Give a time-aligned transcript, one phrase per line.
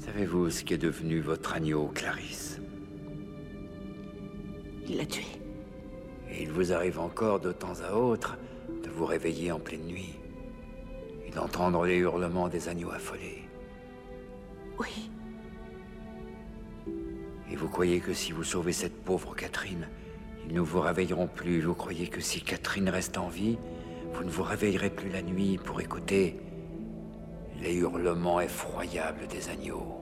[0.00, 2.58] Savez-vous ce qu'est devenu votre agneau, Clarisse
[4.88, 5.26] Il l'a tué.
[6.30, 8.38] Et il vous arrive encore de temps à autre
[8.82, 10.18] de vous réveiller en pleine nuit
[11.26, 13.42] et d'entendre les hurlements des agneaux affolés.
[14.78, 15.10] Oui.
[17.50, 19.86] Et vous croyez que si vous sauvez cette pauvre Catherine,
[20.48, 21.60] ils ne vous réveilleront plus.
[21.60, 23.58] Vous croyez que si Catherine reste en vie,
[24.14, 26.40] vous ne vous réveillerez plus la nuit pour écouter
[27.62, 30.00] les hurlements effroyables des agneaux.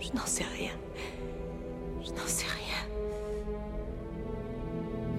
[0.00, 0.72] Je n'en sais rien.
[2.04, 2.96] Je n'en sais rien.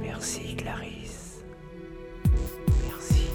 [0.02, 1.44] Merci, Clarisse.
[2.88, 3.28] Merci.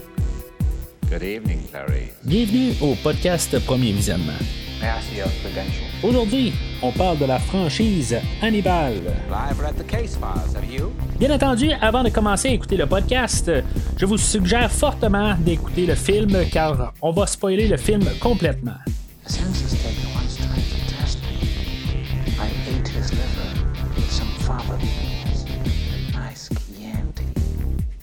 [1.10, 2.14] Good evening, Clarice.
[2.24, 4.32] Bienvenue au podcast Premier Visionnement.
[4.80, 5.88] May I see your credentials?
[6.02, 8.94] Aujourd'hui, on parle de la franchise Hannibal.
[9.30, 10.92] I've read the case files, have you?
[11.22, 13.48] Bien entendu, avant de commencer à écouter le podcast,
[13.96, 18.72] je vous suggère fortement d'écouter le film car on va spoiler le film complètement.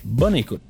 [0.06, 0.62] Bonne écoute.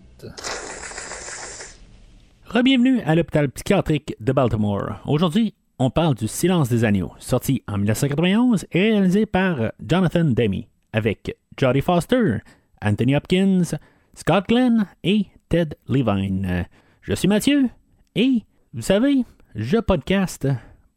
[2.48, 4.96] Rebienvenue à l'hôpital psychiatrique de Baltimore.
[5.06, 10.64] Aujourd'hui, on parle du Silence des agneaux, sorti en 1991 et réalisé par Jonathan Demme,
[10.92, 12.38] avec Jodie Foster,
[12.82, 13.76] Anthony Hopkins,
[14.14, 16.66] Scott Glenn et Ted Levine.
[17.02, 17.70] Je suis Mathieu
[18.16, 18.44] et,
[18.74, 20.48] vous savez, je podcast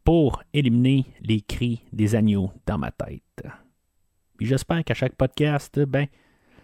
[0.05, 3.45] pour éliminer les cris des agneaux dans ma tête.
[4.37, 6.07] Puis j'espère qu'à chaque podcast, ben,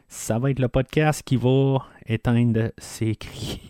[0.07, 3.61] ça va être le podcast qui va éteindre ces cris.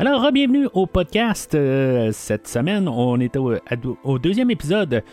[0.00, 1.54] Alors, bienvenue au podcast.
[1.54, 3.54] Euh, cette semaine, on est au,
[4.02, 5.04] au, deuxième épisode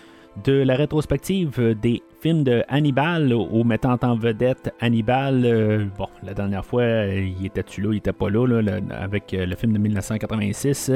[0.43, 5.43] de la rétrospective des films de Hannibal, au mettant en vedette Hannibal.
[5.45, 8.47] Euh, bon, la dernière fois, il était-tu là, il était pas là,
[8.91, 10.91] avec le film de 1986.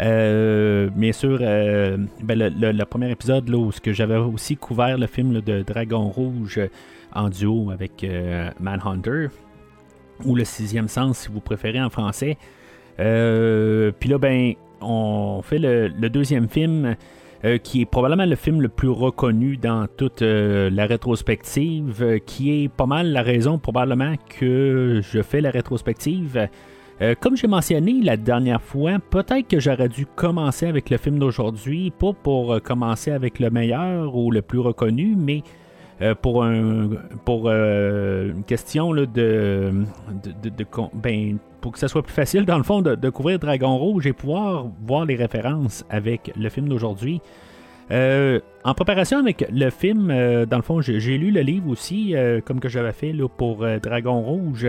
[0.00, 5.40] Euh, bien sûr, euh, ben le, premier épisode là, où j'avais aussi couvert le film
[5.40, 6.60] de Dragon Rouge
[7.12, 9.28] en duo avec euh, Manhunter,
[10.24, 12.36] ou Le Sixième Sens si vous préférez en français.
[12.98, 16.96] Euh, Puis là, ben, on fait le deuxième film.
[17.44, 22.18] Euh, qui est probablement le film le plus reconnu dans toute euh, la rétrospective, euh,
[22.18, 26.48] qui est pas mal la raison probablement que je fais la rétrospective.
[27.20, 31.90] Comme j'ai mentionné la dernière fois, peut-être que j'aurais dû commencer avec le film d'aujourd'hui,
[31.90, 35.42] pas pour commencer avec le meilleur ou le plus reconnu, mais
[36.22, 36.90] pour, un,
[37.24, 42.82] pour une question de, de ben, pour que ça soit plus facile, dans le fond,
[42.82, 47.22] de, de, couvrir Dragon Rouge et pouvoir voir les références avec le film d'aujourd'hui.
[47.90, 52.14] Euh, en préparation avec le film, euh, dans le fond, j'ai lu le livre aussi,
[52.14, 54.66] euh, comme que j'avais fait là, pour Dragon Rouge.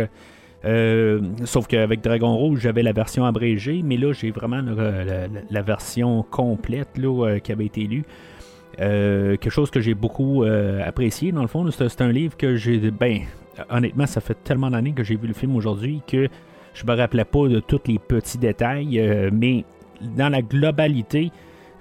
[1.44, 6.97] sauf qu'avec Dragon Rouge, j'avais la version abrégée, mais là, j'ai vraiment la, version complète
[6.97, 8.06] là, qui avait été lue.
[8.77, 12.79] quelque chose que j'ai beaucoup apprécié, dans le fond, c'est un livre que j'ai.
[12.89, 13.23] Ben,
[13.69, 16.29] honnêtement, ça fait tellement d'années que j'ai vu le film aujourd'hui que
[16.75, 19.63] je me rappelais pas de tous les petits détails, euh, mais
[20.02, 21.31] dans la globalité,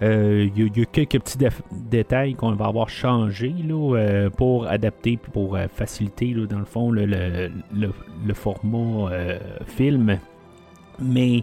[0.01, 1.39] il euh, y, y, a quelques petits
[1.73, 7.07] détails qu'on va avoir changé là, euh, pour adapter, pour faciliter, dans le fond, le,
[7.07, 9.11] le, format
[9.67, 10.19] film.
[11.01, 11.43] Mais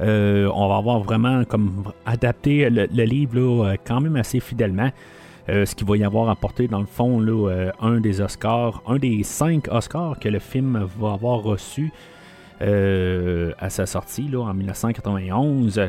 [0.00, 4.90] on va avoir vraiment comme adapté le, livre là, quand même assez fidèlement.
[5.48, 9.22] ce qu'il va y avoir apporté dans le fond là, un des Oscars, un des
[9.22, 11.92] cinq Oscars que le film va avoir reçu.
[12.64, 15.80] Euh, à sa sortie là, en 1991.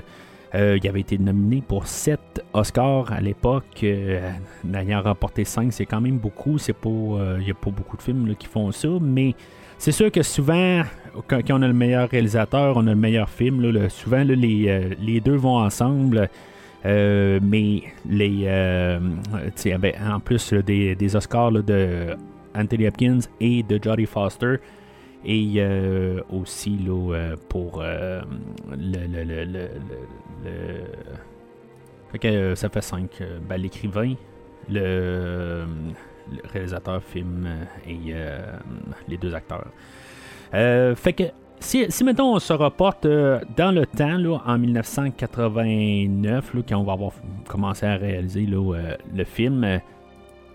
[0.55, 2.19] Euh, il avait été nominé pour 7
[2.53, 3.81] Oscars à l'époque.
[3.83, 4.29] Euh,
[4.63, 6.57] N'ayant remporté 5, c'est quand même beaucoup.
[6.57, 9.35] C'est pas, il euh, n'y a pas beaucoup de films là, qui font ça, mais
[9.77, 10.83] c'est sûr que souvent,
[11.27, 13.61] quand, on a le meilleur réalisateur, on a le meilleur film.
[13.61, 16.29] Là, souvent, là, les, les, deux vont ensemble.
[16.85, 18.45] mais les,
[19.77, 22.15] ben, en plus des, des Oscars de
[22.55, 24.55] Anthony Hopkins et de Jodie Foster,
[25.25, 28.21] et euh, aussi là, euh, pour euh,
[28.69, 29.69] le, le, le, le,
[32.11, 33.23] Fait que ça fait 5.
[33.49, 34.13] Ben, L'écrivain,
[34.69, 35.65] le,
[36.53, 37.47] réalisateur film
[37.87, 38.13] et
[39.07, 39.67] les deux acteurs.
[40.51, 41.23] fait que
[41.59, 46.83] si, si maintenant on se reporte dans le temps, là, en 1989, là, quand on
[46.83, 47.11] va avoir
[47.47, 48.73] commencé à réaliser là,
[49.13, 49.81] le film,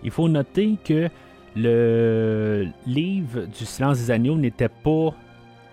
[0.03, 1.09] il faut noter que
[1.55, 5.13] le livre du Silence des Agneaux n'était pas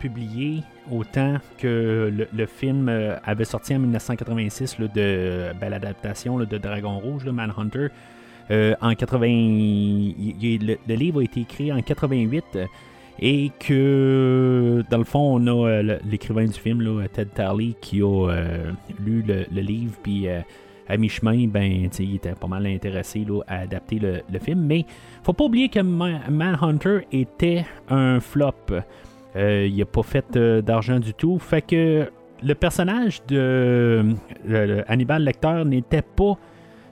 [0.00, 2.88] publié autant que le, le, film
[3.24, 7.88] avait sorti en 1986 là, de ben, l'adaptation de Dragon Rouge, là, Manhunter.
[8.50, 12.58] Euh, en 80, le, le, livre a été écrit en 88
[13.20, 18.28] Et que, dans le fond, on a euh, l'écrivain du film, Ted Tarley, qui a
[18.30, 18.72] euh,
[19.04, 20.40] lu le, le livre, puis euh,
[20.88, 24.60] à mi-chemin, ben, il était pas mal intéressé à adapter le, le, film.
[24.60, 24.86] Mais
[25.28, 28.54] faut pas oublier que Manhunter était un flop.
[29.36, 31.38] il n'a pas fait d'argent du tout.
[31.38, 32.10] Fait que
[32.42, 34.14] le personnage de
[34.88, 36.38] Hannibal Lecter n'était pas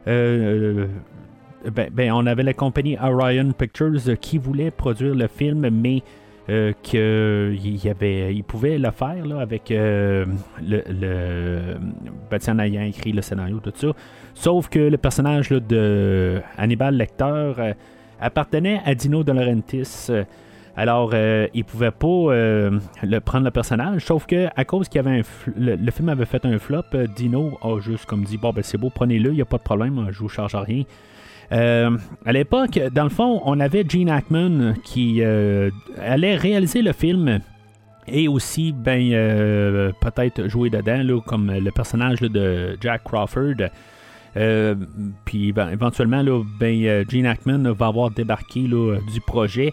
[0.05, 6.03] ben, ben, on avait la compagnie Orion Pictures qui voulait produire le film, mais
[6.49, 10.27] euh, qu'il il pouvait le faire là, avec euh,
[10.63, 13.89] le, le ayant écrit le scénario, tout ça.
[14.35, 17.73] Sauf que le personnage de Hannibal Lecter euh,
[18.21, 20.11] appartenait à Dino De Laurentiis.
[20.77, 21.15] Alors,
[21.55, 25.23] il pouvait pas le, prendre le personnage, sauf que à cause qu'il avait
[25.57, 26.83] le, film avait fait un flop,
[27.17, 29.63] Dino a juste comme dit bon ben c'est beau, prenez-le, il n'y a pas de
[29.63, 30.85] problème, je vous charge rien.
[31.53, 35.71] Euh, à l'époque, dans le fond, on avait Gene Hackman qui euh,
[36.01, 37.41] allait réaliser le film
[38.09, 43.71] et aussi ben euh, peut-être jouer dedans comme le personnage de Jack Crawford.
[45.25, 49.73] Puis ben, éventuellement, là, ben, Gene Hackman va avoir débarqué du projet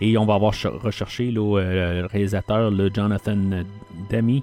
[0.00, 3.36] et on va avoir recherché le réalisateur Jonathan
[4.10, 4.42] Demi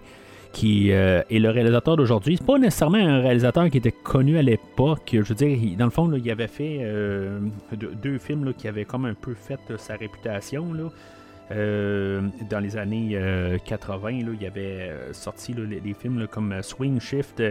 [0.51, 2.38] qui euh, est le réalisateur d'aujourd'hui.
[2.38, 5.10] C'est pas nécessairement un réalisateur qui était connu à l'époque.
[5.13, 7.39] Je veux dire, dans le fond, il avait fait euh,
[7.72, 10.65] deux, films qui avaient comme un peu fait sa réputation.
[11.51, 13.19] Euh, dans les années
[13.65, 17.42] 80, il avait sorti des films comme Swing Shift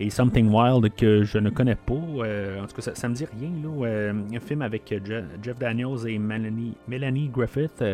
[0.00, 1.94] et Something Wild que je ne connais pas.
[1.94, 4.26] en tout cas, ça, ne me dit rien.
[4.34, 4.92] un film avec
[5.42, 7.84] Jeff Daniels et Melanie, Melanie Griffith.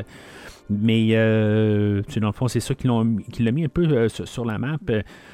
[0.69, 4.59] Mais euh, dans le fond, c'est ça qui, l'a mis un peu euh, sur, la
[4.59, 4.79] map.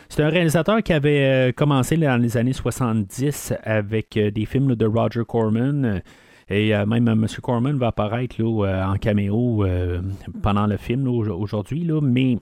[0.09, 4.87] C'est un réalisateur qui avait euh, commencé dans les années 70 avec des films de
[4.87, 6.03] Roger Corman.
[6.51, 7.27] Et même M.
[7.41, 9.65] Corman va apparaître en caméo
[10.43, 11.89] pendant le film aujourd'hui.
[12.03, 12.37] Mais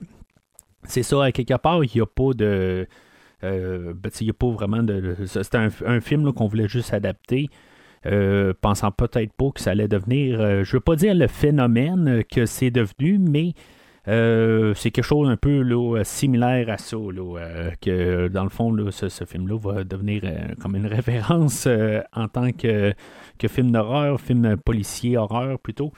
[0.83, 2.87] c'est ça, quelque part, il n'y a pas de.
[3.41, 4.85] Ben, n'y a pas vraiment.
[5.25, 7.49] C'est un, film qu'on voulait juste adapter.
[8.07, 12.23] Euh, pensant peut-être pas que ça allait devenir, euh, je veux pas dire le phénomène
[12.23, 13.53] que c'est devenu, mais
[14.07, 15.63] euh, c'est quelque chose un peu
[16.03, 16.97] similaire à ça,
[17.79, 20.23] que dans le fond, ce, film-là va devenir
[20.59, 21.67] comme une référence
[22.13, 22.93] en tant que,
[23.37, 25.93] que film d'horreur, film policier horreur plutôt.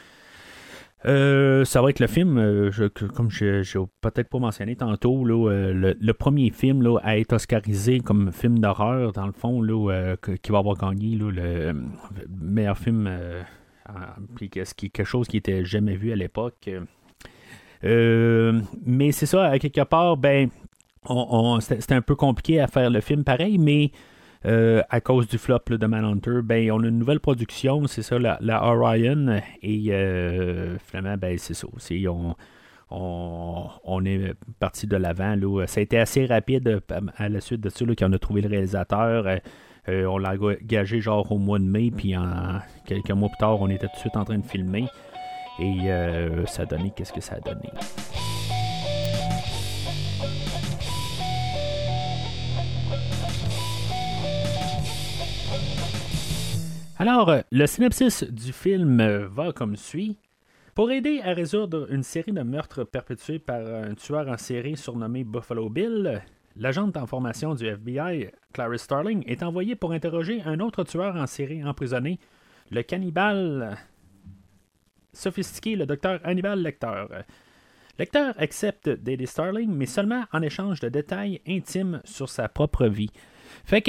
[1.06, 2.72] Euh, ça va être le film, euh,
[3.14, 8.32] comme je n'ai peut-être pas mentionné tantôt, euh, le, premier film à être oscarisé comme
[8.32, 9.62] film d'horreur, dans le fond,
[10.42, 11.74] qui va avoir gagné le
[12.30, 13.10] meilleur film,
[14.36, 16.70] puis quelque chose qui n'était jamais vu à l'époque.
[17.84, 20.50] mais c'est ça, quelque part, ben,
[21.60, 23.98] c'était un peu compliqué à faire le film pareil, mais euh,
[24.46, 28.64] à cause du flop de Manhunter, ben, on a une nouvelle production, c'est ça, la,
[28.64, 31.68] Orion, et euh, finalement, ben, c'est ça.
[32.10, 32.36] on,
[33.84, 35.36] on, est parti de l'avant.
[35.68, 36.82] Ça a été assez rapide
[37.18, 39.26] à la suite de ça, qu'on a trouvé le réalisateur.
[39.90, 43.62] Euh, on l'a gagé genre au mois de mai, puis en, quelques mois plus tard,
[43.62, 44.86] on était tout de suite en train de filmer.
[45.60, 45.90] Et
[46.48, 47.70] ça a donné, qu'est-ce que ça a donné?
[57.00, 60.20] Alors, euh, le synopsis du film euh, va comme suit.
[60.76, 65.24] Pour aider à résoudre une série de meurtres perpétués par un tueur en série surnommé
[65.24, 66.22] Buffalo Bill,
[66.56, 71.26] l'agente en formation du FBI, Clarice Starling, est envoyée pour interroger un autre tueur en
[71.26, 72.20] série emprisonné,
[72.70, 73.76] le cannibale
[75.14, 77.06] sophistiqué, le docteur Hannibal Lecter.
[77.98, 83.12] Lecter accepte d'aider Starling, mais seulement en échange de détails intimes sur sa propre vie.
[83.64, 83.82] Fait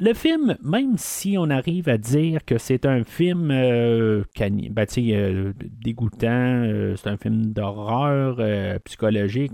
[0.00, 5.52] le film, même si on arrive à dire que c'est un film euh, ben, euh,
[5.82, 9.52] dégoûtant, euh, c'est un film d'horreur euh, psychologique,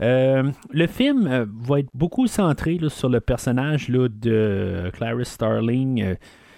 [0.00, 6.16] le film va être beaucoup centré sur le personnage de Clarice Starling.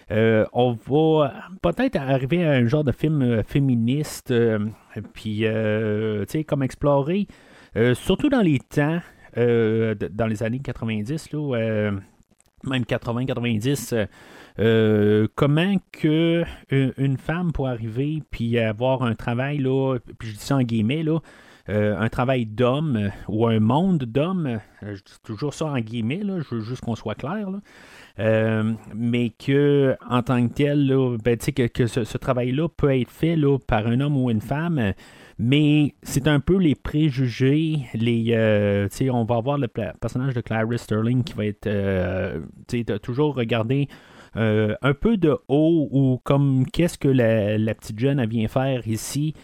[0.08, 4.32] on va peut-être arriver à un genre de film féministe,
[5.12, 5.44] puis,
[6.46, 7.26] comme explorer,
[7.94, 9.00] surtout dans les temps,
[9.34, 11.90] dans les années 90, là,
[12.64, 14.06] même 80-90, euh,
[14.58, 20.34] euh, comment que euh, une femme peut arriver puis avoir un travail, là, puis je
[20.34, 21.20] dis ça en guillemets, là,
[21.68, 26.56] un travail d'homme ou un monde d'homme, je dis toujours ça en guillemets, là, je
[26.56, 27.46] veux juste qu'on soit clair,
[28.18, 30.92] mais que en tant que tel,
[31.24, 34.40] ben, que, que ce, ce travail-là peut être fait là, par un homme ou une
[34.40, 34.92] femme
[35.44, 40.82] mais c'est un peu les préjugés, les, euh, on va avoir le personnage de Clarice
[40.82, 42.38] Sterling qui va être euh,
[43.02, 43.88] toujours regardé
[44.36, 49.34] euh, un peu de haut ou comme qu'est-ce que la, petite jeune vient faire ici.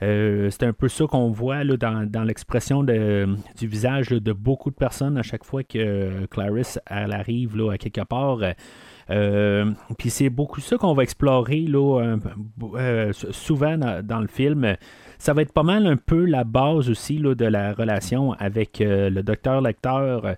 [0.00, 4.70] Euh, c'est un peu ça qu'on voit là, dans, dans l'expression du visage de beaucoup
[4.70, 8.38] de personnes à chaque fois que Clarisse elle arrive là, à quelque part.
[9.98, 12.16] Puis c'est beaucoup ça qu'on va explorer là,
[13.32, 14.76] souvent dans le film.
[15.18, 18.80] Ça va être pas mal un peu la base aussi là, de la relation avec
[18.80, 20.36] euh, le docteur lecteur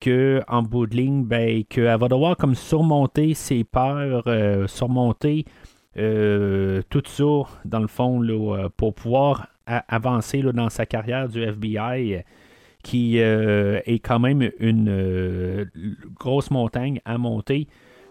[0.00, 5.44] que en bout de ligne, ben, qu'elle va devoir comme surmonter ses peurs, euh, surmonter
[5.98, 11.28] euh, tout ça, dans le fond, là, euh, pour pouvoir avancer là, dans sa carrière
[11.28, 12.20] du FBI, euh,
[12.82, 15.64] qui euh, est quand même une euh,
[16.18, 17.68] grosse montagne à monter,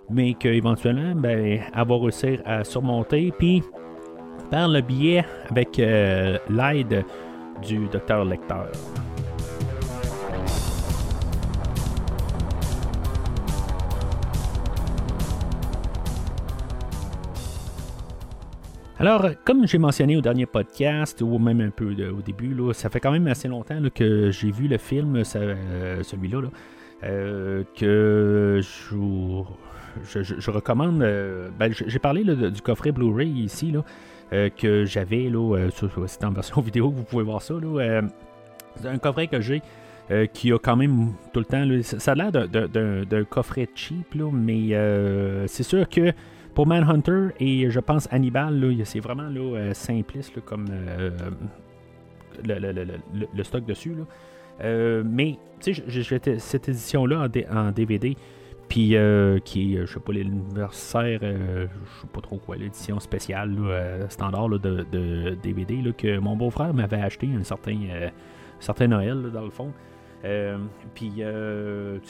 [0.09, 3.63] mais qu'éventuellement, ben, elle va réussir à surmonter, puis
[4.49, 7.05] par le biais, avec euh, l'aide
[7.61, 8.69] du docteur Lecteur.
[18.97, 22.89] Alors, comme j'ai mentionné au dernier podcast, ou même un peu au début, là, ça
[22.89, 26.49] fait quand même assez longtemps que j'ai vu le film, euh, celui-là, là,
[27.05, 30.99] euh, que je, recommande.
[30.99, 33.73] ben, j'ai parlé du coffret Blu-ray ici,
[34.31, 35.69] que j'avais, là, euh,
[36.07, 37.53] c'est en version vidéo, vous pouvez voir ça.
[37.55, 38.01] Là, euh,
[38.75, 39.61] c'est un coffret que j'ai.
[40.11, 41.63] euh, qui a quand même tout le temps.
[41.63, 46.11] là, ça a l'air d'un- coffret cheap, là, mais euh, c'est sûr que
[46.55, 51.11] pour Manhunter et je pense Hannibal, c'est vraiment là, euh, simpliste comme euh,
[52.43, 53.93] le, stock dessus.
[54.61, 58.15] Euh, mais cette édition-là en DVD,
[58.69, 62.55] puis euh, qui est, euh, je sais pas, l'anniversaire, euh, je sais pas trop quoi,
[62.55, 67.77] l'édition spéciale euh, standard là, de, DVD là, que mon beau-frère m'avait acheté un certain,
[67.89, 68.09] euh,
[68.59, 69.73] certain Noël, dans le fond.
[70.25, 70.57] Euh,
[70.93, 71.23] puis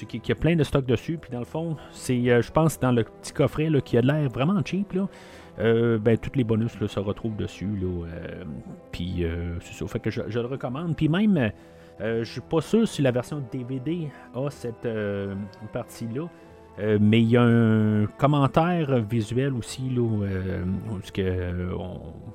[0.08, 1.18] qui, qui a plein de stocks dessus.
[1.18, 4.30] Puis dans le fond, c'est, je pense, dans le petit coffret qui a de l'air
[4.30, 5.08] vraiment cheap, là,
[5.58, 7.70] ben, tous les bonus se retrouvent dessus.
[8.92, 9.24] Puis
[9.62, 9.88] c'est ça.
[9.88, 10.96] Fait que je, je le recommande.
[10.96, 11.51] Puis même,
[12.00, 14.88] je suis pas sûr si la version DVD a cette
[15.72, 16.28] partie-là.
[16.79, 21.74] Euh, mais il y a un commentaire visuel aussi, là, euh, où ce que, euh,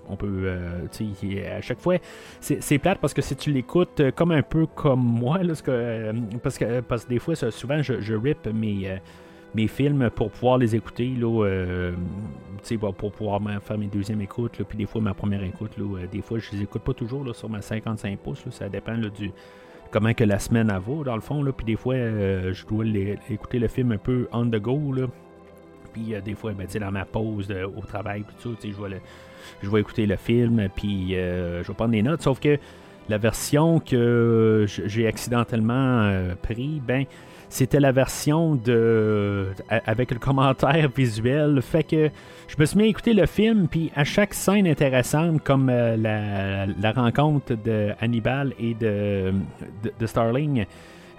[0.09, 1.97] on, peut, euh, à chaque fois,
[2.41, 5.63] c'est plate parce que si tu l'écoutes euh, comme un peu comme moi, là, ce
[5.63, 8.97] que, euh, parce, que, parce des fois, souvent, je, rip mes, euh,
[9.55, 11.93] mes films pour pouvoir les écouter, là, euh,
[12.81, 16.07] bah, pour pouvoir faire mes deuxièmes écoutes, puis des fois, ma première écoute, là, euh,
[16.07, 19.33] des fois, je les écoute pas toujours là, sur ma 55 pouces, ça dépend du
[19.95, 22.85] comment que la semaine va, dans le fond, là, puis des fois, euh, je dois
[23.31, 25.07] écouter le film un peu on the go, là,
[25.93, 29.01] puis euh, des fois, ben, dans ma pause au travail, tout ça, je vais le-
[29.63, 32.23] je vais écouter le film, puis euh, je vais prendre des notes.
[32.23, 32.59] Sauf que
[33.09, 36.11] la version que j'ai accidentellement
[36.43, 37.05] pris, ben,
[37.55, 41.63] c'était la version de avec le commentaire visuel.
[41.63, 42.11] Fait que
[42.49, 45.97] je me suis mis à écouter le film, puis à chaque scène intéressante, comme euh,
[45.97, 49.33] la, rencontre de Hannibal et de,
[50.01, 50.67] de, Starling.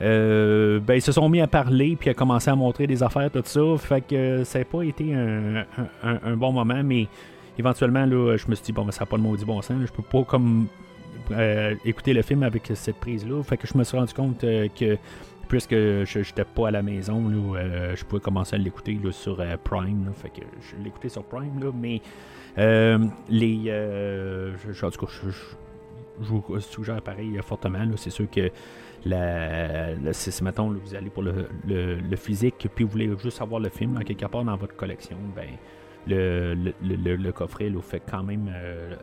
[0.01, 3.32] euh, ben, ils se sont mis à parler puis à commencer à montrer des affaires,
[3.32, 3.62] tout ça.
[3.77, 5.63] Fait que ça n'a pas été un,
[6.04, 7.08] un- bon moment, mais
[7.58, 9.77] éventuellement, là, je me suis dit, bon, ben, ça n'a pas de maudit bon sens.
[9.86, 10.68] Je peux pas comme
[11.32, 13.42] euh, écouter le film avec cette prise-là.
[13.44, 14.98] Fait que je me suis rendu compte que
[15.48, 19.40] puisque je n'étais pas à la maison, là, euh, je pouvais commencer à l'écouter sur
[19.40, 20.12] euh, Prime.
[20.62, 22.02] je écouté sur Prime, là, mais
[22.58, 23.00] euh,
[23.30, 23.66] les.
[23.66, 25.30] je, en tout cas, je,
[26.18, 27.80] vous suggère pareil fortement.
[27.98, 28.50] C'est sûr que
[30.14, 33.70] si, mettons, là, vous allez pour le, le- physique, puis vous voulez juste avoir le
[33.70, 35.50] film quelque part dans votre collection, ben
[36.08, 38.50] le, le, le- coffret fait quand même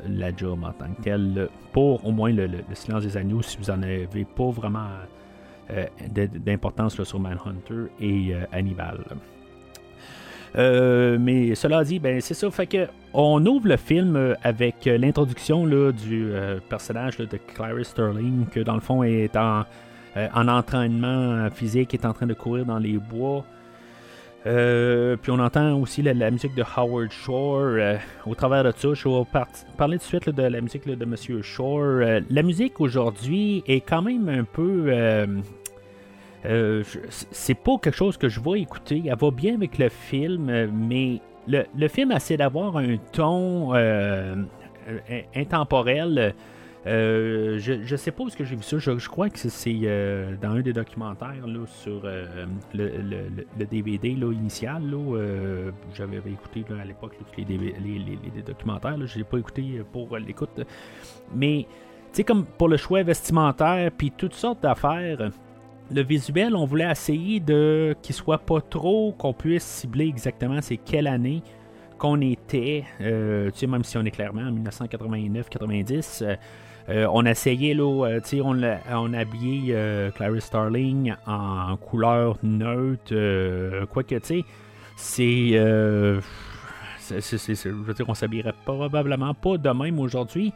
[0.09, 1.49] la job en tant que tel.
[1.73, 4.89] Pour au moins le, le- le silence des agneaux, si vous en avez pas vraiment
[6.09, 8.99] d'importance là, sur Manhunter et euh, Hannibal.
[10.57, 12.51] Euh, mais cela dit, ben c'est ça.
[12.51, 17.89] Fait que on ouvre le film euh, avec euh, l'introduction du euh, personnage de Clarice
[17.89, 19.63] Sterling, que dans le fond est en,
[20.17, 23.45] euh, en entraînement physique, est en train de courir dans les bois.
[24.45, 27.61] Euh, puis on entend aussi la, musique de Howard Shore.
[27.79, 29.47] euh, au travers de ça, je vais par-
[29.79, 31.81] parler tout de suite de la musique de Monsieur Shore.
[31.81, 34.85] Euh, la musique aujourd'hui est quand même un peu.
[36.45, 36.83] Euh,
[37.31, 39.03] c'est pas quelque chose que je vais écouter.
[39.07, 43.75] Elle va bien avec le film, euh, mais le, le film essaie d'avoir un ton
[43.75, 44.37] euh,
[44.89, 46.35] euh, intemporel.
[46.85, 48.77] Je, je sais pas où est-ce que j'ai vu ça.
[48.79, 52.27] Je, je crois que c'est- dans un des documentaires là, sur le,
[52.75, 54.83] le- le- DVD là, initial.
[55.95, 58.97] J'avais écouté à l'époque les, les, les- les documentaires.
[59.07, 60.61] Je l'ai pas écouté pour l'écoute.
[61.33, 65.31] Mais tu sais, comme pour le choix vestimentaire, puis toutes sortes d'affaires.
[65.95, 70.79] Le visuel, on voulait essayer de qu'il soit pas trop, qu'on puisse cibler exactement c'est
[70.79, 71.43] quelle année
[71.99, 76.39] qu'on était, euh, tu sais, même si on est clairement en 1989-90.
[76.89, 78.59] Euh, on a essayé, là, euh, tu sais, on,
[78.91, 79.77] on habillé
[80.15, 84.45] Clarice Starling en couleur neutre, quoique, tu sais,
[84.97, 85.51] c'est,
[87.11, 90.55] je veux dire, on s'habillerait probablement pas de même aujourd'hui,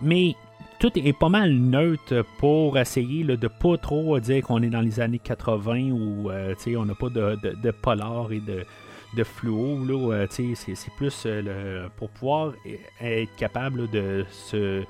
[0.00, 0.36] mais
[0.78, 4.80] tout est pas mal neutre pour essayer de de pas trop dire qu'on est dans
[4.80, 8.64] les années 80 ou sais on n'a pas de, de, polar et de,
[9.16, 9.84] de fluo.
[9.84, 11.26] Là, c'est, c'est plus
[11.96, 12.52] pour pouvoir
[13.00, 14.84] être capable de se,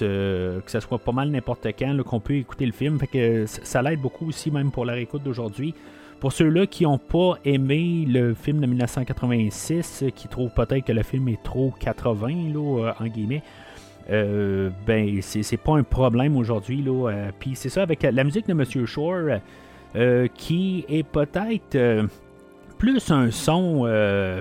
[0.00, 2.98] que ça soit pas mal n'importe quand qu'on peut écouter le film.
[2.98, 5.74] Fait que ça, l'aide beaucoup aussi même pour la réécoute d'aujourd'hui.
[6.20, 11.02] Pour ceux-là qui n'ont pas aimé le film de 1986, qui trouvent peut-être que le
[11.02, 13.42] film est trop 80, là, en guillemets,
[14.10, 16.82] euh, ben c'est pas un problème aujourd'hui.
[16.82, 17.10] là.
[17.10, 19.38] Euh, Puis c'est ça avec la musique de Monsieur Shore,
[19.96, 22.06] euh, qui est peut-être
[22.78, 23.88] plus un son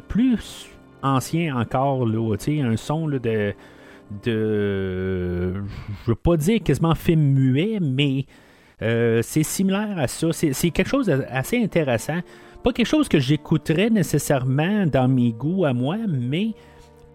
[0.07, 0.67] plus
[1.01, 3.19] ancien encore, là, un son de,
[4.23, 5.53] de.
[6.03, 8.25] Je veux pas dire quasiment film muet, mais
[8.79, 10.27] c'est similaire à ça.
[10.31, 12.19] C'est quelque chose d'assez intéressant.
[12.63, 16.53] Pas quelque chose que j'écouterais nécessairement dans mes goûts à moi, mais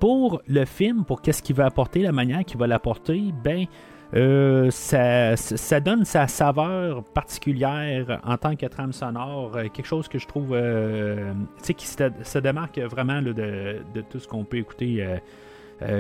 [0.01, 3.67] pour le film, pour qu'est-ce qu'il va apporter, la manière qu'il va l'apporter, ben,
[4.15, 10.19] euh, ça, donne sa saveur particulière en tant que trame sonore, euh, quelque chose que
[10.19, 15.07] je trouve euh, qui se, démarque vraiment de, tout ce qu'on peut écouter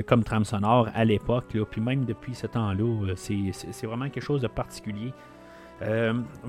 [0.07, 4.49] comme trame sonore à l'époque, puis même depuis ce temps-là, c'est vraiment quelque chose de
[4.49, 5.13] particulier.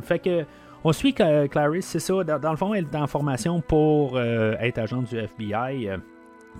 [0.02, 0.46] fait que
[0.84, 4.80] on suit Clarice, c'est ça, dans, dans, le fond, elle est en formation pour être
[4.80, 5.92] agent du FBI.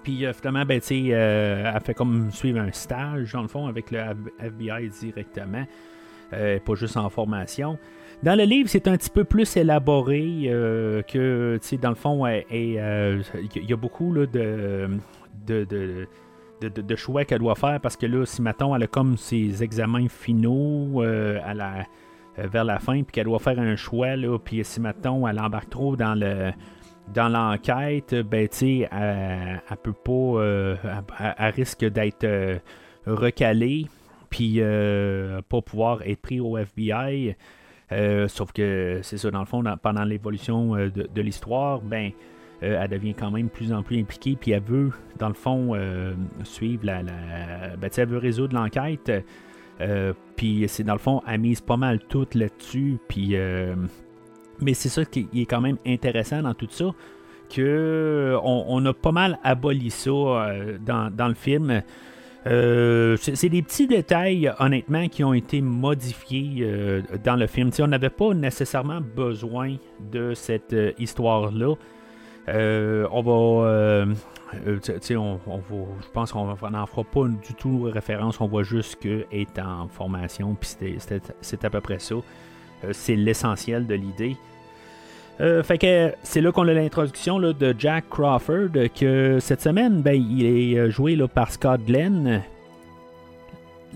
[0.04, 3.92] Puis euh, finalement, ben, euh, elle fait comme suivre un stage, dans le fond, avec
[3.92, 4.00] le
[4.40, 5.66] FBI directement,
[6.34, 7.78] euh, pas juste en formation.
[8.24, 10.44] Dans le livre, c'est un petit peu plus élaboré
[11.08, 14.90] que, dans le fond, il y a beaucoup de,
[15.48, 16.08] de,
[16.62, 20.08] de, choix qu'elle doit faire parce que là, si mettons, elle a comme ses examens
[20.08, 21.88] finaux à la,
[22.38, 24.10] vers la fin, puis qu'elle doit faire un choix,
[24.44, 26.52] puis si mettons, elle embarque trop dans le
[27.14, 30.12] dans l'enquête, ben, tu elle, peut pas.
[30.12, 30.76] Euh,
[31.38, 32.60] elle, risque d'être euh,
[33.06, 33.88] recalée,
[34.30, 37.36] puis euh, pas pouvoir être pris au FBI.
[38.28, 42.12] sauf que c'est ça, dans le fond, pendant l'évolution de, l'histoire, ben,
[42.62, 45.76] elle devient quand même plus en plus impliquée, puis elle veut, dans le fond,
[46.44, 47.04] suivre la.
[47.04, 49.12] la ben, elle veut résoudre l'enquête.
[50.36, 53.36] puis c'est dans le fond, elle mise pas mal tout là-dessus, puis
[54.62, 56.94] mais c'est ça qui est quand même intéressant dans tout ça,
[57.52, 61.82] que on, a pas mal aboli ça euh, dans, le film.
[62.48, 67.70] Euh, c'est des petits détails, honnêtement, qui ont été modifiés euh, dans le film.
[67.80, 69.76] on n'avait pas nécessairement besoin
[70.12, 71.76] de cette histoire-là.
[72.48, 74.06] on va.
[74.54, 75.62] On,
[76.04, 78.42] je pense qu'on n'en fera pas du tout référence.
[78.42, 80.76] On voit juste qu'elle est en formation, puis
[81.42, 82.16] c'est à peu près ça.
[82.92, 84.36] c'est l'essentiel de l'idée.
[85.42, 90.14] Euh, fait que c'est là qu'on a l'introduction de Jack Crawford, que cette semaine, ben,
[90.14, 92.44] il est euh, joué là, par Scott Glenn.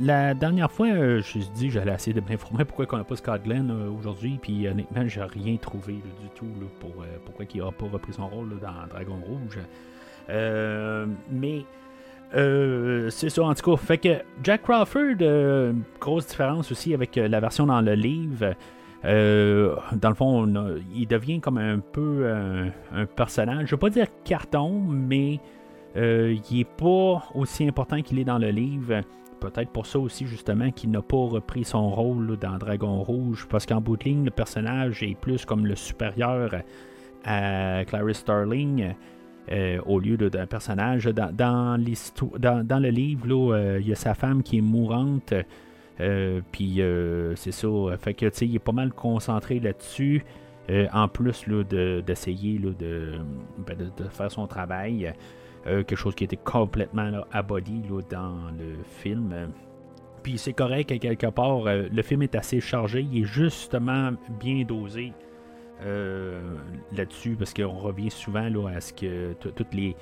[0.02, 3.16] La dernière fois, je euh, je dit j'allais essayer de m'informer pourquoi on n'a pas
[3.16, 6.48] Scott Glenn aujourd'hui, puis honnêtement, j'ai rien trouvé du tout
[6.80, 6.92] pour
[7.24, 9.60] pourquoi il n'a pas repris son rôle dans Dragon Rouge.
[11.32, 11.64] mais
[13.12, 13.78] c'est ça en tout cas.
[13.78, 15.16] Fait que Jack Crawford,
[16.02, 18.56] grosse différence aussi avec la version dans le livre.
[19.06, 20.52] Euh, dans le fond,
[20.94, 23.60] il devient comme un peu un, personnage.
[23.60, 25.39] Je ne veux pas dire carton, mais
[25.96, 29.02] euh, il n'est pas aussi important qu'il est dans le livre.
[29.39, 33.48] Peut-être pour ça aussi, justement, qu'il n'a pas repris son rôle dans Dragon Rouge.
[33.50, 36.56] Parce qu'en bout de ligne, le personnage est plus comme le supérieur
[37.24, 38.94] à Clarice Starling.
[39.52, 41.06] Euh, au lieu d'un personnage.
[41.06, 45.36] Dans, le livre, il y a sa femme qui est mourante.
[46.02, 47.68] Euh, puis euh, c'est ça.
[48.00, 50.24] Fait que tu il est pas mal concentré là-dessus.
[50.72, 55.14] Euh, en plus d'essayer ben, de, de, faire son travail.
[55.64, 59.52] quelque chose qui était complètement aboli dans le film.
[60.24, 61.66] Puis c'est correct quelque part.
[61.66, 63.02] le film est assez chargé.
[63.12, 65.14] Il est justement bien dosé.
[66.92, 69.96] là-dessus parce qu'on revient souvent là, à ce que toutes les,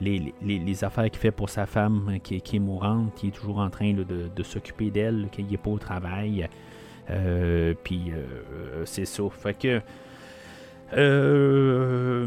[0.00, 3.70] les, affaires qu'il fait pour sa femme hein, qui, est mourante, qui est toujours en
[3.70, 6.48] train de, s'occuper d'elle, qu'il n'est pas au travail.
[7.10, 9.22] Euh, puis euh, c'est ça.
[9.30, 9.80] Fait que.
[10.96, 12.26] Euh,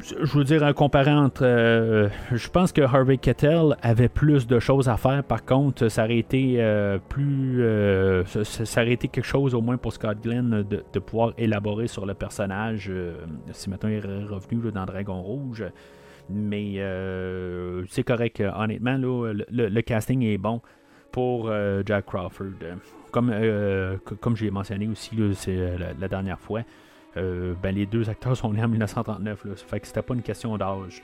[0.00, 1.44] je veux dire, comparé entre.
[1.44, 5.22] je pense que Harvey Kettel avait plus de choses à faire.
[5.22, 6.58] Par contre, ça aurait été
[7.08, 7.64] plus.
[8.44, 12.14] Ça, aurait été quelque chose, au moins pour Scott Glenn, de, pouvoir élaborer sur le
[12.14, 12.90] personnage.
[13.52, 15.64] si maintenant il est revenu dans Dragon Rouge.
[16.30, 20.60] Mais euh, c'est correct, euh, honnêtement, le, le- casting est bon
[21.12, 22.46] pour euh, Jack Crawford.
[23.10, 26.62] Comme, euh, comme j'ai mentionné aussi la, la dernière fois,
[27.14, 29.44] ben, les deux acteurs sont nés en 1939.
[29.44, 31.00] Là, fait que c'était pas une question d'âge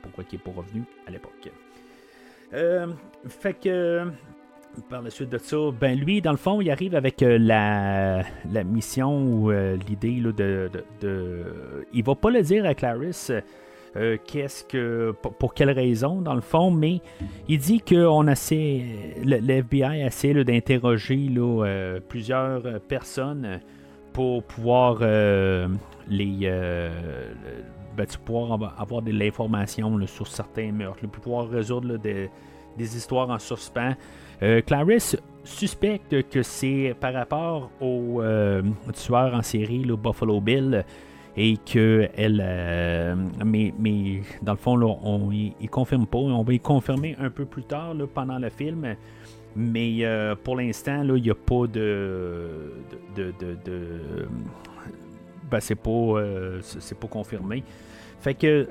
[0.00, 1.50] pourquoi il n'est pas revenu à l'époque.
[3.28, 4.06] Fait que
[4.88, 8.64] par la suite de ça, ben lui, dans le fond, il arrive avec la, la
[8.64, 10.70] mission ou l'idée de, de,
[11.02, 13.30] de- Il va pas le dire à Clarisse
[13.96, 15.14] euh, qu'est-ce que.
[15.22, 17.00] Pour, pour quelle raison, dans le fond, mais
[17.48, 18.82] il dit qu'on essaie.
[19.72, 23.60] Essaie d'interroger euh, plusieurs personnes
[24.12, 25.68] pour pouvoir euh,
[26.08, 26.38] les.
[26.40, 26.90] le-
[27.96, 32.30] ben, pouvoir avo- avoir de l'information sur certains meurtres, puis pouvoir résoudre des,
[32.78, 33.94] histoires en suspens.
[34.66, 38.22] Clarisse suspecte que c'est par rapport au
[38.94, 40.84] tueur en série, le Buffalo Bill,
[41.36, 42.42] et que elle.
[42.44, 43.14] euh,
[43.44, 46.18] mais, mais dans le fond, on ne confirme pas.
[46.18, 48.96] On va y confirmer un peu plus tard pendant le film.
[49.54, 52.72] Mais euh, pour l'instant, il n'y a pas de.
[53.16, 54.00] de, de,
[55.50, 56.60] ben, c'est pas, euh,
[57.00, 57.62] pas confirmé.
[58.20, 58.68] Fait que.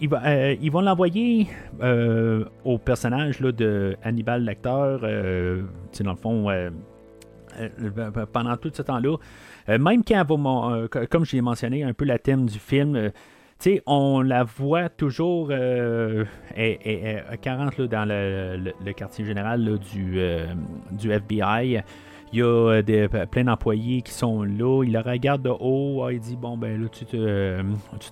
[0.00, 1.48] ils vont l'envoyer
[2.64, 4.44] au personnage là, de Hannibal
[5.92, 6.50] sais, dans le fond,
[7.58, 9.16] euh, euh, pendant tout ce temps-là.
[9.68, 10.24] Euh, même quand
[10.72, 13.10] euh, co- comme j'ai mentionné un peu la thème du film, euh,
[13.86, 16.24] on la voit toujours euh,
[16.56, 20.18] elle- à 40 là, dans le, quartier général du,
[21.10, 21.82] FBI.
[22.32, 24.84] Il y a des, plein d'employés qui sont là.
[24.84, 26.04] Il la regarde de haut.
[26.04, 27.16] Ah, il dit Bon, ben là, tu,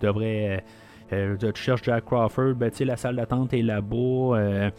[0.01, 0.65] devrais.
[1.11, 2.55] tu cherches Jack Crawford.
[2.55, 4.71] Ben, tu sais, la salle d'attente est là-bas.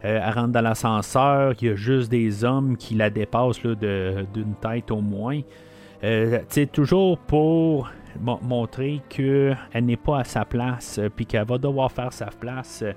[0.00, 1.52] Elle rentre dans l'ascenseur.
[1.60, 5.40] Il y a juste des hommes qui la dépassent d'une tête au moins.
[6.04, 11.26] Euh, tu sais, toujours pour mo- montrer qu'elle n'est pas à sa place, euh, puis
[11.26, 12.82] qu'elle va devoir faire sa place.
[12.82, 12.92] Euh,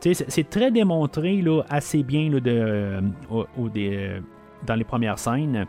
[0.00, 4.20] c'est- c'est très démontré là, assez bien là, de, euh, au- des, euh,
[4.66, 5.66] dans les premières scènes.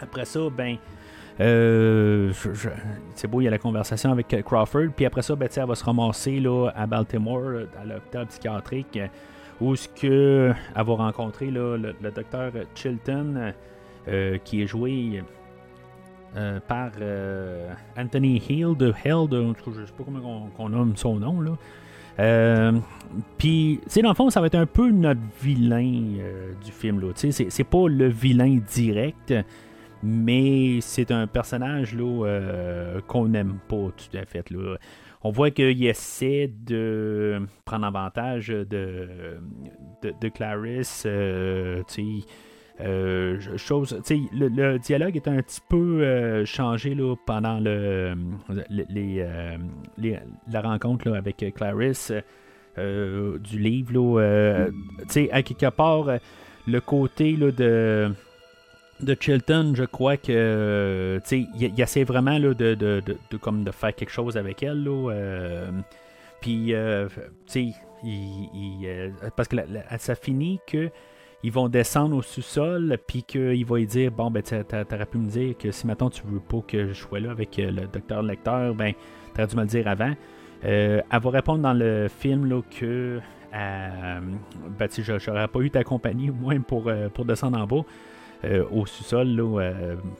[0.00, 0.76] Après ça, ben.
[1.40, 2.32] euh,
[3.14, 5.64] c'est beau, il y a la conversation avec euh, Crawford, puis après ça, ben, elle
[5.66, 9.06] va se ramasser là, à Baltimore, euh, à l'hôpital psychiatrique, euh,
[9.58, 13.52] où ce que elle va rencontrer le, le docteur Chilton,
[14.08, 15.22] euh, qui est joué
[16.36, 21.16] euh, par euh, Anthony Hill de Hell, de, je sais pas comment on, nomme son
[21.16, 21.56] nom là.
[22.20, 22.72] Euh,
[23.36, 25.90] Puis, tu dans le fond, ça va être un peu notre vilain
[26.64, 27.08] du film là.
[27.16, 29.34] C'est, c'est pas le vilain direct,
[30.04, 34.76] mais c'est un personnage là qu'on n'aime pas tout à fait là.
[35.22, 39.08] On voit qu'il essaie de prendre avantage de,
[40.02, 41.02] de, Clarisse.
[41.02, 42.26] tu sais,
[42.82, 43.38] euh,
[44.32, 48.14] le, le dialogue est un petit peu euh, changé là, pendant le,
[48.50, 49.56] euh,
[49.98, 50.18] les-
[50.50, 52.12] la rencontre là, avec Clarisse
[52.76, 53.92] du livre.
[54.18, 54.66] Là,
[55.32, 56.06] à quelque part,
[56.66, 58.10] le côté là, de
[59.00, 63.70] de Chilton, je crois que il, il essaie vraiment là, de, de, de- comme de
[63.70, 64.84] faire quelque chose avec elle.
[64.84, 65.12] là,
[66.40, 67.08] puis, euh,
[67.54, 69.56] il- il, parce que
[69.98, 70.90] ça finit que
[71.42, 75.06] ils vont descendre au sous-sol, puis qu'il va lui dire Bon, ben, t'a- t'a- t'aurais
[75.06, 77.70] pu me dire que si maintenant tu veux pas que je sois là avec euh,
[77.70, 78.92] le docteur lecteur, ben,
[79.34, 80.12] t'aurais dû me le dire avant.
[80.64, 83.20] Euh, elle va répondre dans le film là, que
[83.54, 84.20] euh,
[84.78, 87.82] ben, j'aurais pas eu ta compagnie au moins pour, euh, pour descendre en bas
[88.44, 89.42] euh, au sous-sol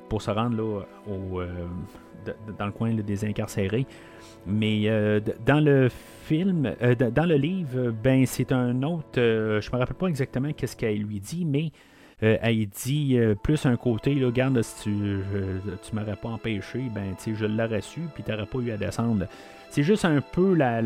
[0.09, 1.43] pour se rendre là, au,
[2.59, 3.87] dans le coin des incarcérés.
[4.47, 4.89] Mais
[5.45, 9.19] dans le film, euh, dans le livre, ben c'est un autre.
[9.19, 11.71] euh, je me rappelle pas exactement qu'est-ce qu'elle lui dit, mais
[12.23, 15.19] euh, elle dit euh, plus un côté, là, regarde, si tu,
[15.83, 18.77] tu m'aurais pas empêché, ben tu je l'aurais su, puis tu n'aurais pas eu à
[18.77, 19.27] descendre.
[19.71, 20.81] C'est juste un peu la,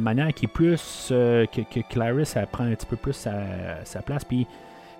[0.00, 4.24] manière qui est plus que, que Clarisse elle prend un petit peu plus sa, place,
[4.24, 4.46] puis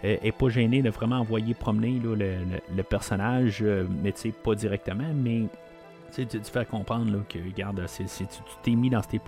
[0.03, 3.65] est pas gênée de vraiment envoyer promener le, le- personnage,
[4.03, 5.45] mais tu sais, pas directement, mais
[6.27, 8.27] tu sais, fais comprendre là, que, regarde, c'est- tu
[8.63, 9.21] t'es mis dans, cette,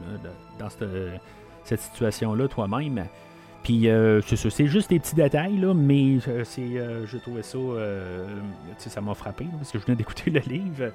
[0.59, 0.68] dans
[1.64, 3.05] cette, situation-là toi-même.
[3.62, 7.59] Puis, euh, c'est juste des petits détails, là, mais euh, c'est, euh, je trouvais ça,
[7.59, 8.26] euh,
[8.76, 10.90] ça m'a frappé, parce que je venais d'écouter le livre.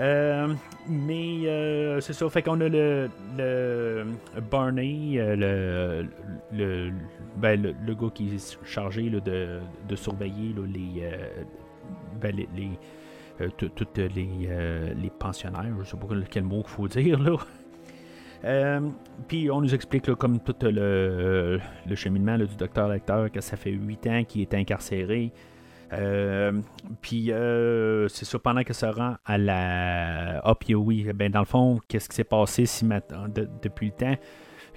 [0.00, 0.54] Euh,
[0.88, 4.06] mais euh, c'est ça, fait qu'on a le, le
[4.48, 6.06] Barney, euh, le,
[6.52, 6.92] le,
[7.36, 11.26] ben, le, gars qui est chargé là, de, surveiller là, les, euh,
[12.20, 12.48] ben, les,
[13.40, 17.36] euh, toutes les, euh, les pensionnaires, je sais pas quel mot qu'il faut dire là.
[18.44, 18.80] Euh,
[19.26, 23.72] puis on nous explique comme tout le, le cheminement du docteur lecteur que ça fait
[23.72, 25.32] 8 ans qu'il est incarcéré.
[25.92, 26.52] Euh,
[27.02, 27.32] puis
[28.08, 30.38] c'est ça, pendant que ça rend à la.
[30.44, 32.86] Ah, oui, ben, dans le fond, qu'est-ce qui s'est passé si
[33.60, 34.14] depuis le temps?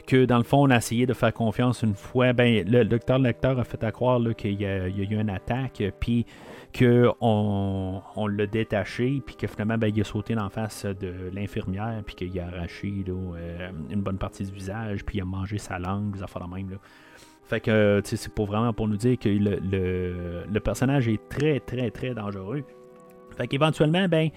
[0.08, 2.34] Que dans le fond, on a essayé de faire confiance une fois.
[2.34, 6.26] Ben, le, docteur Lecteur a fait à croire qu'il y, a eu une attaque, puis
[6.72, 12.02] qu'on on, l'a détaché, puis que finalement, ben, il a sauté en face de l'infirmière,
[12.06, 15.80] puis qu'il a arraché euh, une bonne partie du visage, puis il a mangé sa
[15.80, 16.70] langue, des affaires de même.
[16.70, 16.78] Là.
[17.44, 21.92] Fait que c'est pour vraiment pour nous dire que le, le, personnage est très, très,
[21.92, 22.64] très dangereux.
[23.36, 24.30] Fait qu'éventuellement, ben,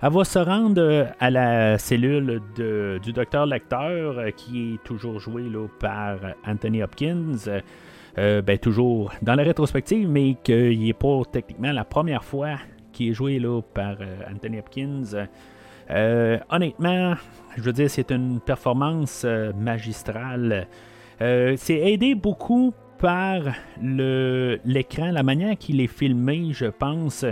[0.00, 5.18] elle va se rendre euh, à la cellule du docteur Lecteur, euh, qui est toujours
[5.18, 6.16] joué là, par
[6.46, 7.36] Anthony Hopkins.
[8.16, 12.56] Euh, ben, toujours dans la rétrospective, mais qu'il n'est pas techniquement la première fois
[12.92, 13.96] qu'il est joué là, par
[14.32, 15.26] Anthony Hopkins.
[16.48, 17.14] honnêtement,
[17.56, 19.26] je veux dire, c'est une performance
[19.58, 20.68] magistrale.
[21.20, 23.42] Euh, c'est aidé beaucoup par
[23.80, 27.24] l'écran, la manière qu'il est filmé, je pense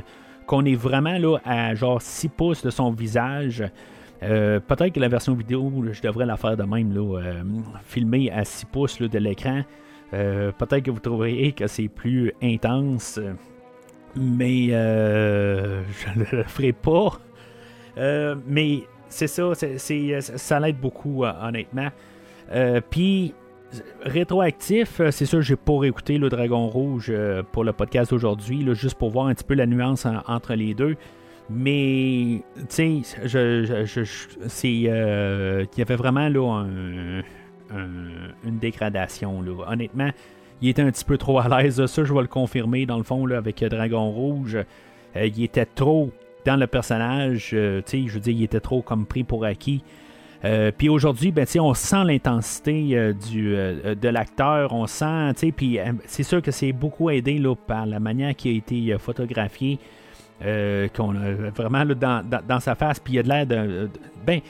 [0.47, 3.65] qu'on est vraiment là à genre 6 pouces de son visage.
[4.23, 7.43] Euh, peut-être que la version vidéo, je devrais la faire de même, là, euh,
[7.85, 9.63] filmer à 6 pouces de l'écran.
[10.13, 13.19] Peut-être que vous trouverez que c'est plus intense,
[14.15, 17.19] mais je ne le ferai pas.
[18.47, 21.89] mais c'est ça, ça l'aide beaucoup, honnêtement.
[22.91, 23.35] Puis
[24.03, 28.67] rétroactif, euh, c'est sûr, j'ai pas réécouté le Dragon Rouge euh, pour le podcast d'aujourd'hui,
[28.75, 30.97] juste pour voir un petit peu la nuance entre les deux.
[31.51, 34.05] Mais, tu sais, je,
[34.47, 36.65] c'est, euh, y avait vraiment là
[37.73, 39.43] une dégradation.
[39.43, 39.65] Là.
[39.69, 40.11] Honnêtement,
[40.61, 41.85] il était un petit peu trop à l'aise.
[41.87, 44.59] Ça, je vais le confirmer dans le fond là, avec Dragon Rouge.
[45.17, 46.11] il était trop
[46.45, 47.49] dans le personnage.
[47.51, 49.83] je veux dire, il était trop comme pris pour acquis.
[50.45, 56.25] Euh, puis aujourd'hui, ben, on sent l'intensité euh, euh, de l'acteur, on sent, puis c'est
[56.25, 59.79] sûr que c'est beaucoup aidé là, par la manière qui a été photographié,
[60.41, 63.89] qu'on a vraiment dans, dans, sa face, puis il a de l'air de,
[64.27, 64.41] ben,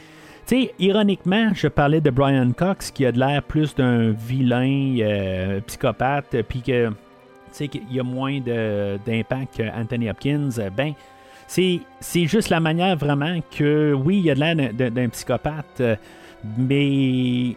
[0.46, 6.36] tu ironiquement, je parlais de Brian Cox qui a de l'air plus d'un vilain psychopathe,
[6.48, 6.90] puis que,
[7.52, 10.50] qu'il y a moins d'impact qu'Anthony Hopkins.
[10.76, 10.94] Ben,
[12.00, 15.96] c'est juste la manière vraiment que, oui, il y a de l'air d'un psychopathe, euh,
[16.56, 17.56] mais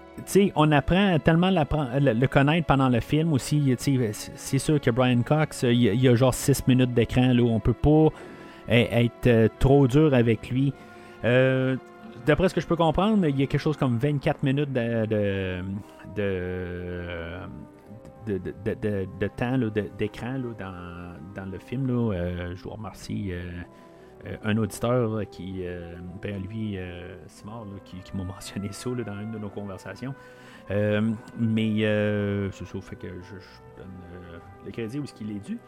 [0.56, 3.74] on apprend tellement le, le, connaître pendant le film aussi.
[3.78, 7.74] C'est sûr que Brian Cox, il y, a genre 6 minutes d'écran, là, on peut
[7.74, 8.10] pas
[8.70, 10.74] e, être euh, trop dur avec lui.
[11.24, 11.78] Euh,
[12.26, 15.06] d'après ce que je peux comprendre, il y a quelque chose comme 24 minutes de,
[15.06, 15.64] de,
[18.26, 19.58] de temps
[19.98, 21.88] d'écran dans, dans, le film.
[21.88, 23.32] je vous remercie
[24.26, 29.32] euh, un auditeur qui, euh, ben, lui, euh, Simard, qui, m'a mentionné ça dans une
[29.32, 30.16] de nos conversations.
[30.70, 33.36] mais c'est ça, fait que je,
[33.78, 33.92] donne
[34.66, 35.60] le crédit où ce qu'il est dû.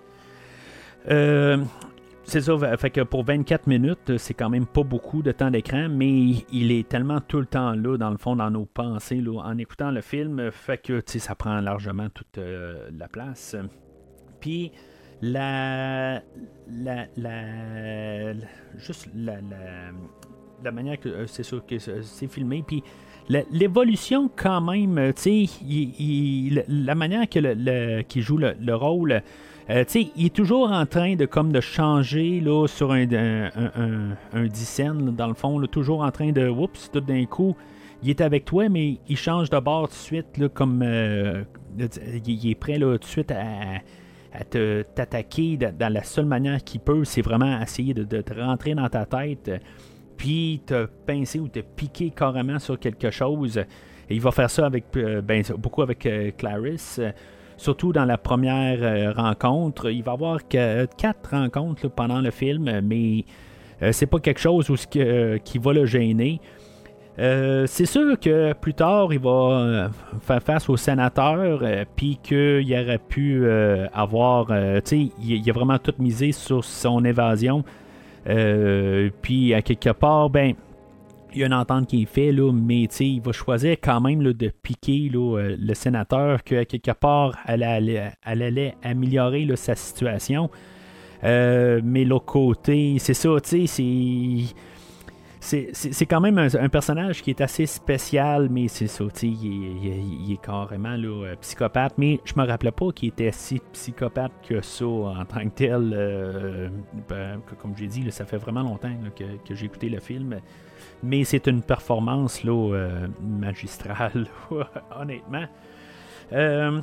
[2.27, 5.87] C'est ça, fait que pour 24 minutes, c'est quand même pas beaucoup de temps d'écran,
[5.89, 9.57] mais il est tellement tout le temps là, dans le fond, dans nos pensées, en
[9.57, 13.55] écoutant le film, fait que ça prend largement toute la place.
[14.39, 14.71] Puis,
[15.21, 16.21] la,
[16.69, 18.33] la,
[18.77, 19.37] juste la,
[20.63, 22.83] la, manière que euh, c'est sûr que c'est filmé, puis
[23.51, 29.21] l'évolution quand même, euh, tu sais, la manière que joue le, rôle,
[29.69, 34.95] euh, il est toujours en train de comme de changer là sur un un, un,
[35.11, 37.55] dans le fond, toujours en train de, oups, tout d'un coup,
[38.03, 42.49] il est avec toi, mais il change de bord tout de suite, là, comme il
[42.49, 43.81] est prêt là tout de suite à
[44.37, 48.87] à t'attaquer dans la seule manière qu'il peut, c'est vraiment essayer de, te rentrer dans
[48.87, 49.51] ta tête,
[50.15, 53.57] puis te pincer ou te piquer carrément sur quelque chose.
[53.57, 57.01] Et il va faire ça avec euh, ben, beaucoup avec euh, Clarisse.
[57.57, 59.91] Surtout dans la première euh, rencontre.
[59.91, 63.25] Il va y avoir que, quatre rencontres pendant le film, mais
[63.91, 66.39] c'est pas quelque chose où, qui va le gêner.
[67.19, 69.89] Euh, c'est sûr que plus tard, il va euh,
[70.21, 73.49] faire face au sénateur, euh, puis qu'il aurait pu
[73.93, 74.47] avoir.
[74.47, 77.63] tu sais, il, a vraiment tout misé sur son évasion.
[79.21, 80.53] puis, à quelque part, ben.
[81.37, 84.23] Il y a une entente qui est faite, là, mais il va choisir quand même
[84.23, 90.49] de piquer le sénateur, qu'à quelque part, elle allait, améliorer sa situation.
[91.21, 93.67] mais l'autre côté, c'est ça, c'est
[95.39, 100.41] c'est quand même un, personnage qui est assez spécial, mais c'est ça, il, il, est
[100.41, 101.93] carrément euh, psychopathe.
[101.97, 105.93] Mais je me rappelais pas qu'il était si psychopathe que ça en tant que tel.
[105.95, 106.69] Euh,
[107.07, 110.39] ben, comme j'ai dit, ça fait vraiment longtemps que, j'ai écouté le film.
[111.03, 114.27] Mais c'est une performance là, euh, magistrale,
[114.99, 115.45] honnêtement.
[116.33, 116.81] Euh,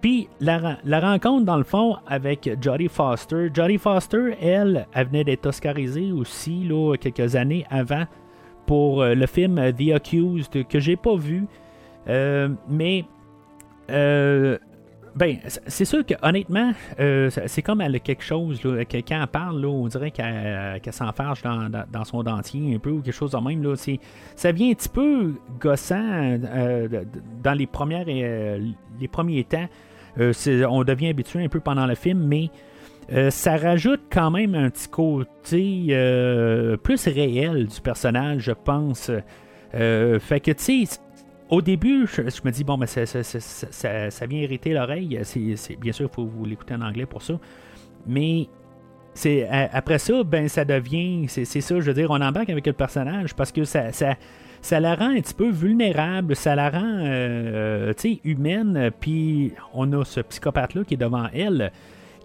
[0.00, 3.50] puis la, rencontre, dans le fond, avec Jodie Foster.
[3.52, 8.04] Jodie Foster, elle, elle venait d'être oscarisée aussi, là, quelques années avant,
[8.66, 11.46] pour euh, le film The Accused, que j'ai pas vu.
[12.68, 13.04] Mais
[15.16, 19.26] ben, c'est sûr que honnêtement, euh, c'est comme elle a quelque chose, là, quand elle
[19.26, 23.30] parle, là, on dirait qu'elle qu'elle s'enfarge dans, son dentier un peu ou quelque chose
[23.30, 23.62] de même.
[23.62, 23.74] Là,
[24.36, 27.04] ça vient un petit peu gossant euh,
[27.42, 28.60] dans les, premières, euh,
[29.00, 29.68] les premiers temps.
[30.18, 32.50] On devient habitué un peu pendant le film, mais
[33.30, 35.86] ça rajoute quand même un petit côté
[36.82, 39.10] plus réel du personnage, je pense.
[39.72, 40.98] Fait que, tu sais,
[41.48, 45.18] au début, je, me dis, bon, mais ça, vient irriter l'oreille.
[45.22, 47.34] C'est, bien sûr, il faut vous l'écouter en anglais pour ça.
[48.06, 48.48] Mais
[49.72, 51.26] après ça, ben, ça devient.
[51.28, 53.90] C'est, ça, je veux dire, on embarque avec le personnage parce que ça.
[53.92, 57.92] ça la rend un petit peu vulnérable, ça la rend euh,
[58.24, 61.70] humaine, puis on a ce psychopathe-là qui est devant elle,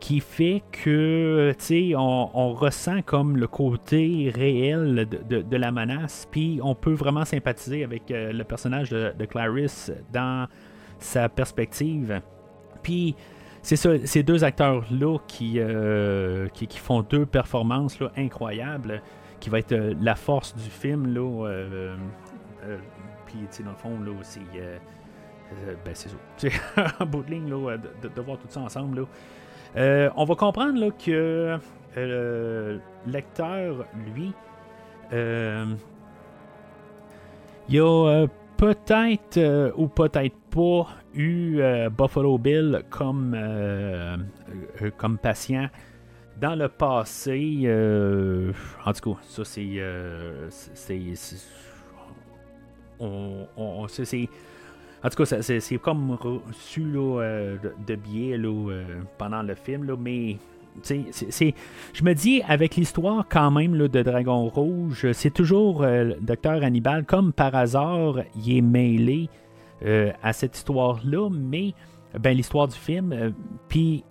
[0.01, 6.59] qui fait que tu sais, on, ressent comme le côté réel de, la menace, puis
[6.61, 10.47] on peut vraiment sympathiser avec euh, le personnage de, Clarice dans
[10.99, 12.19] sa perspective.
[12.83, 13.15] Puis
[13.61, 19.01] c'est ça, ces deux acteurs-là qui, euh, font deux performances là, incroyables,
[19.39, 21.13] qui va être euh, la force du film.
[21.13, 21.95] Là, euh,
[22.65, 22.77] euh,
[23.25, 24.77] puis, tu sais, dans le fond, là, euh,
[25.67, 27.05] euh, ben, c'est ça.
[27.05, 29.05] Bout de ligne, de, voir tout ça ensemble.
[29.77, 31.57] Euh, on va comprendre là, que
[31.97, 34.33] euh, le lecteur, lui,
[35.13, 35.65] euh,
[37.69, 41.61] il a euh, peut-être ou peut-être pas eu
[41.97, 43.37] Buffalo Bill comme,
[44.97, 45.67] comme patient
[46.39, 47.63] dans le passé.
[48.85, 49.81] en tout cas, ça c'est.
[52.99, 54.29] on, c'est-
[55.03, 58.83] en tout cas, c'est comme reçu euh, de, de biais euh,
[59.17, 60.37] pendant le film, mais
[60.85, 67.05] je me dis, avec l'histoire quand même de Dragon Rouge, c'est toujours euh, docteur Hannibal,
[67.05, 69.29] comme par hasard, il est mêlé
[70.21, 71.73] à cette histoire-là, mais
[72.19, 73.33] ben, l'histoire du film,
[73.67, 74.03] puis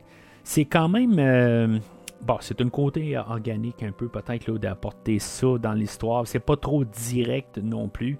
[0.42, 1.80] c'est quand même...
[2.22, 6.26] Bon, c'est un côté organique un peu peut-être d'apporter ça dans l'histoire.
[6.26, 8.18] C'est pas trop direct non plus.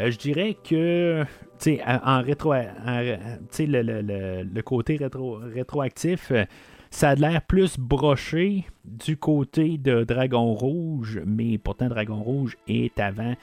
[0.00, 1.24] Euh, je dirais que,
[1.58, 6.44] tu sais, en rétro, le, le- côté rétro, rétroactif, euh,
[6.90, 12.98] ça a l'air plus broché du côté de Dragon Rouge, mais pourtant Dragon Rouge est
[12.98, 13.34] avant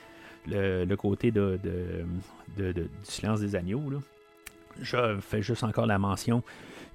[0.48, 1.60] le, côté de,
[2.58, 3.84] du silence des agneaux.
[4.82, 6.44] Je fais juste encore la mention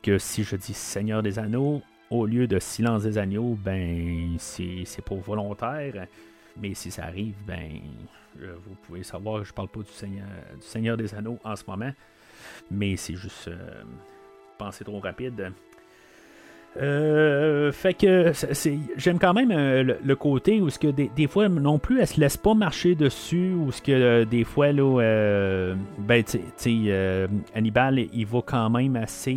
[0.02, 5.04] que si je dis Seigneur des Anneaux, au lieu de Silence des Agneaux, ben c'est
[5.04, 6.06] pas volontaire.
[6.60, 7.80] Mais si ça arrive, ben
[8.42, 11.64] euh, vous pouvez savoir, je parle pas du Seigneur, du Seigneur des Anneaux en ce
[11.66, 11.92] moment.
[12.70, 13.82] Mais c'est juste euh,
[14.58, 15.52] pensée trop rapide.
[16.76, 18.30] Euh, fait que
[18.96, 22.20] j'aime quand même euh, le, côté où ce que des, fois non plus elle se
[22.20, 26.22] laisse pas marcher dessus ou ce que des fois là ben
[27.56, 29.36] Hannibal il va quand même assez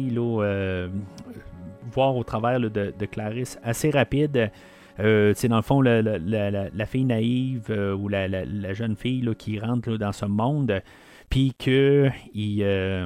[1.91, 4.51] voir au travers de, de Clarisse assez rapide
[4.99, 10.11] euh, dans le fond, la, fille naïve euh, ou la, jeune fille qui rentre dans
[10.11, 10.81] ce monde,
[11.29, 13.05] puis que il, euh,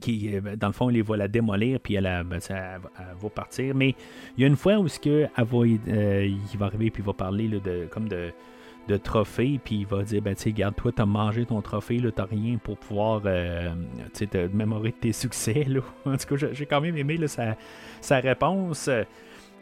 [0.00, 2.90] qui, euh, dans le fond, il va la démolir, puis elle, a- ben, elle, va-
[2.98, 3.74] elle partir.
[3.74, 3.94] Mais
[4.36, 5.44] il y a une fois où ce que elle
[6.26, 8.32] il va arriver, puis il va parler là, de, comme de,
[8.96, 12.10] trophée, puis il va dire, ben, tu sais, regarde, toi, t'as mangé ton trophée, là,
[12.10, 13.22] t'as rien pour pouvoir,
[14.26, 15.80] te mémorer de tes succès, là.
[16.06, 17.16] En tout cas, j'ai- quand même aimé,
[18.00, 18.88] sa réponse.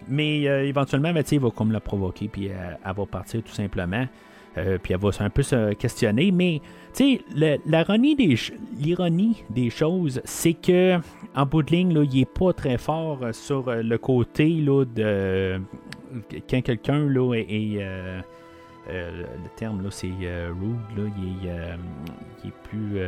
[0.07, 2.53] Mais euh, éventuellement, ben, il va comme la provoquer, puis euh,
[2.85, 4.07] elle va partir tout simplement.
[4.57, 6.31] Euh, puis elle va un peu se questionner.
[6.31, 6.61] Mais,
[6.95, 8.17] tu sais, l'ironie
[9.51, 10.99] des, choses, c'est que,
[11.35, 14.85] en bout de ligne, là, il est pas très fort euh, sur le côté là,
[14.85, 15.61] de.
[16.49, 17.53] Quand quelqu'un est.
[17.53, 18.23] est,
[18.91, 21.51] le terme, là, c'est rude, là, il,
[22.43, 22.99] il est plus.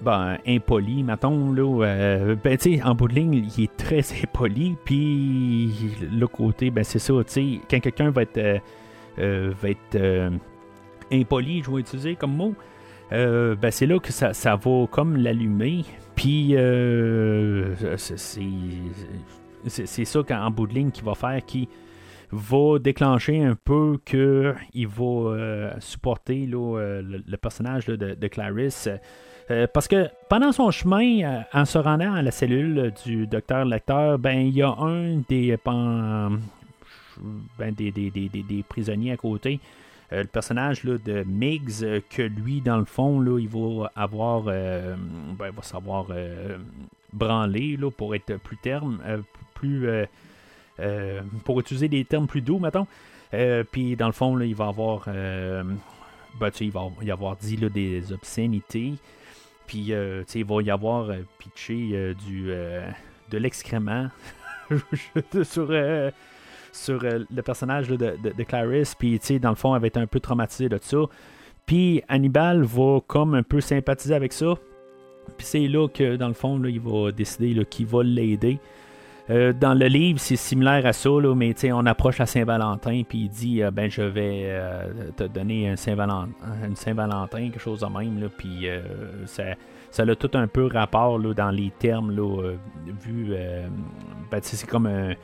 [0.00, 4.02] Ben, impoli, mettons, là, euh, ben, tu sais, en bout de ligne, il est très
[4.22, 5.72] impoli, puis
[6.12, 8.58] le côté, ben, c'est ça, tu sais, quand quelqu'un va être, euh,
[9.18, 10.30] euh, va être
[11.12, 12.54] impoli, je vais utiliser comme mot,
[13.10, 16.54] ben, c'est là que ça, ça va comme l'allumer, puis
[19.66, 21.68] c'est- ça qu'en bout de ligne qui va faire qui
[22.32, 28.88] va déclencher un peu que il va supporter le, le personnage de, de Clarisse.
[29.50, 33.64] Euh, parce que pendant son chemin, euh, en se rendant à la cellule du docteur
[33.64, 36.38] Lecteur, ben il y a un des, ben,
[37.72, 39.60] des, des, des- prisonniers à côté
[40.12, 44.96] le personnage là, de Miggs, que lui, dans le fond, là, il va avoir, ben,
[45.38, 46.06] va savoir
[47.12, 49.00] branler là, pour être plus terme,
[49.54, 49.88] plus,
[51.44, 52.86] pour utiliser des termes plus doux, mettons.
[53.72, 57.68] Puis dans le fond, là, il va avoir, ben, il va y avoir dit là,
[57.68, 58.92] des obscénités.
[59.66, 59.92] Puis
[60.34, 62.50] il va y avoir pitché du,
[63.30, 64.08] de l'excrément
[65.42, 68.94] sur, le personnage de, de, Clarice.
[68.94, 70.98] Puis dans le fond, elle va être un peu traumatisée de ça.
[71.66, 74.54] Puis Hannibal va comme un peu sympathiser avec ça.
[75.36, 78.58] Puis c'est là que, dans le fond, il va décider qu'il va l'aider.
[79.28, 83.22] Euh, dans le livre, c'est similaire à ça, là, mais on approche la Saint-Valentin, puis
[83.22, 86.28] il dit euh, ben je vais euh, te donner un Saint-Valentin,
[86.74, 88.68] Saint-Valentin, quelque chose de même, là, puis
[89.24, 89.42] ça,
[89.90, 92.52] ça a tout un peu rapport là, dans les termes là,
[93.04, 93.34] vu.
[94.30, 95.14] Ben, c'est comme un,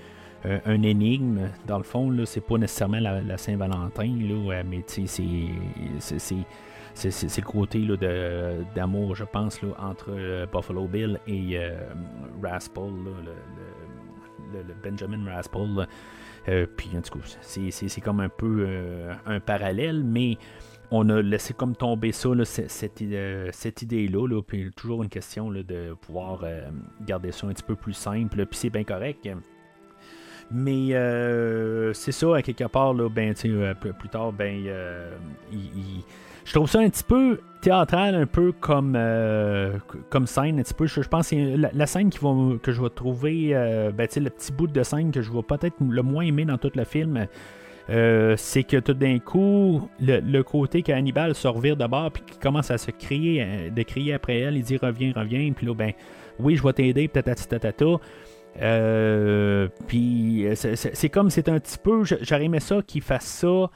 [0.44, 5.06] un, énigme, dans le fond, là, c'est pas nécessairement la, Saint-Valentin, là, mais c'est
[6.94, 7.86] c'est le côté
[8.74, 11.56] d'amour, je pense, là, entre Buffalo Bill et
[12.42, 13.32] Raspel, le, le,
[14.82, 15.86] Benjamin Raspel.
[16.48, 20.38] Euh, puis en tout cas, c'est comme un peu euh, un parallèle, mais
[20.90, 24.42] on a laissé comme tomber ça, cette, euh, cette idée-là.
[24.42, 26.44] puis toujours une question de pouvoir
[27.06, 29.28] garder ça un petit peu plus simple, puis c'est bien correct.
[30.50, 30.88] Mais
[31.94, 34.64] c'est ça, à quelque part, là, ben, plus, tard, ben,
[36.44, 39.78] je trouve ça un petit peu théâtral, un peu comme, euh,
[40.10, 40.86] comme scène, un petit peu.
[40.86, 44.66] Je, pense que la, scène qui que je vais trouver, euh, ben, le petit bout
[44.66, 47.26] de scène que je vais peut-être le moins aimer dans tout le film.
[47.90, 52.38] Euh, c'est que tout d'un coup, le, côté qu'Hannibal se revire de bord puis qu'il
[52.38, 55.92] commence à se crier, de crier après elle, il dit reviens, reviens, puis là, ben
[56.38, 57.96] oui, je vais t'aider, peut-être tatata.
[58.60, 63.70] Euh, puis c'est comme c'est un petit peu, j'aurais aimé ça qu'il fasse ça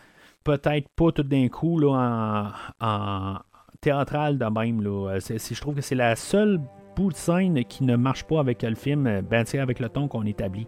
[0.44, 3.38] peut-être pas tout d'un coup là, en,
[3.86, 4.82] théâtral de même.
[4.82, 5.18] Là.
[5.20, 6.60] je trouve que c'est la seule
[6.96, 10.26] bout de scène qui ne marche pas avec le film, ben, avec le ton qu'on
[10.26, 10.66] établit.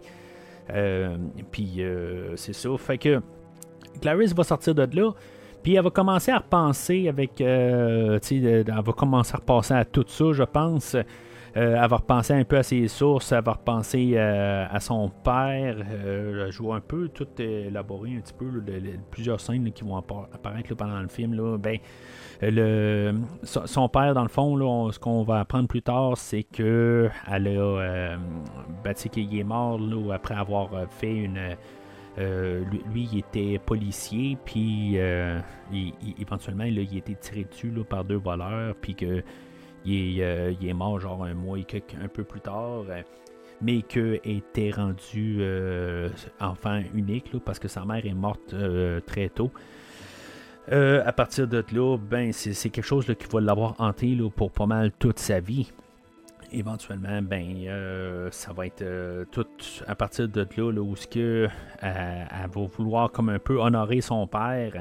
[0.73, 1.17] Euh,
[1.51, 2.69] puis euh, c'est ça.
[2.77, 3.21] Fait que
[4.01, 5.11] Clarice va sortir de là.
[5.63, 7.41] Puis elle va commencer à repenser avec.
[7.41, 10.95] Euh, elle va commencer à repenser à tout ça, je pense.
[11.57, 15.09] Euh, elle va repenser un peu à ses sources, elle va repenser euh, à son
[15.09, 15.77] père.
[15.91, 18.45] Euh, je vois un peu tout élaborer un petit peu
[19.09, 21.33] plusieurs scènes qui vont apparaître pendant le film.
[21.33, 21.57] Là.
[21.57, 21.77] Ben,
[22.41, 23.13] le,
[23.43, 28.17] son père, dans le fond, ce qu'on va apprendre plus tard, c'est que elle a,
[28.83, 29.79] ben, qu'il est mort
[30.13, 31.55] après avoir fait une.
[32.17, 34.97] lui, il était policier, puis
[36.19, 39.21] éventuellement, il a été tiré dessus par deux voleurs, puis que
[39.87, 43.01] euh, il est, mort genre un mois et quelques, un peu plus tard, euh,
[43.61, 46.09] mais qu'il était rendu euh,
[46.39, 48.55] enfant unique parce que sa mère est morte
[49.05, 49.51] très tôt.
[50.71, 54.91] À partir de là, ben, c'est quelque chose qui va l'avoir hanté pour pas mal
[54.99, 55.71] toute sa vie.
[56.51, 58.83] Éventuellement, ben, ça va être
[59.31, 59.47] tout
[59.87, 61.47] à partir de là, où ce que,
[61.81, 64.73] elle va vouloir comme un peu honorer son père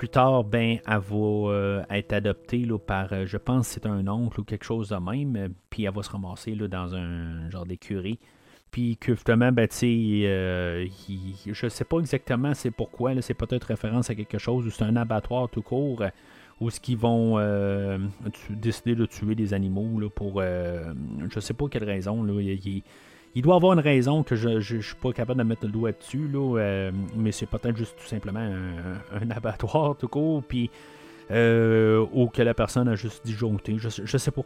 [0.00, 4.40] plus tard, ben, elle va euh, être adoptée par, euh, je pense, c'est un oncle
[4.40, 8.18] ou quelque chose de même, euh, puis elle va se ramasser dans un genre d'écurie.
[8.70, 10.88] Puis que justement, ben, tu sais,
[11.46, 14.96] je sais pas exactement c'est pourquoi, c'est peut-être référence à quelque chose, ou c'est un
[14.96, 16.04] abattoir tout court,
[16.60, 17.38] où ce qu'ils vont
[18.50, 22.82] décider de tuer des animaux là, pour, je sais pas quelle raison, là, il,
[23.34, 25.92] il doit avoir une raison que je ne suis pas capable de mettre le doigt
[25.92, 30.70] dessus, là, euh, mais c'est peut-être juste tout simplement un, abattoir tout court, puis
[31.30, 33.76] euh, ou que la personne a juste disjoncté.
[33.78, 34.42] Je, je sais pas.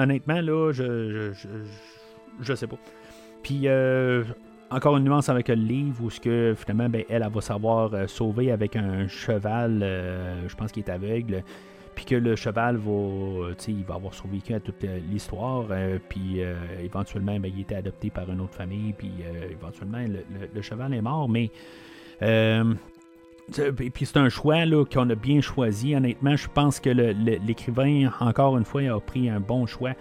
[0.00, 1.48] honnêtement, là, je, je,
[2.40, 2.78] je, sais pas.
[3.44, 4.24] Puis euh,
[4.70, 8.50] encore une nuance avec le livre où ce que finalement ben, elle, va savoir sauver
[8.50, 9.78] avec un cheval,
[10.48, 11.44] je pense qu'il est aveugle
[11.94, 16.54] puis que le cheval va, il va avoir survécu à toute l'histoire, euh, puis euh,
[16.82, 20.04] éventuellement, ben, il était adopté par une autre famille, puis euh, éventuellement,
[20.54, 21.50] le, cheval est mort, mais...
[22.20, 25.94] puis c'est un choix qu'on a bien choisi.
[25.94, 29.92] Honnêtement, je pense que l'écrivain, encore une fois, a pris un bon choix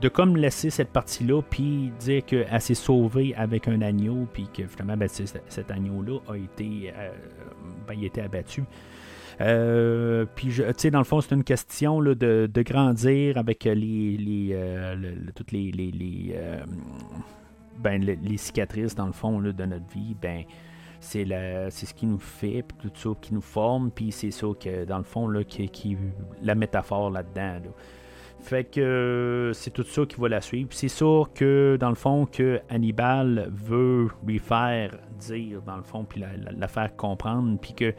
[0.00, 4.66] de comme laisser cette partie-là, puis dire qu'elle s'est sauvée avec un agneau, puis que
[4.66, 6.92] finalement, ben, cet agneau-là a été,
[7.86, 8.64] ben, il abattu.
[9.40, 14.16] Euh, puis, tu sais, dans le fond, c'est une question là, de, grandir avec les,
[14.16, 16.64] les euh, toutes les, les, euh,
[17.78, 20.16] ben, les, cicatrices, dans le fond, là, de notre vie.
[20.20, 20.44] Ben,
[21.00, 21.26] c'est,
[21.70, 24.84] c'est ce qui nous fait, puis tout ça qui nous forme, puis c'est ça que,
[24.84, 25.96] dans le fond, là, qui, qui
[26.42, 27.60] la métaphore là-dedans.
[28.44, 30.68] Fait que c'est tout ça qui va la suivre.
[30.72, 36.04] C'est sûr que, dans le fond, que Hannibal veut lui faire dire, dans le fond,
[36.04, 37.92] puis la, la faire comprendre, puis que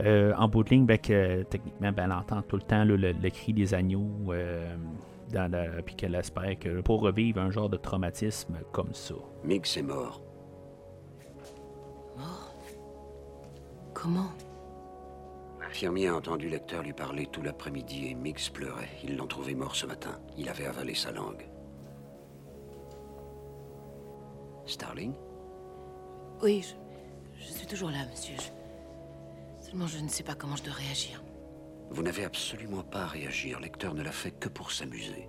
[0.00, 2.96] Euh, en bout de ligne, ben, que, techniquement, ben, elle entend tout le temps là,
[2.96, 4.74] le, le cri des agneaux, euh,
[5.32, 9.14] dans la- puis qu'elle espère que pour revivre un genre de traumatisme comme ça.
[9.44, 10.20] Mix est mort?
[13.92, 14.30] Comment?
[15.74, 18.90] L'infirmier a entendu Lecter lui parler tout l'après-midi et Mix pleurait.
[19.02, 20.20] Ils l'ont trouvé mort ce matin.
[20.38, 21.44] Il avait avalé sa langue.
[24.66, 25.14] Starling?
[26.40, 28.36] Oui, je, je suis toujours là, monsieur.
[28.38, 31.20] Je- Seulement, je ne sais pas comment je dois réagir.
[31.90, 33.58] Vous n'avez absolument pas à réagir.
[33.58, 35.28] Lecter ne l'a fait que pour s'amuser.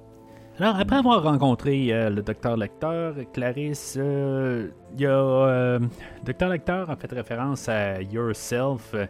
[0.59, 5.09] Alors, après avoir rencontré euh, le docteur Lecteur, Clarisse, euh, il y a.
[5.09, 5.79] euh,
[6.23, 9.07] docteur Lecteur a fait référence à Yourself, euh,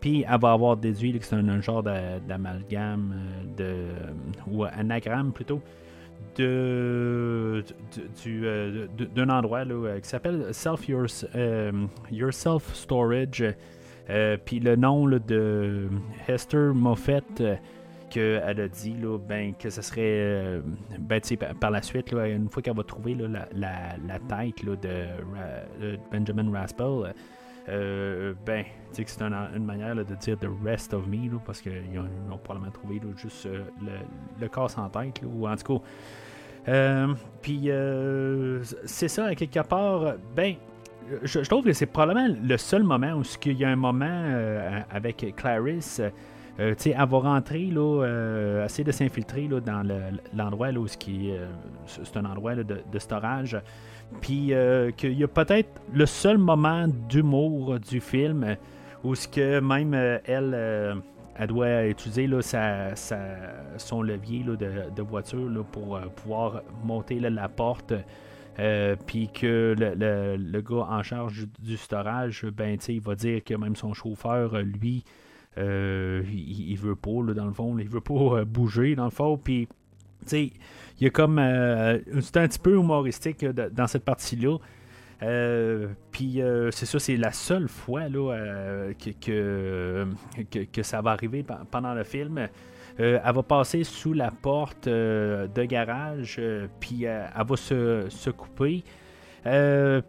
[0.00, 5.32] puis elle va avoir déduit que c'est un, genre d'a- d'amalgame, euh, de, ou anagramme
[5.32, 5.60] plutôt,
[6.36, 7.62] de,
[8.26, 11.72] euh, d'un endroit là, euh, qui s'appelle Self Yours, euh,
[12.10, 13.44] Yourself Storage.
[14.44, 15.88] Puis le nom là, de
[16.26, 17.42] Hester Moffett.
[18.10, 20.60] qu'elle a dit là, ben, que ce serait
[20.98, 21.20] ben,
[21.60, 26.50] par la suite, là, une fois qu'elle va trouver la, la- la tête de Benjamin
[26.52, 27.14] Raspel,
[27.68, 31.30] euh, ben, tu sais que c'est un- une manière de dire The rest of me,
[31.30, 33.92] là, parce qu'ils ont, ont probablement trouvé juste euh, le,
[34.40, 35.84] le corps sans tête, ou en tout cas.
[36.68, 37.68] euh, Puis
[38.86, 40.54] c'est ça, quelque part, ben,
[41.22, 44.24] je, trouve que c'est probablement le seul moment où il y a un moment
[44.90, 46.00] avec Clarisse.
[46.58, 52.16] euh, elle va rentrer, là, essayer de s'infiltrer là, dans le- l'endroit là, où c'est
[52.16, 53.56] un endroit de, de storage.
[54.20, 58.56] Puis euh, qu'il y a peut-être le seul moment d'humour du film
[59.02, 60.94] où que même euh, elle, euh,
[61.36, 62.28] elle doit utiliser
[63.76, 67.94] son levier de, voiture pour pouvoir monter la porte.
[69.06, 73.74] Puis que le, le- gars en charge du storage, ben, il va dire que même
[73.74, 75.02] son chauffeur, lui,
[75.56, 79.38] il, il veut pas, bouger, dans le fond.
[79.38, 79.66] Puis,
[81.00, 81.38] il y a comme.
[81.38, 84.58] euh, c'est un petit peu humoristique dans cette partie-là.
[85.22, 90.06] Euh, puis euh, c'est ça, c'est la seule fois là, euh, que,
[90.64, 92.48] que, ça va arriver pe- pendant le film.
[92.98, 96.38] Elle va passer sous la porte de garage,
[96.80, 98.82] puis elle va se, se couper.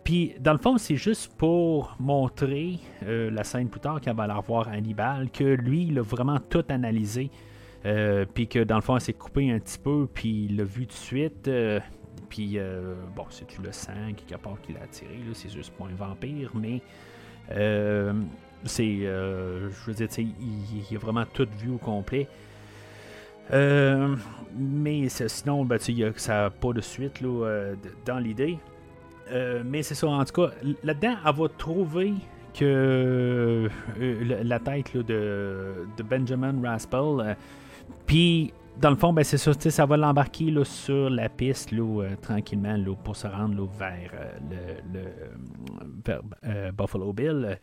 [0.04, 4.34] Puis dans le fond, c'est juste pour montrer la scène plus tard qu'elle va aller
[4.34, 7.30] revoir Hannibal, que lui, il a vraiment tout analysé.
[7.86, 10.64] Euh, puis que dans le fond, elle s'est coupée un petit peu, puis il l'a
[10.64, 11.48] vu de suite.
[11.48, 11.80] euh,
[12.30, 15.86] puis euh, bon, c'est tu le sang quelque part qu'il a attiré, c'est juste pas
[15.86, 16.82] un vampire, mais
[17.52, 18.14] euh,
[18.64, 18.98] c'est.
[19.00, 20.30] je veux dire, il,
[20.90, 22.28] il a vraiment tout vu au complet.
[24.58, 27.74] Mais sinon, ben, tu sais, il y a- ça n'a pas de suite là,
[28.06, 28.58] dans l'idée.
[29.66, 30.52] Mais c'est ça, en tout cas,
[30.84, 32.14] là-dedans, elle va trouver
[32.54, 33.70] que
[34.00, 37.36] la- la tête là, de, de Benjamin Raspel.
[38.06, 42.16] Puis, dans le fond, ben, c'est ça, ça va l'embarquer sur la piste là, euh,
[42.22, 45.00] tranquillement là, pour se rendre là, vers, euh, le,
[46.06, 47.60] vers, euh, Buffalo Bill.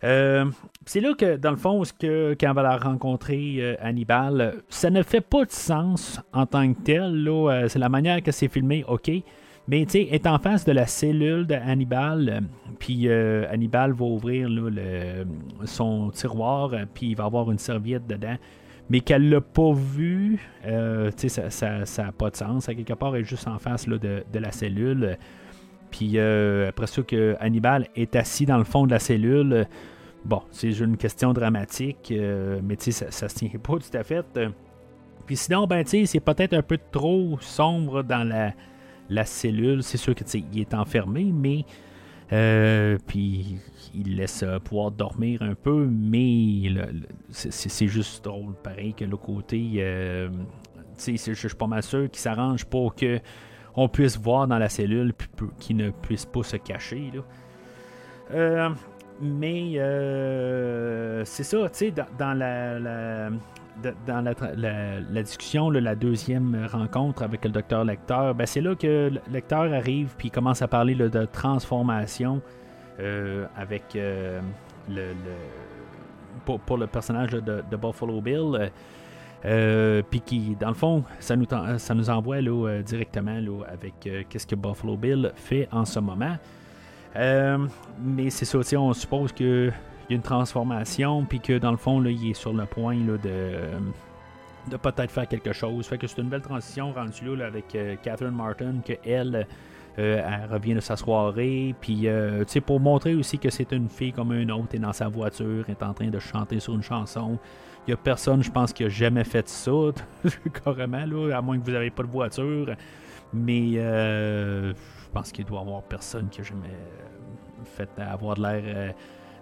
[0.00, 5.02] C'est là que, dans le fond, que, quand on va la rencontrer Hannibal, ça ne
[5.02, 7.28] fait pas de sens en tant que tel.
[7.68, 9.10] c'est la manière que c'est filmé, ok.
[9.68, 12.42] Mais tu sais, est en face de la cellule de Hannibal,
[12.78, 15.26] puis Hannibal va ouvrir là, le-
[15.64, 18.36] son tiroir, puis il va avoir une serviette dedans.
[18.88, 22.68] Mais qu'elle l'a pas vu, euh, ça n'a ça, pas de sens.
[22.68, 25.18] À quelque part, elle est juste en face là, de, de la cellule.
[25.90, 29.66] Puis euh, après ça, que Hannibal est assis dans le fond de la cellule.
[30.24, 34.26] Bon, c'est une question dramatique, euh, mais ça, ça se tient pas tout à fait.
[35.24, 38.52] Puis sinon, ben, c'est peut-être un peu trop sombre dans la,
[39.08, 39.82] la cellule.
[39.82, 41.64] C'est sûr que tu sais, il est enfermé, mais
[42.32, 43.56] euh, puis
[43.94, 46.70] il laisse euh, pouvoir dormir un peu, mais
[47.30, 49.74] c'est- juste drôle, pareil que le côté.
[49.78, 50.28] euh,
[50.98, 53.20] je suis pas mal sûr qu'il s'arrange pour que
[53.74, 57.12] on puisse voir dans la cellule, puis qu'il ne puisse pas se cacher.
[58.32, 58.70] Euh,
[59.20, 63.30] mais euh, c'est ça, tu sais, dans, la,
[64.06, 69.10] dans la, la- discussion, la deuxième rencontre avec le docteur Lecteur, ben, c'est là que
[69.12, 72.40] le lecteur arrive puis commence à parler de transformation
[73.00, 74.40] euh, avec euh,
[74.88, 78.70] le, le- pour, le personnage de, Buffalo Bill.
[79.44, 81.46] euh, puis qui, dans le fond, ça nous,
[81.78, 82.40] ça nous envoie
[82.82, 83.38] directement
[83.70, 83.94] avec
[84.28, 86.36] qu'est-ce que Buffalo Bill fait en ce moment.
[87.14, 89.32] Mais c'est ça, tu sais, on suppose
[90.06, 92.64] qu'il y a une transformation, puis que dans le fond, là, il est sur le
[92.66, 93.78] point là, de, euh,
[94.70, 95.86] de peut-être faire quelque chose.
[95.86, 99.46] Fait que c'est une belle transition rendue là, avec euh, Catherine Martin, que elle,
[99.98, 103.88] Euh, elle revient de sa soirée, puis euh, tu pour montrer aussi que c'est une
[103.88, 106.82] fille comme une autre, est dans sa voiture, est en train de chanter sur une
[106.82, 107.38] chanson.
[107.86, 109.72] Il n'y a personne, je pense, qui a jamais fait ça,
[110.64, 112.74] carrément, là, à moins que vous n'avez pas de voiture.
[113.32, 116.76] Mais euh, je pense qu'il doit y avoir personne qui a jamais
[117.64, 118.94] fait avoir de l'air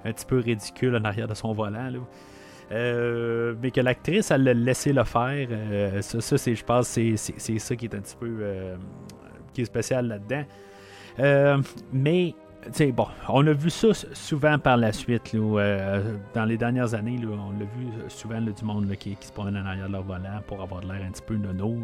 [0.04, 1.90] un petit peu ridicule en arrière de son volant.
[1.90, 1.98] Là.
[2.72, 5.48] Euh, mais que l'actrice, elle l'a laissé le faire.
[5.50, 8.76] euh, ça, ça, c'est, je pense, c'est, c'est, ça qui est un petit peu euh,
[9.52, 10.44] qui est spécial là-dedans.
[11.92, 12.34] Mais,
[12.64, 15.32] tu sais, bon, on a vu ça souvent par la suite.
[15.32, 16.00] Là,
[16.32, 19.56] dans les dernières années, là, on l'a vu souvent du monde qui, qui se promène
[19.56, 21.76] en arrière de leur volant pour avoir de l'air un petit peu nono.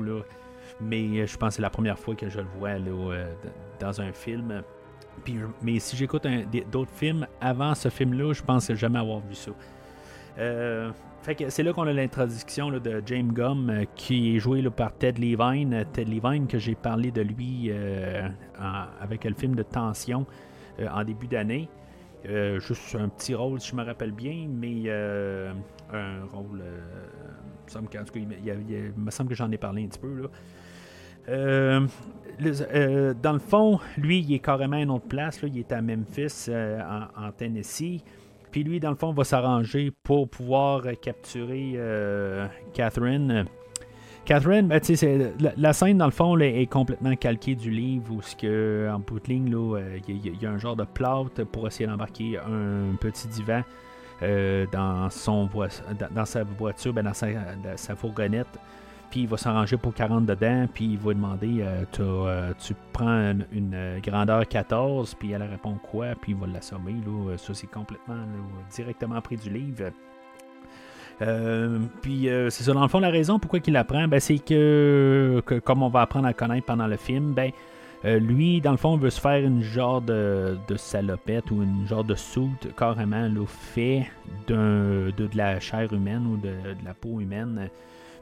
[0.80, 2.70] Mais je pense que c'est la première fois que je le vois
[3.78, 4.62] dans un film.
[5.62, 6.26] Mais si j'écoute
[6.70, 9.52] d'autres films avant ce film-là, je pense jamais avoir vu ça.
[10.38, 10.90] Euh,
[11.22, 14.94] fait que c'est là qu'on a l'introduction de James Gum euh, qui est joué par
[14.96, 15.74] Ted Levine.
[15.74, 17.70] Euh, Ted Levine que j'ai parlé de lui
[19.00, 20.26] avec le film de Tension
[20.80, 21.68] en début d'année.
[22.24, 26.62] Juste un petit rôle si je me rappelle bien, mais un rôle.
[28.14, 31.80] il me semble que j'en ai parlé un petit peu là.
[32.42, 35.40] Euh, dans le fond, lui, il est carrément à une autre place.
[35.42, 38.02] Il est à Memphis, euh, en, en Tennessee.
[38.50, 43.44] Puis lui, dans le fond, va s'arranger pour pouvoir capturer euh, Catherine.
[44.24, 44.80] Catherine, ben,
[45.40, 49.28] la, la scène, dans le fond, est complètement calquée du livre où, en bout de
[49.28, 49.56] ligne,
[50.08, 53.62] il y, a- un genre de plâtre pour essayer d'embarquer un petit divan
[54.72, 58.58] dans, sa voiture, ben, dans sa fourgonnette.
[59.10, 63.34] Puis il va s'arranger pour 40 dedans, puis il va demander euh, euh, Tu prends
[63.50, 66.94] une, euh, grandeur 14, puis elle répond quoi, puis il va l'assommer.
[67.04, 67.36] Là.
[67.36, 68.22] Ça, c'est complètement
[68.72, 69.90] directement pris du livre.
[72.00, 75.58] Puis c'est ça, dans le fond, la raison pourquoi il l'apprend, ben, c'est que, que,
[75.58, 77.50] comme on va apprendre à connaître pendant le film, ben,
[78.04, 82.04] lui, dans le fond, veut se faire une genre de, de salopette ou une genre
[82.04, 84.06] de soute carrément là, fait
[84.46, 86.54] de, de la chair humaine ou de
[86.84, 87.68] la peau humaine.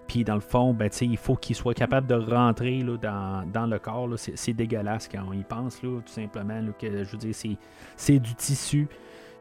[0.09, 3.66] Puis dans le fond, ben, il faut qu'il soit capable de rentrer là, dans, dans
[3.66, 4.09] le corps.
[4.16, 6.61] C'est, dégueulasse quand on y pense, là, tout simplement.
[6.78, 7.34] que, je veux dire,
[7.94, 8.88] c'est, du tissu,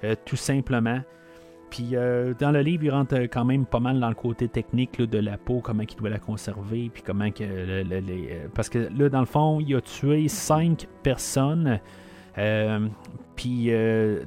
[0.04, 1.00] euh, tout simplement.
[1.70, 4.50] Puis euh, dans le livre, il rentre euh, quand même pas mal dans le côté
[4.50, 9.10] technique de la peau, comment il doit la conserver, puis comment que parce que là,
[9.10, 11.80] dans le fond, il a tué cinq personnes.
[13.36, 13.72] Puis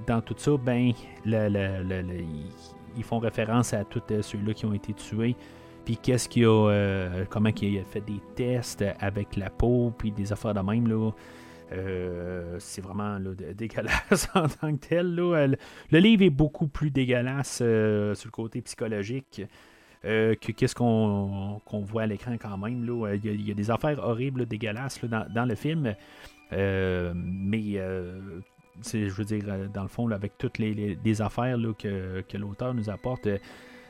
[0.07, 0.93] dans tout ça, ben,
[1.27, 5.37] ils, font référence à tous ceux-là qui ont été tués.
[5.97, 10.33] Qu'est-ce qu'il a, euh, comment il a fait des tests avec la peau, puis des
[10.33, 11.11] affaires de même là.
[11.73, 13.19] Euh, c'est vraiment
[13.55, 15.15] dégueulasse en tant que tel.
[15.15, 15.37] là.
[15.37, 15.55] Euh,
[15.91, 19.43] Le, livre est beaucoup plus dégueulasse sur le côté psychologique
[20.03, 22.85] que qu'est-ce qu'on voit à l'écran quand même.
[23.23, 25.95] Il y, a- des affaires horribles, dégueulasses dans, le film.
[26.53, 27.73] Mais
[28.93, 33.29] je veux dire, dans le fond, avec toutes les, affaires que l'auteur nous apporte.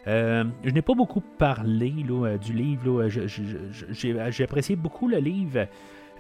[0.06, 0.10] Euh,
[0.42, 3.08] euh, je n'ai pas beaucoup parlé euh, du livre.
[3.08, 3.26] je-
[3.92, 5.66] J'ai apprécié beaucoup le livre.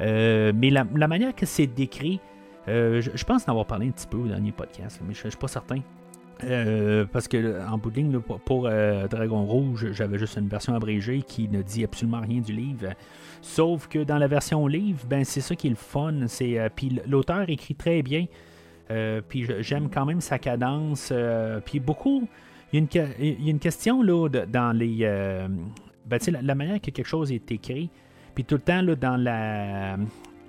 [0.00, 2.20] Euh, mais la, manière que c'est décrit,
[2.68, 5.30] euh, je, pense en avoir parlé un petit peu au dernier podcast, mais je ne
[5.30, 5.80] suis pas certain.
[6.44, 10.74] Euh, parce que en bout de ligne, pour, euh, Dragon Rouge, j'avais juste une version
[10.74, 12.88] abrégée qui ne dit absolument rien du livre.
[13.42, 16.26] Sauf que dans la version livre, ben c'est ça qui est le fun.
[16.28, 18.24] C'est, euh, puis l'auteur écrit très bien.
[18.90, 21.10] Euh, puis j'aime quand même sa cadence.
[21.12, 22.26] euh, puis beaucoup.
[22.72, 24.98] Il y a une, y a une question là, dans les.
[25.02, 25.48] euh,
[26.06, 27.90] ben, la, la manière que quelque chose est écrit.
[28.34, 29.96] Puis tout le temps là, dans la,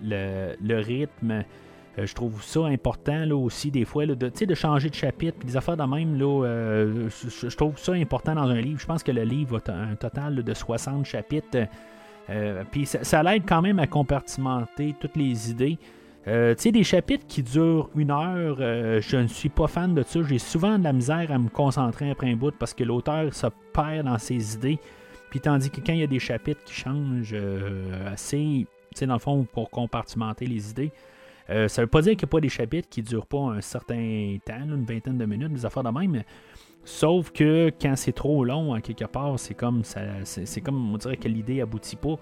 [0.04, 1.44] le, le rythme.
[1.98, 5.46] euh, je trouve ça important là, aussi des fois là, de, de changer de chapitre
[5.46, 9.04] des affaires de même là, euh, je, trouve ça important dans un livre je pense
[9.04, 11.68] que le livre a un total de 60 chapitres
[12.30, 15.78] euh, puis ça, ça l'aide quand même à compartimenter toutes les idées
[16.28, 19.96] euh, tu sais, des chapitres qui durent une heure, euh, je ne suis pas fan
[19.96, 20.22] de ça.
[20.22, 23.48] J'ai souvent de la misère à me concentrer après un bout parce que l'auteur se
[23.74, 24.80] perd dans ses idées.
[25.32, 29.08] Puis tandis que quand il y a des chapitres qui changent euh, assez, tu sais,
[29.08, 30.92] dans le fond, pour compartimenter les idées,
[31.68, 34.38] ça veut pas dire qu'il n'y a pas des chapitres qui durent pas un certain
[34.46, 36.24] temps, une vingtaine de minutes, des affaires de même.
[36.86, 40.98] Sauf que quand c'est trop long, à quelque part, c'est comme ça, c'est comme on
[40.98, 42.18] dirait que l'idée aboutit pas.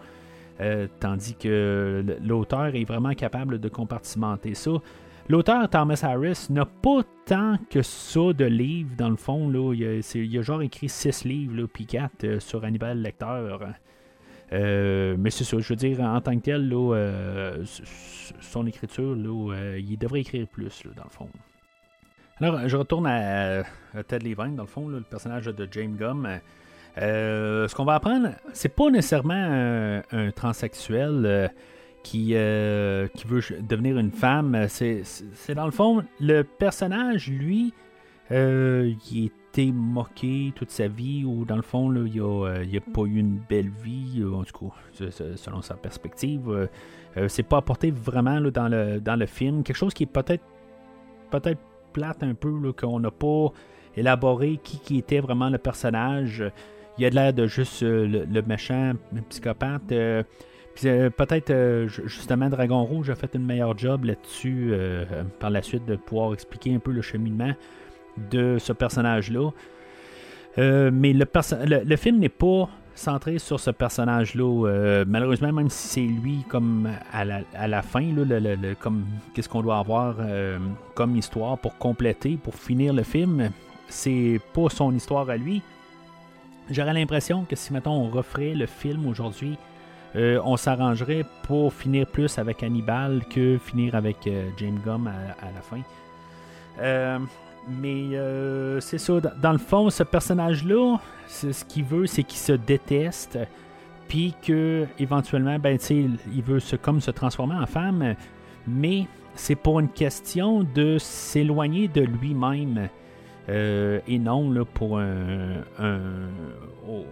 [0.62, 4.72] Euh, tandis que l'auteur est vraiment capable de compartimenter ça.
[5.30, 9.50] L'auteur Thomas Harris n'a pas tant que ça de livres, dans le fond.
[9.50, 9.74] Là.
[9.74, 13.58] Il, a, a genre écrit 6 livres, puis 4 sur Hannibal Lecter.
[14.52, 17.64] Euh, mais c'est ça, je veux dire, en tant que tel, euh,
[18.42, 21.30] son écriture, là, euh, il devrait écrire plus, dans le fond.
[22.42, 23.60] Alors, je retourne à,
[23.94, 26.28] à Ted Levine, dans le fond, le personnage de James Gum.
[26.98, 31.24] Euh, ce qu'on va apprendre, c'est pas nécessairement un, un transsexuel.
[31.26, 31.48] euh,
[32.02, 34.68] qui, euh, qui veut devenir une femme.
[34.70, 35.04] C'est,
[35.54, 37.74] dans le fond, le personnage, lui,
[38.32, 43.18] il était moqué toute sa vie, ou dans le fond, là, il n'a pas eu
[43.18, 46.70] une belle vie, en tout cas, selon sa perspective.
[47.28, 49.64] C'est pas apporté vraiment là, dans, le, dans le film.
[49.64, 50.44] Quelque chose qui est peut-être
[51.32, 51.60] peut-être
[51.92, 53.52] plate un peu, qu'on n'a pas
[53.96, 56.44] élaboré qui, qui était vraiment le personnage.
[57.00, 58.92] Il a l'air de juste euh, le, le méchant
[59.30, 59.92] psychopathe.
[59.94, 60.24] euh,
[60.86, 64.74] euh, peut-être ju- justement Dragon Rouge a fait une meilleure job là-dessus
[65.40, 67.54] par la suite de pouvoir expliquer un peu le cheminement
[68.32, 69.50] de ce personnage-là.
[70.58, 75.04] Mais le, film n'est pas centré sur ce personnage-là.
[75.06, 78.06] Malheureusement, même si c'est lui comme à la, fin,
[78.80, 80.16] comme qu'est-ce qu'on doit avoir
[80.96, 83.50] comme histoire pour compléter, pour finir le film,
[83.90, 85.62] c'est pas son histoire à lui.
[86.72, 89.58] J'aurais l'impression que si mettons on referait le film aujourd'hui,
[90.16, 95.52] euh, on s'arrangerait pour finir plus avec Hannibal que finir avec euh, James Gum à,
[95.54, 95.82] la fin.
[96.80, 97.20] Euh,
[97.68, 100.98] mais c'est ça, dans, le fond, ce personnage-là,
[101.28, 103.38] ce qu'il veut, c'est qu'il se déteste,
[104.08, 108.16] puis que éventuellement, ben, il veut se, comme se transformer en femme,
[108.66, 109.06] mais
[109.36, 112.90] c'est pour une question de s'éloigner de lui-même.
[113.50, 116.30] Euh, et non là, pour un, un-
[116.88, 117.04] oh,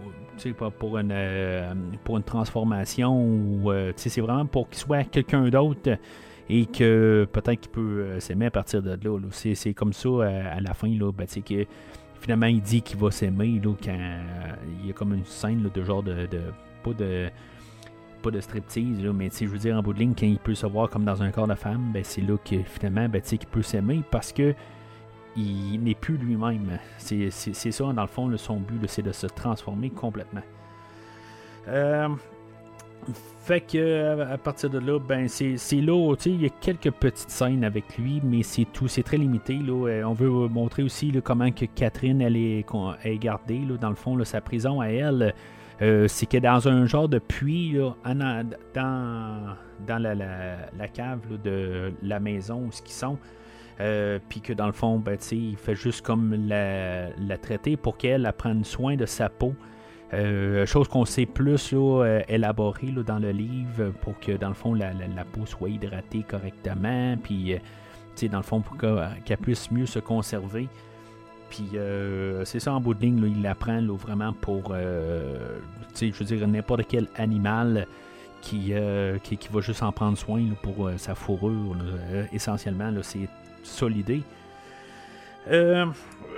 [0.78, 1.74] pour une euh,
[2.04, 5.98] pour une transformation ou euh, c'est vraiment pour qu'il soit quelqu'un d'autre
[6.48, 9.18] et que peut-être qu'il peut s'aimer à partir de là.
[9.32, 10.08] C'est, comme ça
[10.54, 11.66] à la fin là, ben, que
[12.20, 13.92] finalement il dit qu'il va s'aimer quand
[14.80, 16.28] il y a comme une scène de genre de,
[16.84, 17.28] pas de
[18.22, 20.54] pas de striptease, là, mais je veux dire en bout de ligne, quand il peut
[20.54, 23.38] se voir comme dans un corps de femme, ben, c'est là que finalement ben, qu'il
[23.38, 24.54] peut s'aimer parce que
[25.38, 26.78] il n'est plus lui-même.
[26.98, 30.42] C'est, ça, dans le fond, son but, c'est de se transformer complètement.
[31.68, 32.08] Euh,
[33.42, 37.30] fait que euh, à partir de là, ben c'est, là, il y a quelques petites
[37.30, 39.54] scènes avec lui, mais c'est tout, c'est très limité.
[39.54, 39.88] Là.
[39.88, 42.64] Euh, On veut montrer aussi comment que Catherine elle est,
[43.18, 45.34] gardée, là, dans le fond, sa prison à elle.
[45.80, 48.42] euh, c'est que dans un genre de puits, dans, la,
[50.14, 53.18] la- cave de la maison où ils sont,
[53.80, 57.10] euh, puis que dans le fond, ben, il fait juste comme la,
[57.40, 59.54] traiter pour qu'elle elle prenne soin de sa peau.
[60.14, 64.48] Euh, chose qu'on sait plus là, euh, élaborée là, dans le livre pour que dans
[64.48, 64.92] le fond la,
[65.32, 67.56] peau soit hydratée correctement, puis
[68.30, 70.68] dans le fond pour que- qu'elle puisse mieux se conserver.
[71.50, 71.70] Puis
[72.44, 75.58] c'est ça en bout de ligne, là, il l'apprend vraiment pour, euh,
[76.00, 77.86] je veux dire, n'importe quel animal
[78.40, 81.74] qui, euh, qui, va juste en prendre soin pour sa fourrure.
[81.74, 82.24] là.
[82.32, 83.28] Essentiellement, c'est
[83.88, 84.22] l'idée.
[85.50, 85.86] Euh,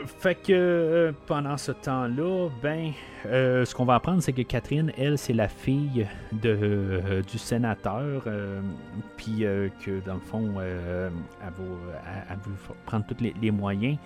[0.07, 2.93] fait que euh, pendant ce temps-là, ben,
[3.27, 7.39] euh, ce qu'on va apprendre, c'est que Catherine, elle, c'est la fille de, euh, du
[7.39, 8.25] sénateur,
[9.17, 9.45] puis
[9.85, 11.11] que dans le fond, elle,
[11.43, 13.99] va, prendre tous les, moyens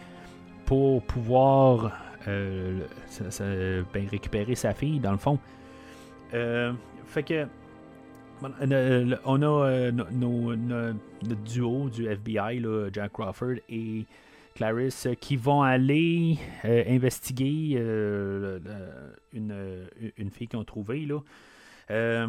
[0.66, 1.92] pour pouvoir
[2.26, 5.38] ben, récupérer sa fille, dans le fond.
[6.30, 7.46] Fait que
[8.42, 10.92] on a euh, no- nos- no-
[11.26, 14.04] notre duo du FBI, là, Jack Crawford et
[14.54, 18.58] Clarice, euh, qui vont aller euh, investiguer euh,
[19.32, 21.08] une, euh, une fille qu'ils ont trouvée.
[21.90, 22.28] Euh,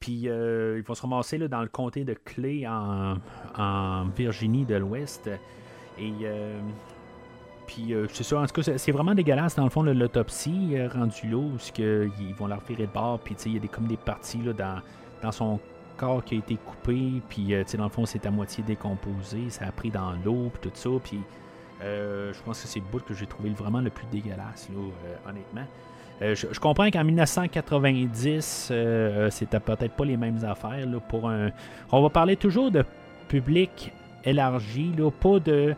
[0.00, 3.16] puis euh, ils vont se ramasser là, dans le comté de Clay en,
[3.56, 5.28] en Virginie de l'Ouest.
[5.98, 6.60] Et euh,
[7.66, 10.88] puis euh, c'est ça, en tout cas, c'est- vraiment dégueulasse dans le fond l'autopsie euh,
[10.88, 13.86] rendu là, où ils vont la revirer de bord, puis il y a des, comme
[13.86, 14.80] des parties là, dans,
[15.24, 15.58] dans son
[15.96, 19.66] corps qui a été coupé, puis euh, dans le fond c'est à moitié décomposé, ça
[19.66, 21.20] a pris dans l'eau, puis tout ça, puis
[21.82, 24.80] euh, je pense que c'est le bout que j'ai trouvé vraiment le plus dégueulasse, là,
[24.80, 25.66] euh, honnêtement.
[26.22, 31.50] Euh, je, comprends qu'en 1990, euh, c'était peut-être pas les mêmes affaires là, pour un.
[31.90, 32.84] On va parler toujours de
[33.28, 33.92] public
[34.24, 35.74] élargi, là, pas de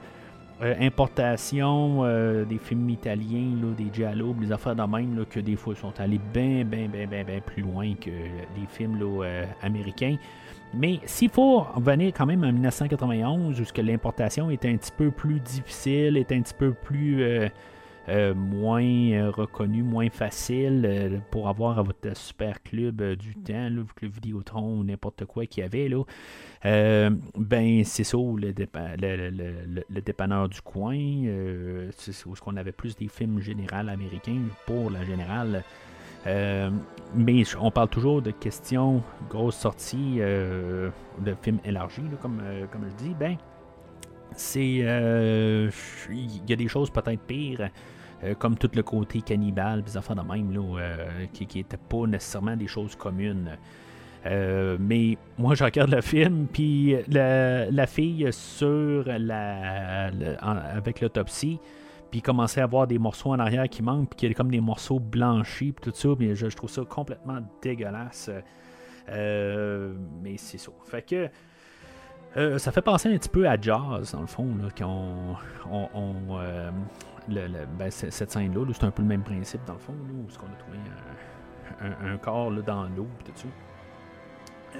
[0.62, 5.38] euh, importation euh, des films italiens, là, des giallo, des affaires de même, là, que
[5.38, 9.24] des fois sont allés bien, bien, bien, bien, bien plus loin que les films là,
[9.24, 10.16] euh, américains.
[10.72, 15.40] Mais s'il faut revenir quand même en 1991, où l'importation était un petit peu plus
[15.40, 17.22] difficile, était un petit peu plus
[18.09, 23.68] euh, moins euh, reconnu, moins facile euh, pour avoir à votre super club du temps,
[23.68, 26.04] le Vidéotron ou n'importe quoi qu'il y avait, là,
[27.36, 28.52] ben c'est ça, le,
[29.88, 30.96] le, dépanneur du coin,
[31.96, 35.64] c'est où qu'on avait plus des films généraux américains pour la générale.
[36.24, 42.40] Mais on parle toujours de questions, grosses sorties de films élargis, comme,
[42.70, 43.36] comme je dis, ben
[44.36, 45.70] c'est il
[46.48, 47.70] y a des choses peut-être pires
[48.24, 52.06] euh, comme tout le côté cannibale des affaires de même là, euh, qui n'étaient pas
[52.06, 53.56] nécessairement des choses communes
[54.28, 60.06] Euh, mais moi, je regarde le film, puis la, fille sur la,
[60.74, 61.60] avec l'autopsie,
[62.10, 64.50] puis commençait à avoir des morceaux en arrière qui manquent, puis qu'il y a comme
[64.50, 68.28] des morceaux blanchis, puis tout ça, puis je, je trouve ça complètement dégueulasse.
[69.08, 69.94] Euh,
[70.24, 70.72] mais c'est ça.
[70.86, 71.28] Fait que
[72.58, 75.36] ça fait penser un petit peu à Jazz, dans le fond, là, qu'on.
[75.70, 76.38] on- on,
[77.29, 80.14] le- ben, cette scène-là, là, c'est un peu le même principe, dans le fond, là,
[80.14, 80.79] où est-ce qu'on a trouvé
[81.81, 83.49] un, corps là, dans l'eau, tout ça.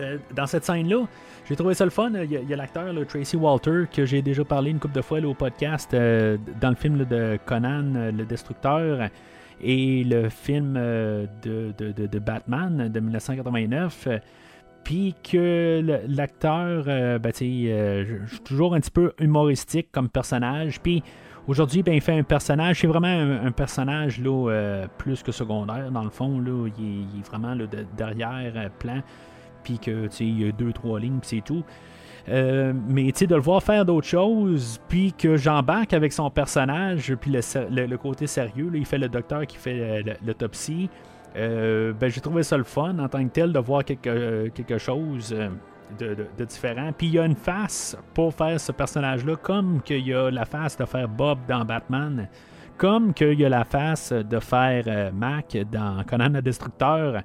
[0.01, 1.07] Euh, dans cette scène-là,
[1.49, 2.11] j'ai trouvé ça le fun.
[2.15, 5.35] Il y a, l'acteur Tracy Walter que j'ai déjà parlé une couple de fois au
[5.35, 9.09] podcast euh, dans le film de Conan euh, le Destructeur
[9.61, 14.07] et le film de, Batman de 1989.
[14.07, 14.19] euh,
[14.85, 16.85] Puis que l'acteur,
[17.19, 20.81] ben, je toujours un petit peu humoristique comme personnage.
[20.81, 21.03] Puis
[21.49, 25.91] aujourd'hui, ben, il fait un personnage, c'est vraiment un, personnage là, euh, plus que secondaire
[25.91, 26.41] dans le fond.
[26.41, 29.01] Là, il, est, il est vraiment là, de- derrière euh, plan
[29.63, 31.65] puis que il y a deux, trois lignes, puis c'est tout.
[32.29, 37.33] Euh, mais de le voir faire d'autres choses, puis que j'embarque avec son personnage, puis
[37.33, 40.89] le, le- côté sérieux, là, il fait le docteur qui fait euh, l'autopsie.
[41.35, 45.35] Ben, j'ai trouvé ça le fun en tant que tel de voir quelque, quelque chose
[45.99, 46.93] de, de- différent.
[46.97, 50.45] Puis il y a une face pour faire ce personnage-là, comme qu'il y a la
[50.45, 52.29] face de faire Bob dans Batman,
[52.77, 57.23] comme qu'il y a la face de faire euh, Mac dans Conan le Destructeur.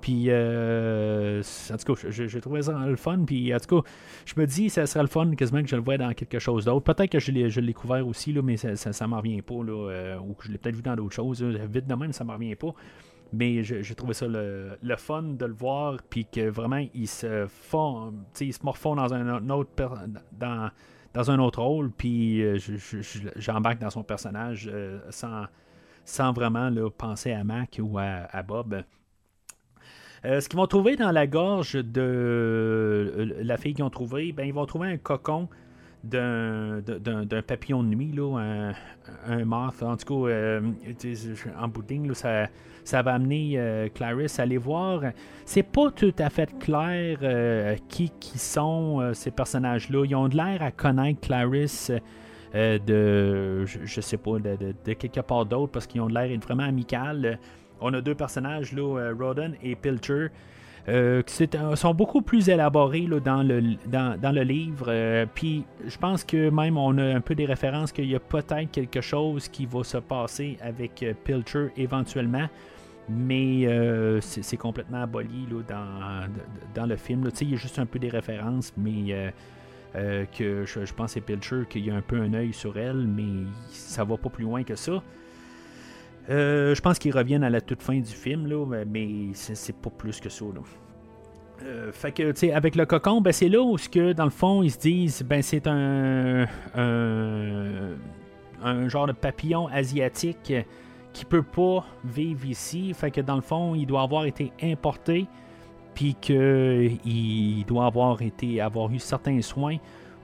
[0.00, 1.42] Puis, euh,
[1.72, 3.24] en tout cas, j'ai trouvé ça le fun.
[3.26, 3.88] Puis, en tout cas,
[4.24, 6.64] je me dis, ça serait le fun quasiment que je le vois dans quelque chose
[6.66, 6.84] d'autre.
[6.92, 9.54] Peut-être que je l'ai couvert aussi, là, mais ça, ça m'en revient pas.
[9.64, 11.42] Là, euh, ou que je l'ai peut-être vu dans d'autres choses.
[11.42, 12.72] Vite de même, ça m'en revient pas.
[13.32, 15.98] Mais j'ai trouvé ça le, le fun de le voir.
[16.08, 19.70] Puis que vraiment, il se fond, tu sais, il se morfond dans un, autre.
[20.32, 20.70] dans,
[21.14, 21.90] dans un autre rôle.
[21.90, 25.44] Puis, euh, je- je- je- j'embarque dans son personnage euh, sans,
[26.04, 28.82] sans vraiment là, penser à Mac ou à, Bob.
[30.24, 34.44] Euh, ce qu'ils vont trouver dans la gorge de la fille qu'ils ont trouvé, ben,
[34.46, 35.48] ils vont trouver un cocon
[36.04, 36.82] d'un
[37.46, 38.74] papillon de nuit, là, un,
[39.28, 39.82] un moth.
[39.82, 40.60] En tout cas, euh,
[41.58, 42.46] en bout de là, ça,
[42.86, 45.02] ça va amener euh, Clarisse à aller voir.
[45.44, 50.04] C'est pas tout à fait clair euh, qui, qui sont euh, ces personnages-là.
[50.04, 51.90] Ils ont de l'air à connaître Clarisse.
[52.54, 57.38] de, je, sais pas, de, quelque part d'autre parce qu'ils ont de l'air vraiment amical.
[57.80, 60.28] On a deux personnages, là, Roden et Pilcher,
[60.88, 61.22] euh,
[61.54, 64.86] un- sont beaucoup plus élaborés là, dans, le, dans, le livre.
[64.88, 68.20] euh, Puis je pense que même on a un peu des références qu'il y a
[68.20, 72.48] peut-être quelque chose qui va se passer avec euh, Pilcher éventuellement.
[73.08, 76.28] Mais euh, c'est complètement aboli là, dans,
[76.74, 77.28] dans le film.
[77.40, 79.30] Il y a juste un peu des références, mais euh,
[79.94, 82.52] euh, que je, je pense que c'est Pilcher qu'il y a un peu un œil
[82.52, 85.02] sur elle, mais ça va pas plus loin que ça.
[86.28, 89.90] Euh, je pense qu'ils reviennent à la toute fin du film, là, mais- c'est pas
[89.90, 90.44] plus que ça.
[91.62, 94.30] Euh, fait que, tu sais, avec le cocon, ben, c'est là où, que, dans le
[94.30, 97.96] fond, ils se disent, ben, c'est un, un,
[98.88, 100.52] genre de papillon asiatique
[101.12, 102.92] qui peut pas vivre ici.
[102.92, 105.26] Fait que, dans le fond, il doit avoir été importé,
[105.94, 109.76] puis qu'il doit avoir été, avoir eu certains soins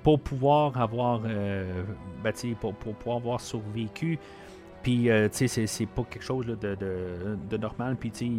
[0.03, 1.83] pour pouvoir avoir, euh,
[2.23, 4.19] ben, pour pouvoir avoir survécu.
[4.83, 7.97] Puis, euh, tu sais, c'est- pas quelque chose de, de- normal.
[7.99, 8.33] Puis, tu sais,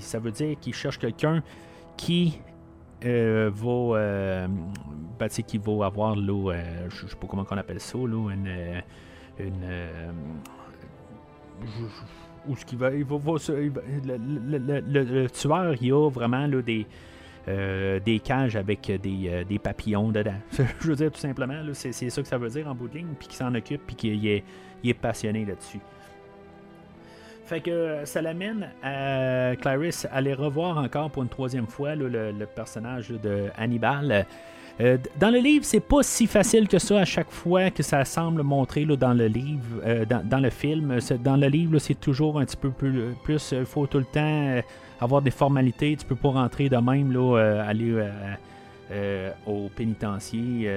[0.00, 1.42] ça veut dire qu'il cherche quelqu'un
[1.96, 2.38] qui
[3.04, 4.46] euh, va, euh,
[5.18, 6.52] ben, tu sais, qui va avoir, là,
[6.88, 8.82] je sais pas comment on appelle ça, là, une,
[9.40, 10.12] une,
[12.48, 16.86] où ce qu'il va, il va, le, le- tueur, il a vraiment des,
[17.46, 20.34] des cages avec des, des papillons dedans.
[20.80, 23.14] je veux dire, tout simplement, c'est, ça que ça veut dire en bout de ligne,
[23.18, 24.44] puis qu'il s'en occupe, puis qu'il est,
[24.82, 25.80] il est passionné là-dessus.
[27.52, 31.94] Fait que euh, ça l'amène à Clarisse à aller revoir encore pour une troisième fois
[31.94, 34.26] le, le personnage de Hannibal.
[34.80, 38.06] Euh, dans le livre, c'est pas si facile que ça à chaque fois que ça
[38.06, 40.98] semble montrer là, dans le livre, euh, dans, dans le film.
[41.22, 43.52] Dans le livre, c'est toujours un petit peu plus.
[43.52, 44.62] Il faut tout le temps
[45.00, 45.94] avoir des formalités.
[45.96, 48.02] Tu peux pas rentrer de même, là, aller
[49.46, 50.70] au pénitencier,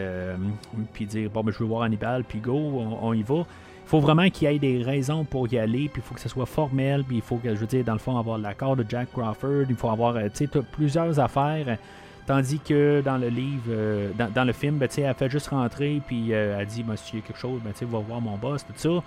[0.93, 2.53] puis dire bon, ben, je veux voir Hannibal, puis go,
[3.01, 3.45] on y va.
[3.85, 6.29] Faut vraiment qu'il y ait des raisons pour y aller, puis il faut que ce
[6.29, 8.85] soit formel, puis il faut que, je veux dire, dans le fond, avoir l'accord de
[8.87, 11.77] Jack Crawford, il faut avoir, euh, tu sais, plusieurs affaires.
[12.25, 16.33] Tandis que dans le livre, euh, dans, le film, ben, elle fait juste rentrer, puis
[16.33, 19.03] euh, elle dit, monsieur, quelque chose, ben, va voir mon boss, tout ça.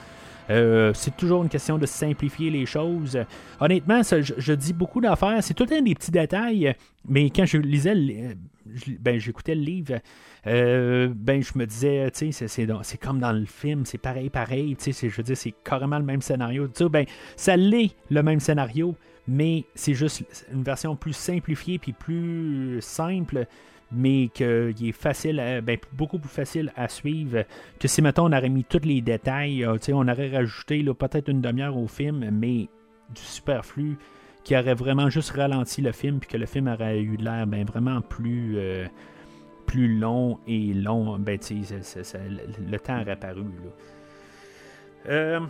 [0.50, 3.18] Euh, c'est toujours une question de simplifier les choses.
[3.60, 5.42] Honnêtement, je, dis beaucoup d'affaires.
[5.42, 6.74] C'est tout temps des petits détails,
[7.08, 8.36] mais quand je lisais,
[9.00, 9.94] ben, j'écoutais le livre,
[10.48, 14.76] euh, ben, je me disais, tu sais, c'est- comme dans le film, c'est pareil, pareil.
[14.76, 16.66] Tu sais, je veux dire, c'est carrément le même scénario.
[16.68, 17.04] Tu sais, ben,
[17.36, 18.94] ça l'est le même scénario,
[19.26, 23.46] mais c'est juste une version plus simplifiée puis plus simple
[23.90, 27.44] mais qu'il est facile, ben, beaucoup plus facile à suivre
[27.80, 31.40] que si, mettons, on aurait mis tous les détails, euh, on aurait rajouté peut-être une
[31.40, 32.68] demi-heure au film, mais
[33.14, 33.96] du superflu
[34.44, 37.64] qui aurait vraiment juste ralenti le film, puis que le film aurait eu l'air ben,
[37.64, 38.86] vraiment plus, euh,
[39.68, 41.16] plus long et long.
[41.18, 43.44] Ben, le temps aurait paru.
[43.44, 43.70] Là.
[45.10, 45.40] Euh,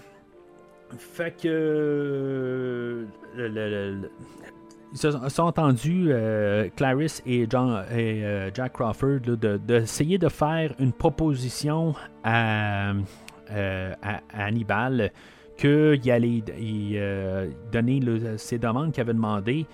[0.98, 3.06] fait que.
[3.38, 10.92] ils se sont entendus, euh, Clarice et, John, et Jack Crawford, d'essayer de, faire une
[10.92, 12.92] proposition à,
[13.50, 15.10] à Hannibal
[15.58, 16.42] qu'il allait
[16.94, 18.00] euh, donner
[18.38, 19.66] ses demandes qu'il avait demandé,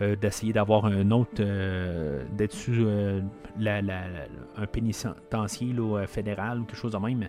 [0.00, 5.74] euh, d'essayer d'avoir un autre, euh, d'être sous un pénitencier
[6.06, 7.28] fédéral ou quelque chose de même,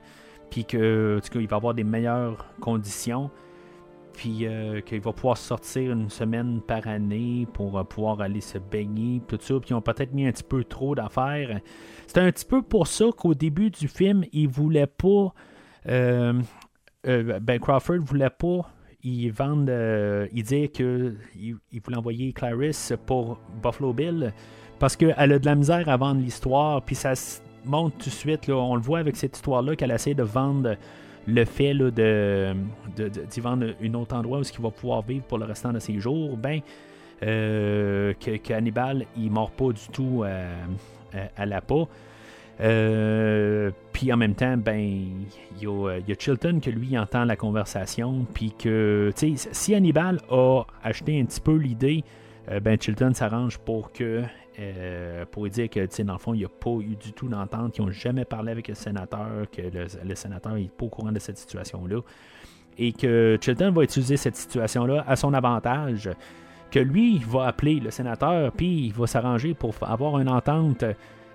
[0.50, 3.30] puis que, qu'il va avoir des meilleures conditions,
[4.14, 4.46] puis
[4.86, 9.60] qu'il va pouvoir sortir une semaine par année pour pouvoir aller se baigner, tout ça,
[9.60, 11.62] puis ils ont peut-être mis un petit peu trop d'affaires.
[12.08, 15.34] C'était un petit peu pour ça qu'au début du film, ils voulaient pas
[17.08, 18.70] euh, ben Crawford voulait pas
[19.04, 21.18] il vendre, euh, il dit qu'il
[21.72, 24.34] il voulait envoyer Clarice pour Buffalo Bill
[24.80, 28.16] parce qu'elle a de la misère à vendre l'histoire, puis ça se montre tout de
[28.16, 30.76] suite, on le voit avec cette histoire-là, qu'elle essaie de vendre
[31.28, 32.56] le fait là, de,
[33.30, 36.00] d'y vendre un autre endroit où il va pouvoir vivre pour le restant de ses
[36.00, 36.62] jours, ben,
[37.22, 41.88] euh, que, Hannibal, il mord pas du tout à la peau.
[42.62, 48.26] Euh, puis en même temps, ben, il y, a Chilton que lui entend la conversation,
[48.34, 52.04] puis que, si Hannibal a acheté un petit peu l'idée,
[52.50, 54.24] euh, ben Chilton s'arrange pour que,
[54.60, 57.74] euh, pour dire que, dans le fond, il n'y a pas eu du tout d'entente,
[57.74, 61.20] qu'ils n'ont jamais parlé avec le sénateur, que le, sénateur n'est pas au courant de
[61.20, 62.02] cette situation-là,
[62.78, 66.10] et que Chilton va utiliser cette situation-là à son avantage,
[66.70, 70.86] que lui, va appeler le sénateur, puis il va s'arranger pour avoir une entente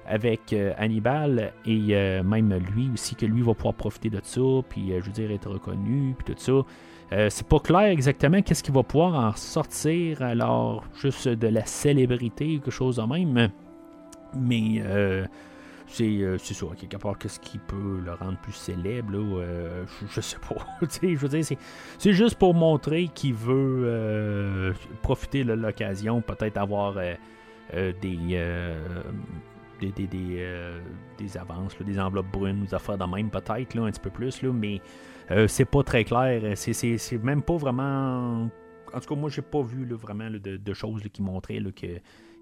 [0.08, 4.40] avec euh, Hannibal et euh, même lui aussi, que lui va pouvoir profiter de ça,
[4.68, 7.28] puis euh, je veux dire être reconnu, puis tout ça.
[7.30, 12.54] c'est pas clair exactement qu'est-ce qu'il va pouvoir en sortir, alors juste de la célébrité
[12.54, 13.50] quelque chose de même.
[14.38, 14.82] Mais
[15.86, 19.12] c'est, ça, quelque part, qu'est-ce qui peut le rendre plus célèbre,
[20.10, 20.56] je, sais pas.
[21.02, 21.56] je veux dire,
[21.98, 26.96] c'est juste pour montrer qu'il veut profiter de l'occasion, peut-être avoir
[27.72, 28.38] des
[29.80, 30.80] des, des, des, euh,
[31.38, 34.80] avances, des enveloppes brunes, des affaires de même peut-être, un petit peu plus, là, mais
[35.30, 36.56] euh, c'est pas très clair.
[36.56, 38.48] C'est même pas vraiment.
[38.94, 41.60] En tout cas, moi, j'ai pas vu vraiment de, choses qui montraient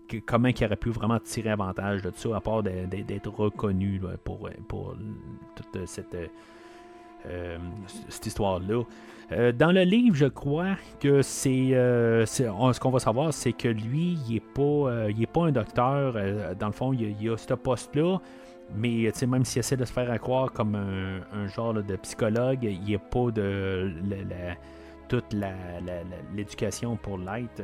[0.08, 4.50] que, comment il aurait pu vraiment tirer avantage de ça, à part d'être reconnu pour,
[4.68, 4.94] pour
[5.56, 6.14] toute cette
[7.26, 7.58] euh,
[8.08, 8.82] cette histoire-là.
[9.32, 11.74] Euh, dans le livre, je crois que c'est.
[11.74, 15.52] Euh, ce qu'on va savoir, c'est que lui, il n'est pas, il est pas un
[15.52, 16.14] docteur.
[16.58, 18.18] dans le fond, il, a ce poste-là.
[18.74, 22.94] Mais même s'il essaie de se faire croire comme un, genre de psychologue, il n'y
[22.94, 23.92] a pas de
[25.08, 25.36] toute
[26.34, 27.62] l'éducation pour l'être.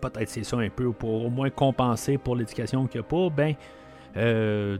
[0.00, 3.30] Peut-être c'est ça un peu pour au moins compenser pour l'éducation qu'il n'y a pas,
[3.30, 3.54] ben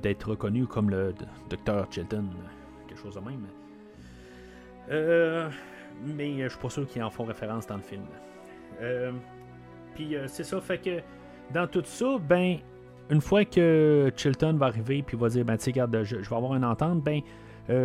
[0.02, 1.14] d'être reconnu comme le
[1.48, 2.24] docteur Chilton
[2.96, 3.46] chose de même.
[4.90, 5.48] Euh,
[6.04, 8.04] mais je suis pas sûr qu'ils en font référence dans le film.
[8.80, 9.12] Euh,
[9.94, 11.00] puis euh, c'est ça, fait que
[11.52, 12.58] dans tout ça, ben,
[13.10, 16.64] une fois que Chilton va arriver puis va dire, ben, tu je, vais avoir une
[16.64, 17.20] entente, ben,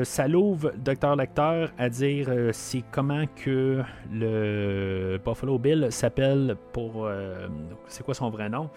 [0.04, 3.82] ça l'ouvre Docteur Lecteur à dire c'est comment que
[4.12, 7.10] le Buffalo Bill s'appelle pour.
[7.88, 8.70] c'est quoi son vrai nom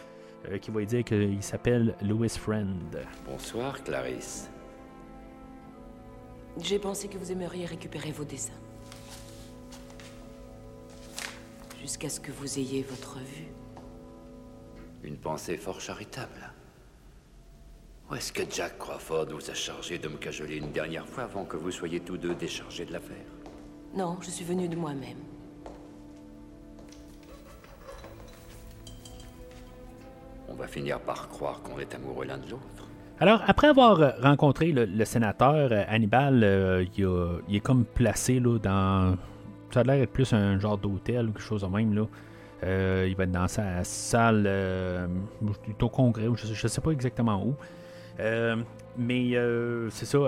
[0.62, 2.99] Qui va dire qu'il s'appelle Louis Friend.
[3.27, 4.53] Bonsoir, Clarisse.
[6.61, 8.52] J'ai pensé que vous aimeriez récupérer vos dessins.
[11.80, 13.48] Jusqu'à ce que vous ayez votre vue.
[15.02, 16.52] Une pensée fort charitable.
[18.11, 21.44] Ou est-ce que Jack Crawford vous a chargé de me cajoler une dernière fois avant
[21.44, 23.26] que vous soyez tous deux déchargés de l'affaire?
[23.94, 25.18] Non, je suis venu de moi-même.
[30.48, 32.84] On va finir par croire qu'on est amoureux l'un de l'autre.
[33.21, 36.85] Alors, après avoir rencontré le, sénateur euh, Hannibal, euh,
[37.49, 39.17] il, est comme placé là, dans.
[39.71, 41.95] Ça a l'air d'être plus un genre d'hôtel ou quelque chose de même.
[41.95, 42.07] Là.
[42.65, 44.49] Euh, il va être dans sa salle,
[45.81, 47.55] au congrès, je ne sais pas exactement où.
[48.99, 49.33] mais
[49.91, 50.19] c'est ça,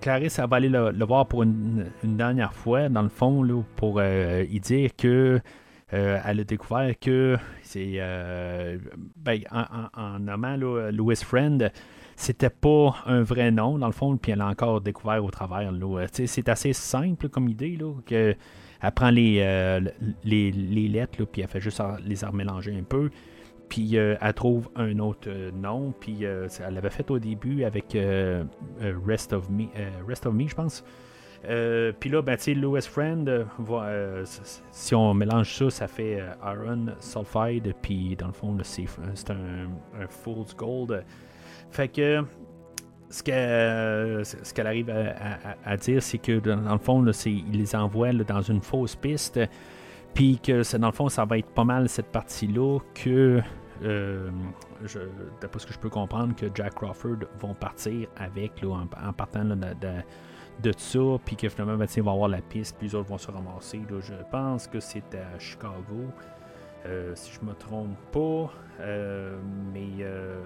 [0.00, 4.02] Clarisse elle va aller le, voir pour une, dernière fois, dans le fond, là, pour
[4.02, 5.40] y dire que
[5.90, 7.98] elle a découvert que c'est
[9.16, 9.64] ben, en,
[10.00, 11.70] en, nommant Louis Friend,
[12.20, 15.72] c'était pas un vrai nom, dans le fond, puis elle a encore découvert au travers.
[16.12, 18.34] C'est assez simple comme idée, là, que
[18.82, 19.80] elle prend les, euh,
[20.24, 23.10] les, les lettres, puis elle fait juste les remélanger un peu.
[23.70, 25.94] Puis euh, elle trouve un autre euh, nom.
[25.98, 28.44] Puis euh, elle l'avait fait au début avec euh,
[28.82, 30.84] euh, Rest of Me, euh, Rest of Me, je pense.
[31.46, 34.24] Euh, puis là, ben, Lewis Friend, euh, euh,
[34.72, 37.74] si on mélange ça, ça fait euh, Iron Sulfide.
[37.80, 39.68] Puis dans le fond, c'est un,
[39.98, 41.04] un Fool's Gold.
[41.70, 42.24] Fait que
[43.10, 44.90] ce qu'elle arrive
[45.64, 49.40] à, dire, c'est que dans, le fond, il les envoie dans une fausse piste.
[50.14, 53.40] Puis que dans le fond, ça va être pas mal cette partie-là que,
[53.82, 54.30] euh,
[54.84, 54.98] je-
[55.40, 60.72] d'après ce que je peux comprendre, que Jack Crawford vont partir avec en, partant de,
[60.76, 60.98] ça.
[61.24, 63.80] Puis que finalement, ben, ils vont avoir la piste, puis les autres vont se ramasser.
[63.88, 66.10] je pense que c'est à Chicago.
[66.86, 68.50] Euh, si je me trompe pas.
[68.80, 69.36] Euh,
[69.72, 70.40] mais euh,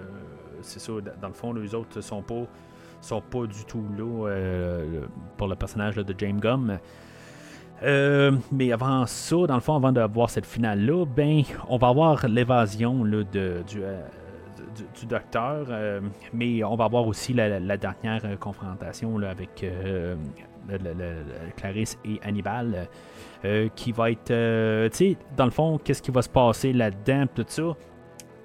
[0.63, 2.47] c'est ça, dans le fond, les autres sont pas
[3.01, 4.81] sont pas du tout là
[5.37, 6.79] pour le personnage de James Gum.
[7.83, 13.05] Mais avant ça, dans le fond, avant d'avoir cette finale-là, ben, on va avoir l'évasion
[13.05, 13.25] du,
[14.95, 15.67] du, docteur,
[16.33, 20.17] mais on va avoir aussi la, dernière confrontation là, avec le-
[21.57, 22.89] Clarisse et Hannibal,
[23.45, 26.73] euh, qui va être, euh, tu sais, dans le fond, qu'est-ce qui va se passer
[26.73, 27.75] là-dedans, tout ça.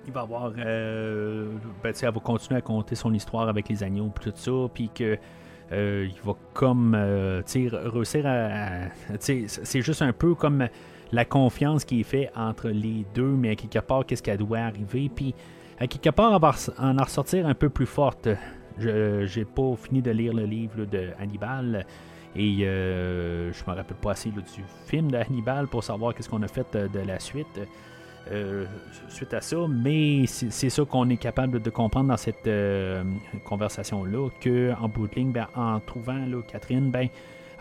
[0.08, 1.48] Il va avoir, euh,
[1.84, 4.52] ben, tu sais, elle va continuer à compter son histoire avec les agneaux, tout ça,
[4.74, 5.18] puis que
[5.72, 8.30] euh, il va comme euh, réussir à.
[8.48, 10.68] à- c'est juste un peu comme
[11.12, 14.60] la confiance qui est faite entre les deux, mais à quelque part, qu'est-ce qu'elle doit
[14.60, 15.10] arriver.
[15.16, 15.34] Puis
[15.80, 18.30] à quelque part, elle va en ressortir un peu plus forte.
[18.80, 21.86] Je j'ai pas fini de lire le livre de Hannibal.
[22.36, 24.42] Et euh, je me rappelle pas assez du
[24.86, 27.60] film de Hannibal pour savoir qu'est-ce qu'on a fait euh, de la suite.
[28.32, 28.66] euh,
[29.08, 33.04] suite à ça, mais c'est ça qu'on est capable de comprendre dans cette euh,
[33.46, 37.08] conversation-là, que en bout de ligne, ben, en trouvant Catherine, ben,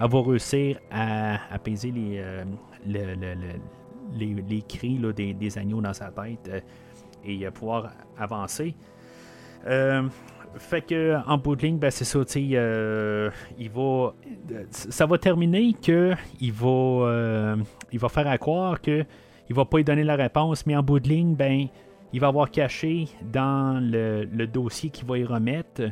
[0.00, 2.22] elle va réussir à apaiser les,
[2.86, 3.60] le- le- le-
[4.14, 6.62] les, les cris des, agneaux dans sa tête
[7.24, 8.74] et pouvoir avancer.
[9.68, 10.02] Euh,
[10.56, 14.14] fait que en bout de ligne, ben, c'est ça, euh, il va.
[14.52, 17.56] euh, Ça va terminer que il va, euh,
[17.92, 19.04] il va faire à croire que
[19.50, 21.66] il va pas lui donner la réponse, mais en bout de ligne, ben,
[22.12, 25.82] il va avoir caché dans le, dossier qu'il va y remettre,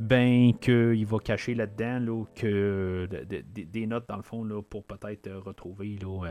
[0.00, 4.44] ben, qu'il va cacher là-dedans, là, que de- de- de- des notes, dans le fond,
[4.44, 6.26] là, pour peut-être retrouver là,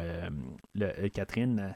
[0.76, 1.76] le- Catherine.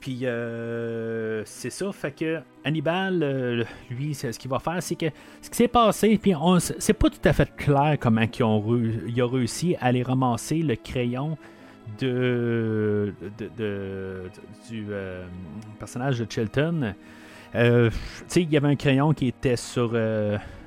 [0.00, 5.06] Puis euh, c'est ça, fait que Hannibal, euh, lui, ce qu'il va faire, c'est que
[5.40, 8.62] ce qui s'est passé, puis on- c'est pas tout à fait clair comment ils ont
[9.06, 11.38] il a réussi à aller ramasser le crayon
[11.98, 13.14] de,
[13.56, 14.24] de-
[14.68, 15.24] du euh,
[15.78, 16.94] personnage de Chilton.
[17.54, 19.96] Euh, tu sais, il y avait un crayon qui était sur,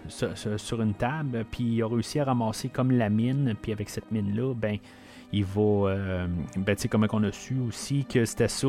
[0.08, 3.72] sur, sur- sur une table, puis il a réussi à ramasser comme la mine, puis
[3.72, 4.78] avec cette mine-là, ben,
[5.34, 5.62] il va.
[5.62, 6.28] euh,
[6.58, 8.68] ben, tu sais, comme on a su aussi que c'était ça.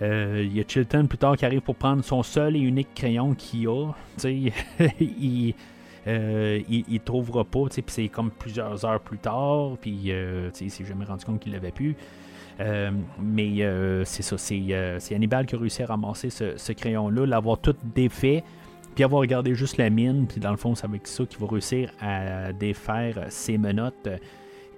[0.00, 2.94] Euh, il y a Chilton plus tard qui arrive pour prendre son seul et unique
[2.94, 3.92] crayon qu'il a.
[4.18, 5.54] Tu sais, il,
[6.06, 10.84] euh, il, trouvera pas, puis c'est comme plusieurs heures plus tard, puis euh, il s'est
[10.84, 11.94] jamais rendu compte qu'il l'avait pu.
[12.60, 12.90] Euh,
[13.20, 13.60] mais
[14.04, 17.76] c'est ça, c'est, c'est Hannibal qui a réussi à ramasser ce, ce crayon-là, l'avoir tout
[17.94, 18.42] défait,
[18.94, 21.46] puis avoir regardé juste la mine, puis dans le fond, c'est avec ça qu'il va
[21.46, 24.08] réussir à défaire ses menottes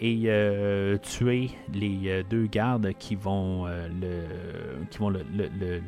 [0.00, 5.80] et euh, tuer les euh, deux gardes qui vont euh, le qui vont le, le,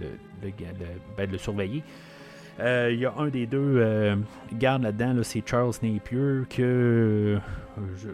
[1.17, 1.83] ben, le surveiller.
[2.59, 4.17] Il y a un des deux
[4.55, 7.39] gardes là-dedans, là, c'est Charles Napier, que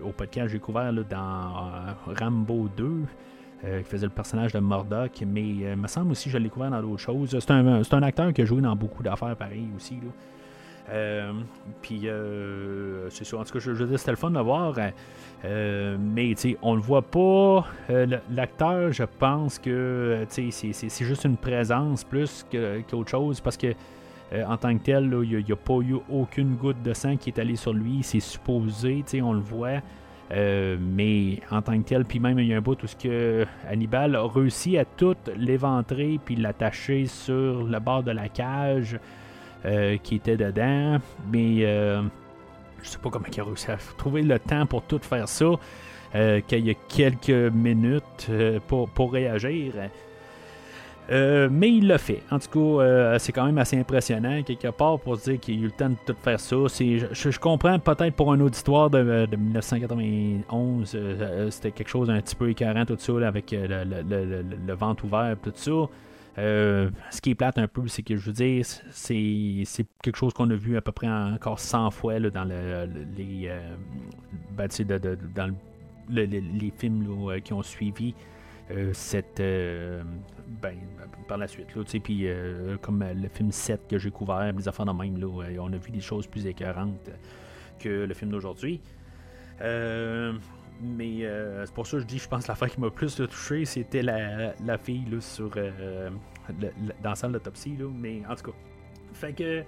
[0.02, 2.92] au podcast j'ai découvert là, dans Rambo 2,
[3.64, 6.44] euh, qui faisait le personnage de Murdoch, mais il me semble aussi que je l'ai
[6.44, 7.38] découvert dans d'autres choses.
[7.38, 10.00] C'est un, un acteur qui a joué dans beaucoup d'affaires pareilles aussi.
[11.82, 12.08] Puis
[13.10, 14.74] c'est sûr, en tout cas, je, je veux c'était le fun de voir.
[15.44, 17.66] Euh, mais on le voit pas.
[17.90, 23.74] Euh, L'acteur, je pense que euh, c'est- juste une présence plus qu'autre chose parce que
[24.46, 27.38] en tant que tel, il n'y a, pas eu aucune goutte de sang qui est
[27.38, 27.98] allée sur lui.
[28.02, 29.80] C'est supposé, on le voit.
[30.34, 33.44] Mais en tant que tel, puis même il y a un bout où ce que
[33.68, 38.98] Hannibal a réussi à tout l'éventrer puis l'attacher sur le bord de la cage
[40.02, 40.96] qui était dedans.
[41.30, 41.66] Mais
[42.82, 45.46] je sais pas comment il a réussi à trouver le temps pour tout faire ça.
[46.14, 49.72] euh, qu'il y a quelques minutes euh, pour, pour réagir.
[51.10, 52.22] Euh, mais il l'a fait.
[52.30, 52.48] En tout
[52.78, 55.70] cas, c'est quand même assez impressionnant, quelque part, pour se dire qu'il a eu le
[55.72, 56.56] temps de tout faire ça.
[56.68, 62.20] Je, comprends peut-être pour un auditoire de, de 1991, euh, euh, c'était quelque chose d'un
[62.20, 65.70] petit peu écœurant, tout ça, avec le, le- le- le- le ventre ouvert, tout ça.
[66.38, 69.64] Euh, ce qui est plate un peu, c'est que je veux dire, c'est,
[70.02, 73.06] quelque chose qu'on a vu à peu près encore 100 fois là, dans le, le-
[73.16, 73.50] les,
[75.34, 75.54] dans le
[76.08, 78.14] le- le- les films euh, qui ont suivi
[78.70, 79.38] euh, cette.
[79.38, 80.74] ben,
[81.28, 81.66] par la suite.
[82.02, 82.26] Puis
[82.80, 85.26] comme le film 7 que j'ai couvert, les affaires de même, là,
[85.60, 87.10] on a vu des choses plus écœurantes
[87.78, 88.80] que le film d'aujourd'hui.
[90.82, 93.14] Mais euh, c'est pour ça que je dis, je pense que l'affaire qui m'a plus
[93.14, 96.10] touché, c'était la, la fille là, sur, euh,
[96.60, 96.72] le-
[97.02, 97.76] dans la salle d'autopsie.
[98.00, 98.56] Mais en tout cas,
[99.12, 99.62] fait que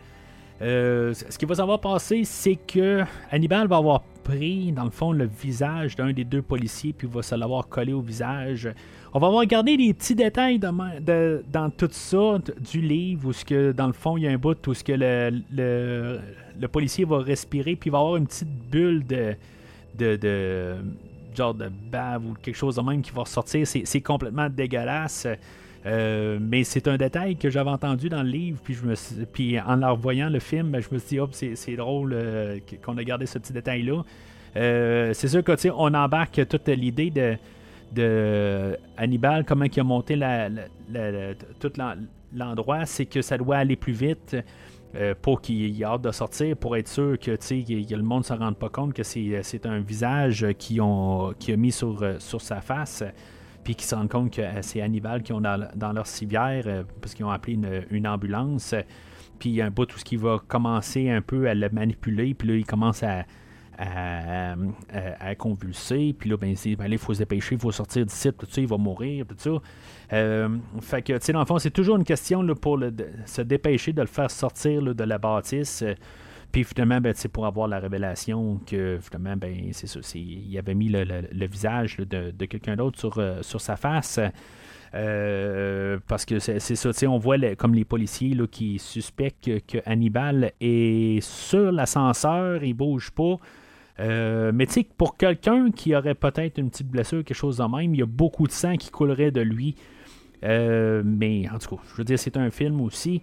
[0.62, 5.12] euh, ce qui va va passer, c'est que Hannibal va avoir pris, dans le fond,
[5.12, 8.68] le visage d'un des deux policiers, puis va se l'avoir collé au visage.
[9.12, 12.38] On va avoir gardé des petits détails dans tout ça
[12.72, 14.82] du livre, où ce que, dans le fond, il y a un bout où ce
[14.82, 16.20] que le, le,
[16.60, 19.36] le policier va respirer, puis il va avoir une petite bulle de,
[19.98, 20.76] de-
[21.36, 23.66] genre de bave ou quelque chose de même qui va ressortir.
[23.66, 25.26] C'est, complètement dégueulasse.
[25.86, 28.94] Euh, mais c'est un détail que j'avais entendu dans le livre, puis, je me
[29.26, 32.58] puis en leur voyant le film, ben, je me suis dit, hop, c'est, drôle euh,
[32.82, 34.02] qu'on a gardé ce petit détail-là.
[34.56, 37.10] Euh, c'est sûr que tu sais, on embarque toute l'idée
[37.94, 40.18] de, Hannibal, comment il a monté
[41.60, 41.96] tout l'en-
[42.34, 44.36] l'endroit, c'est que ça doit aller plus vite
[44.96, 48.32] euh, pour qu'il ait hâte de sortir, pour être sûr que, le monde ne se
[48.32, 52.40] rende pas compte que c'est, c'est un visage qui ont, a mis sur, euh, sur
[52.40, 53.04] sa face
[53.64, 56.64] puis qu'ils se rendent compte que euh, c'est Hannibal qui ont dans, dans leur civière
[56.66, 57.58] euh, parce qu'ils ont appelé
[57.90, 58.74] une, ambulance.
[59.38, 62.34] Puis il y a un bout où il va commencer un peu à le manipuler,
[62.34, 63.24] puis là, il commence à,
[63.78, 66.14] à, convulser.
[66.16, 68.46] Puis là, ben, il dit, ben, il faut se dépêcher, il faut sortir d'ici, tout
[68.48, 69.50] ça, il va mourir, tout ça.
[70.12, 70.48] Euh,
[70.80, 72.78] fait que, tu sais, dans le fond, c'est toujours une question là, pour
[73.26, 75.82] se dépêcher de le faire sortir de la bâtisse.
[75.82, 75.94] euh,
[76.52, 80.88] puis finalement, ben, pour avoir la révélation que finalement, ben, c'est ça, il avait mis
[80.88, 84.20] le, le- visage de, de quelqu'un d'autre sur, euh, sur sa face.
[84.92, 89.78] Parce que c'est ça, tu sais, on voit comme les policiers là, qui suspectent que,
[89.86, 93.36] Hannibal est sur l'ascenseur, il bouge pas.
[93.98, 97.94] Mais tu sais, pour quelqu'un qui aurait peut-être une petite blessure, quelque chose de même,
[97.94, 99.74] il y a beaucoup de sang qui coulerait de lui.
[100.42, 103.22] Euh, mais en tout cas, je veux dire, c'est un film aussi.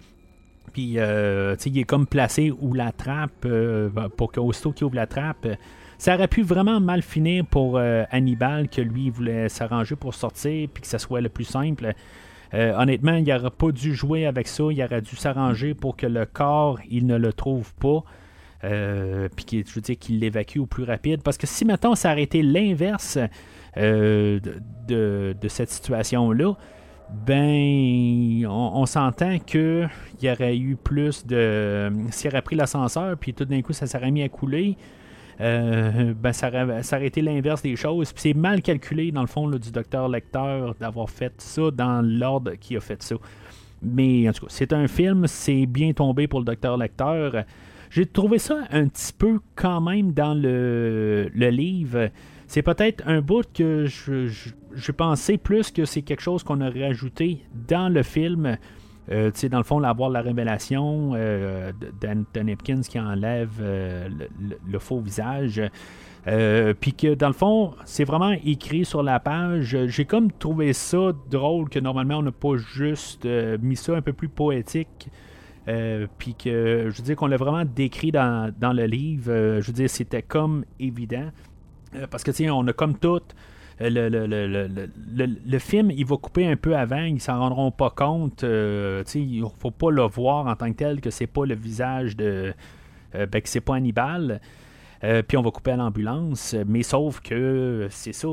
[0.73, 4.85] Puis, euh, tu sais, il est comme placé où la trappe, euh, pour qu'aussitôt qu'il
[4.85, 5.55] ouvre la trappe, euh,
[5.97, 10.81] ça aurait pu vraiment mal finir pour Hannibal, que lui, voulait s'arranger pour sortir, puis
[10.81, 11.93] que ça soit le plus simple.
[12.53, 16.25] Honnêtement, il n'aurait pas dû jouer avec ça, il aurait dû s'arranger pour que le
[16.25, 18.03] corps, il ne le trouve pas.
[18.63, 21.21] Puis je veux dire qu'il l'évacue au plus rapide.
[21.21, 23.19] Parce que si maintenant ça aurait été l'inverse
[23.77, 24.41] de-
[25.39, 26.55] de cette situation-là,
[27.11, 29.85] ben on, on s'entend que
[30.21, 31.91] il y aurait eu plus de.
[32.09, 34.77] S'il aurait pris l'ascenseur, puis tout d'un coup ça s'aurait mis à couler.
[35.41, 38.13] euh, ben ça aurait, ça été l'inverse des choses.
[38.13, 42.53] Puis c'est mal calculé, dans le fond, du docteur Lecteur d'avoir fait ça dans l'ordre
[42.59, 43.15] qui a fait ça.
[43.81, 47.43] Mais en tout cas, c'est un film, c'est bien tombé pour le docteur Lecteur.
[47.89, 52.09] J'ai trouvé ça un petit peu quand même dans le livre.
[52.51, 57.45] C'est peut-être un bout que je, pensais plus que c'est quelque chose qu'on aurait ajouté
[57.69, 58.57] dans le film.
[59.09, 61.71] Euh, dans le fond, avoir la révélation euh,
[62.01, 64.09] d'Anton Hopkins qui enlève euh,
[64.67, 65.61] le, faux visage.
[66.27, 69.77] Euh, Puis que dans le fond, c'est vraiment écrit sur la page.
[69.87, 74.01] J'ai comme trouvé ça drôle que normalement on n'a pas juste euh, mis ça un
[74.01, 75.07] peu plus poétique.
[76.17, 79.61] Puis que je veux dire qu'on l'a vraiment décrit dans, dans le livre.
[79.61, 81.29] Je veux dire, c'était comme évident.
[81.95, 83.19] Euh, parce que tu on a comme tout.
[83.81, 87.71] euh, Le, le, le, le, film, il va couper un peu avant, ils s'en rendront
[87.71, 88.43] pas compte.
[88.43, 92.15] euh, il faut pas le voir en tant que tel que c'est pas le visage
[92.15, 92.53] de.
[93.15, 94.39] euh, ben, que c'est pas Hannibal.
[95.27, 96.55] Puis on va couper à l'ambulance.
[96.67, 98.27] Mais sauf que c'est ça.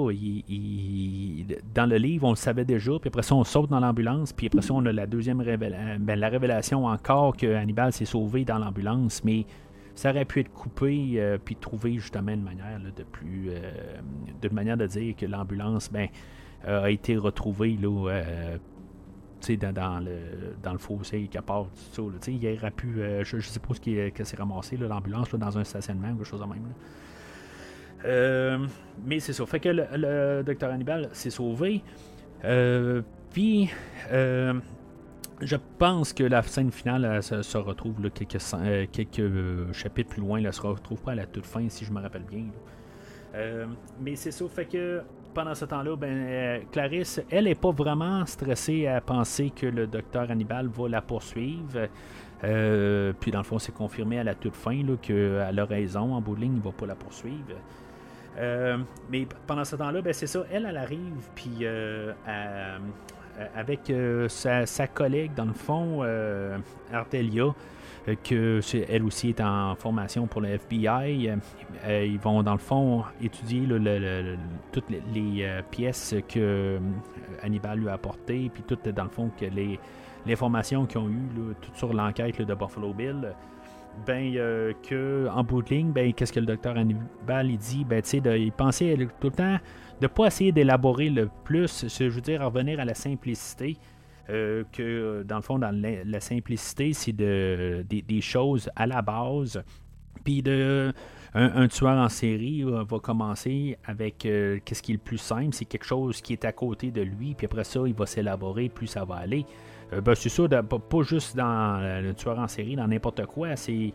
[1.74, 2.93] dans le livre, on le savait déjà.
[3.01, 4.35] Puis après ça, on saute dans l'ambulance.
[4.35, 8.05] Puis après ça, on a la deuxième révéla- ben, la révélation encore que Hannibal s'est
[8.05, 9.22] sauvé dans l'ambulance.
[9.24, 9.47] Mais
[9.98, 13.48] ça aurait pu être coupé euh, puis trouvé justement une manière de plus.
[13.50, 13.72] euh,
[14.52, 16.06] manière de dire que l'ambulance ben,
[16.68, 18.58] euh, a été retrouvée là, euh,
[19.56, 21.64] dans, dans le, dans le fossé qui part,
[21.96, 22.30] tout ça.
[22.30, 22.94] il aurait pu.
[23.24, 26.18] je, je sais pas ce qui est- que c'est ramassé, l'ambulance, dans un stationnement ou
[26.18, 26.62] quelque chose de même.
[29.04, 29.44] mais c'est ça.
[29.46, 31.82] Fait que le, docteur Hannibal s'est sauvé.
[32.44, 33.02] Euh,
[33.32, 33.68] puis.
[35.40, 38.86] Je pense que la scène finale se, retrouve là, quelques, euh,
[39.19, 40.43] euh, chapitres plus loin.
[40.43, 42.44] Elle se retrouve pas à la toute fin, si je me rappelle bien.
[43.35, 43.66] Euh,
[44.01, 45.02] mais c'est ça, fait que
[45.35, 50.31] pendant ce temps-là, ben, Clarisse, elle est pas vraiment stressée à penser que le docteur
[50.31, 51.89] Hannibal va la poursuivre.
[52.40, 56.15] Puis dans le fond, c'est confirmé à la toute fin qu'elle a raison.
[56.15, 57.56] En bout de ligne, il va pas la poursuivre.
[59.10, 62.15] Mais pendant ce temps-là, ben, c'est ça, elle, elle arrive, puis elle-
[63.55, 66.59] avec euh, sa, sa collègue, dans le fond, euh,
[66.93, 67.55] Artelia,
[68.09, 71.28] euh, que elle aussi est en formation pour le FBI.
[71.28, 71.36] Euh,
[71.86, 73.66] euh, ils vont dans le fond étudier
[74.73, 76.78] toutes les, euh, pièces que euh,
[77.43, 79.78] Hannibal lui a apportées, puis toutes dans le fond que les
[80.27, 83.35] l'information qu'ils ont eue, là, tout sur l'enquête de Buffalo Bill,
[84.06, 87.85] ben euh, que en bout de ligne, ben qu'est-ce que le docteur Hannibal il dit,
[87.85, 89.59] ben tu sais, il pensait tout le temps
[90.00, 93.76] de pas essayer d'élaborer le plus, je veux dire, revenir à la simplicité.
[94.30, 99.62] euh, que dans le fond, dans la, simplicité, c'est de, des, choses à la base.
[100.24, 100.92] Puis de
[101.34, 105.54] un, tueur en série euh, va commencer avec euh, qu'est-ce qui est le plus simple,
[105.54, 108.68] c'est quelque chose qui est à côté de lui, puis après ça, il va s'élaborer,
[108.68, 109.46] plus ça va aller.
[109.90, 113.94] Ben, c'est ça, pas, pas juste dans le tueur en série, dans n'importe quoi, c'est.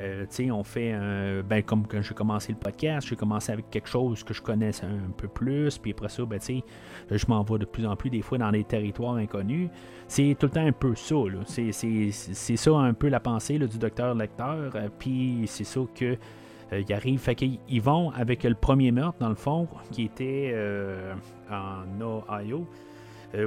[0.00, 1.42] Euh, on fait un.
[1.42, 4.86] Ben, comme quand j'ai commencé le podcast, j'ai commencé avec quelque chose que je connaissais
[4.86, 8.22] un peu plus, puis après ça, ben, je m'en vais de plus en plus des
[8.22, 9.70] fois dans des territoires inconnus.
[10.08, 11.14] C'est tout le temps un peu ça.
[11.46, 16.16] C'est, ça un peu la pensée du docteur lecteur, euh, puis c'est ça que.
[16.72, 20.04] euh, il arrive, fait qu'ils ils vont avec le premier meurtre, dans le fond, qui
[20.04, 21.14] était euh,
[21.50, 22.66] en Ohio,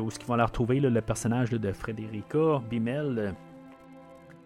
[0.02, 3.34] où ce qu'ils vont la retrouver, le personnage de Frederica Bimel.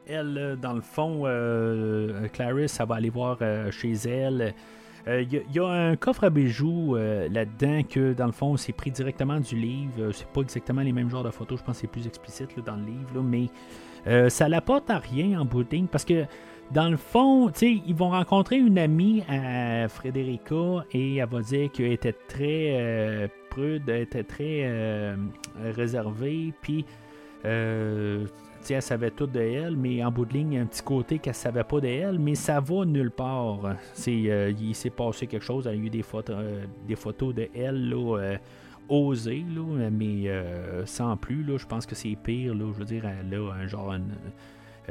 [0.10, 4.54] Euh, elle, euh, dans le fond, euh, Clarisse, ça va aller voir euh, chez elle.
[5.08, 8.28] Euh, Il y, a- il y a un coffre à bijoux euh, là-dedans que, dans
[8.28, 9.92] le fond, c'est pris directement du livre.
[10.00, 12.50] Euh, C'est pas exactement les mêmes genres de photos, je pense que c'est plus explicite
[12.64, 13.48] dans le livre, mais
[14.08, 16.26] euh, ça n'apporte à rien en ligne parce que,
[16.72, 21.92] dans le fond, ils vont rencontrer une amie à Frédérica et elle va dire qu'elle
[21.92, 25.16] était très euh, prude, elle était très euh,
[25.76, 26.86] réservée, puis
[27.46, 28.26] euh,
[28.70, 30.84] elle savait tout de elle, mais en bout de ligne, il y a un petit
[30.84, 33.76] côté qu'elle savait pas de elle, mais ça va nulle part.
[33.94, 36.96] C'est, euh, il s'est passé quelque chose, il y a eu des photos, euh, des
[36.96, 38.38] photos de elle, là, euh,
[38.90, 39.46] osées,
[39.92, 40.26] mais
[40.86, 43.96] sans plus, je pense que c'est pire, je veux dire, elle a un genre,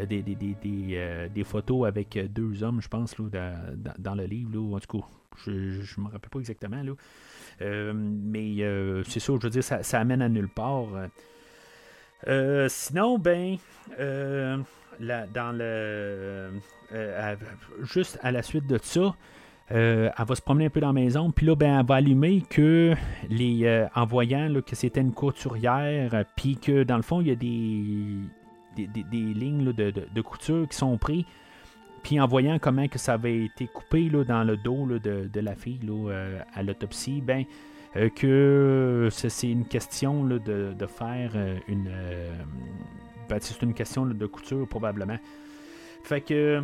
[0.08, 3.54] des, photos avec deux hommes, je pense, là,
[3.98, 5.06] dans, le livre, en tout cas,
[5.44, 7.92] je ne me rappelle pas exactement, là.
[7.92, 8.56] Mais
[9.04, 10.86] c'est ça, je veux dire, ça, ça amène à nulle part.
[12.28, 13.56] Euh, sinon, ben,
[13.98, 14.56] euh,
[15.00, 16.52] dans le.
[16.92, 17.36] euh,
[17.82, 19.14] juste à la suite de ça,
[19.68, 22.42] elle va se promener un peu dans la maison, puis là, ben, elle va allumer
[22.48, 22.94] que,
[23.28, 27.30] les, en voyant là, que c'était une couturière, puis que dans le fond, il y
[27.30, 31.24] a des, des, des- lignes de, de- de couture qui sont prises.
[32.02, 35.40] Puis en voyant comment que ça avait été coupé là, dans le dos de, de
[35.40, 35.78] la fille
[36.54, 37.44] à l'autopsie, ben,
[38.14, 41.88] que c'est une question là, de, de faire euh, une.
[41.90, 42.28] euh,
[43.28, 45.18] ben, c'est une question de couture probablement.
[46.04, 46.62] Fait que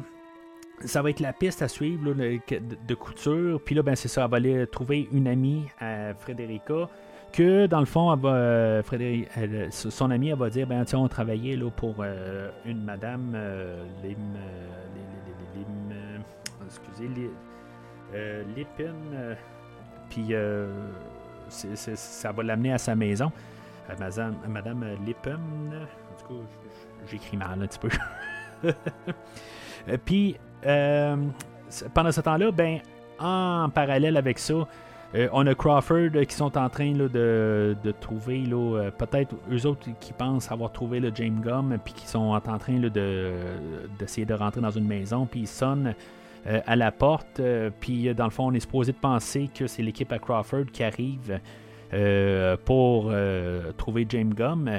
[0.84, 3.60] ça va être la piste à suivre de, couture.
[3.64, 6.88] Puis là, ben, c'est ça, elle va aller trouver une amie à Frédérica.
[7.32, 8.82] Que dans le fond, elle va, euh,
[9.70, 13.84] son amie, elle va dire ben, tiens, on travaillait là, pour euh, une madame euh,
[14.02, 14.16] Lim.
[14.36, 16.18] euh, Lim- Lim- Lim- euh,
[16.66, 17.10] excusez,
[21.48, 23.30] Ça va l'amener à sa maison.
[23.90, 25.34] Euh, Madame, Madame Lippen.
[25.34, 26.40] En tout cas,
[27.10, 27.88] j'écris mal un petit peu.
[29.88, 30.36] Euh, Puis,
[30.66, 31.16] euh,
[31.94, 32.80] pendant ce temps-là, ben,
[33.20, 34.66] en parallèle avec ça,
[35.30, 38.42] on a Crawford qui sont en train de, de trouver,
[38.98, 42.80] peut-être eux autres qui pensent avoir trouvé le James Gum, puis qui sont en train
[42.80, 43.30] là, de,
[43.96, 45.94] d'essayer de rentrer dans une maison, puis ils sonnent
[46.66, 49.66] à la porte, euh, puis euh, dans le fond, on est supposé de penser que
[49.66, 51.40] c'est l'équipe à Crawford qui arrive
[51.92, 54.70] euh, pour euh, trouver James Gum.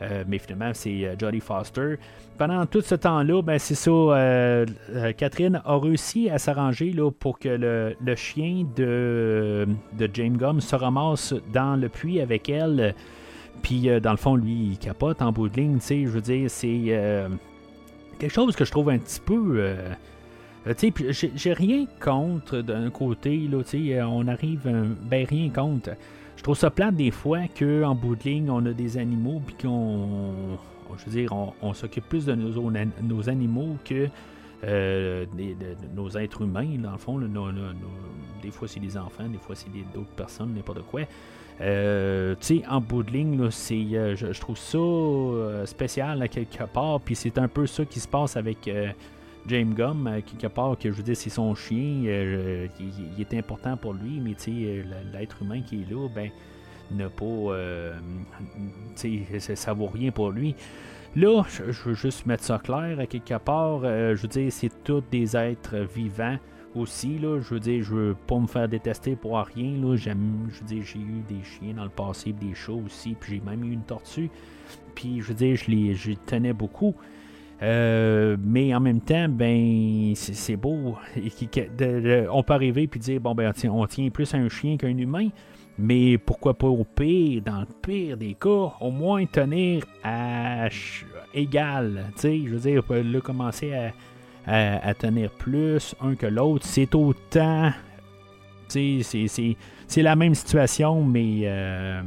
[0.00, 1.96] Euh, mais finalement, c'est euh, Foster.
[2.36, 7.38] Pendant tout ce temps-là, ben, c'est ça, euh, euh, Catherine a réussi à s'arranger pour
[7.40, 12.94] que le, chien de, de James Gum se ramasse dans le puits avec elle.
[13.62, 15.78] Puis, euh, dans le fond, lui, il capote en bout de ligne.
[15.80, 17.28] Je veux dire, c'est euh,
[18.20, 19.74] quelque chose que je trouve un petit peu.
[21.10, 25.90] J'ai j'ai rien contre d'un côté, là, euh, on arrive, euh, ben rien contre.
[26.36, 29.56] Je trouve ça plate des fois qu'en bout de ligne, on a des animaux, puis
[29.60, 30.56] qu'on,
[30.96, 31.32] je veux dire,
[31.62, 34.08] on, s'occupe plus de nos, animaux que
[34.64, 37.20] euh, des- de, nos êtres humains, dans le fond.
[38.40, 41.02] des fois, c'est des enfants, des fois, c'est d'autres personnes, n'importe quoi.
[41.60, 47.00] Euh, tu sais, en bout de ligne, euh, je, trouve ça euh, spécial quelque part,
[47.00, 48.92] puis c'est un peu ça qui se passe avec euh,
[49.48, 53.34] James Gum, à quelque part, que je veux dire, c'est son chien, euh, il, est
[53.34, 56.30] important pour lui, mais euh, l'être humain qui est là, ben,
[56.90, 57.24] n'a pas.
[57.24, 57.98] euh,
[58.94, 60.54] ça, ça vaut rien pour lui.
[61.16, 64.84] Là, je, veux juste mettre ça clair, à quelque part, euh, je veux dire, c'est
[64.84, 66.36] tous des êtres vivants
[66.74, 70.48] aussi, là, je veux dire, je veux pas me faire détester pour rien, là, j'aime,
[70.50, 73.40] je veux dire, j'ai eu des chiens dans le passé, des chats aussi, puis j'ai
[73.40, 74.30] même eu une tortue,
[74.94, 76.94] puis je veux dire, je les, je tenais beaucoup,
[77.60, 80.96] Euh, mais en même temps, ben c'est beau.
[82.32, 85.28] on peut arriver et dire bon ben on tient plus un chien qu'un humain.
[85.80, 90.68] Mais pourquoi pas au pire, dans le pire des cas, au moins tenir à
[91.32, 92.06] égal.
[92.20, 93.92] Je veux dire, là, commencer
[94.44, 97.70] à, tenir plus un que l'autre, c'est autant.
[98.68, 101.42] C'est la même situation, mais.
[101.44, 102.02] Euh,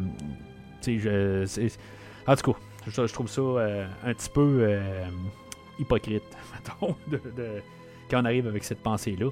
[2.28, 5.06] en tout cas, je, trouve ça euh, un petit peu euh,
[5.82, 6.96] hypocrite, mettons,
[8.10, 9.30] quand on arrive avec cette pensée-là.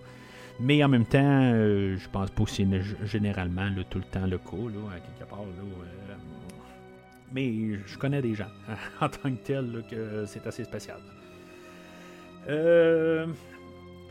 [0.60, 4.58] Mais en même temps, euh, je pense pas que généralement tout le temps le cas,
[4.94, 5.40] à quelque part.
[7.32, 8.52] mais je connais des gens
[9.02, 10.98] en tant que tel que c'est assez spécial.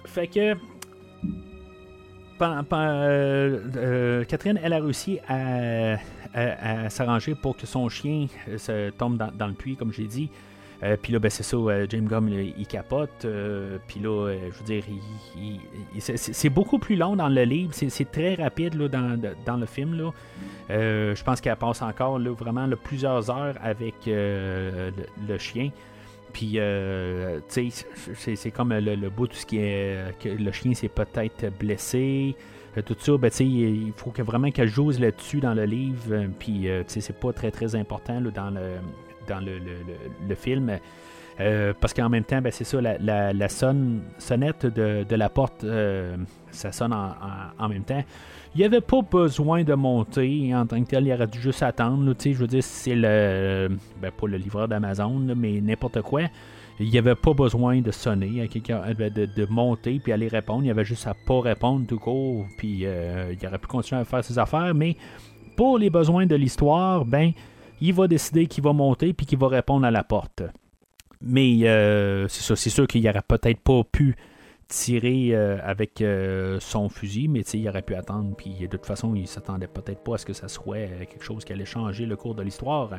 [0.06, 0.54] fait que
[4.24, 5.98] Catherine, elle a réussi à
[6.88, 10.30] s'arranger pour que son chien euh, se tombe dans, le puits, comme j'ai dit.
[10.82, 13.26] Euh, puis là, ben, c'est ça, euh, James Gum, il, capote.
[13.86, 14.84] puis là, je veux dire,
[15.98, 17.72] c'est beaucoup plus long dans le livre.
[17.72, 19.94] C'est très rapide là, dans, le film.
[19.98, 20.10] Là.
[20.68, 24.92] je pense qu'elle passe encore là, vraiment plusieurs heures avec le,
[25.38, 25.70] chien.
[26.32, 26.58] Puis,
[27.48, 30.16] tu sais, c'est comme le, bout, tout ce qui est.
[30.20, 32.36] que le chien s'est peut-être blessé.
[32.76, 36.02] Euh, tout ça, ben, il faut que vraiment qu'elle joue là-dessus dans le livre.
[36.10, 38.76] Euh, puis, euh, c'est pas très très important dans le
[39.28, 40.78] dans le, film.
[41.80, 45.64] parce qu'en même temps, ben, c'est ça, la, sonnette de, la porte,
[46.50, 48.04] ça sonne en, même temps.
[48.54, 51.62] Il n'y avait pas besoin de monter en tant que tel, il aurait dû juste
[51.62, 52.14] attendre.
[52.18, 53.68] je veux dire, c'est le.
[54.00, 56.22] Ben, pas le livreur d'Amazon, mais n'importe quoi
[56.80, 60.62] il n'y avait pas besoin de sonner, hein, de, de, monter puis aller répondre.
[60.64, 64.00] Il y avait juste à pas répondre tout court, puis euh, il aurait pu continuer
[64.00, 64.74] à faire ses affaires.
[64.74, 64.96] Mais
[65.56, 67.32] pour les besoins de l'histoire, ben,
[67.80, 70.42] il va décider qu'il va monter puis qu'il va répondre à la porte.
[71.20, 74.16] Mais euh, c'est ça, c'est sûr qu'il n'aurait peut-être pas pu
[74.68, 76.04] tirer euh, avec
[76.60, 78.36] son fusil, mais il aurait pu attendre.
[78.36, 81.44] Puis de toute façon, il s'attendait peut-être pas à ce que ça soit quelque chose
[81.44, 82.90] qui allait changer le cours de l'histoire.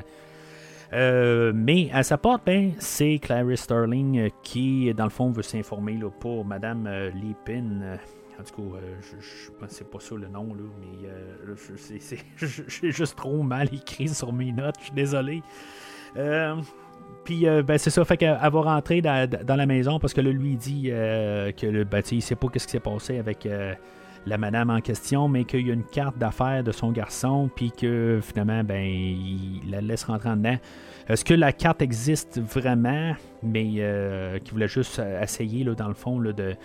[0.94, 5.44] Euh, mais à sa porte, ben, c'est Clarice Sterling euh, qui, dans le fond, veut
[5.44, 7.98] s'informer pour Madame euh, Lipin.
[8.40, 11.10] En tout cas, je, pense que c'est pas ça le nom, là, mais
[12.68, 15.44] j'ai juste trop mal écrit sur mes notes, je suis désolé.
[17.26, 20.84] Puis, ben, c'est ça, fait va rentrer dans, la maison parce que là, lui, dit
[20.84, 23.46] que le, ben, il sait pas ce qui s'est passé avec
[24.26, 27.72] la madame en question, mais qu'il y a une carte d'affaires de son garçon, puis
[27.72, 30.58] que finalement, ben, il la laisse rentrer en dedans.
[31.08, 35.94] Est-ce que la carte existe vraiment, mais euh, qu'il voulait juste essayer, là, dans le
[35.94, 36.56] fond, là, de,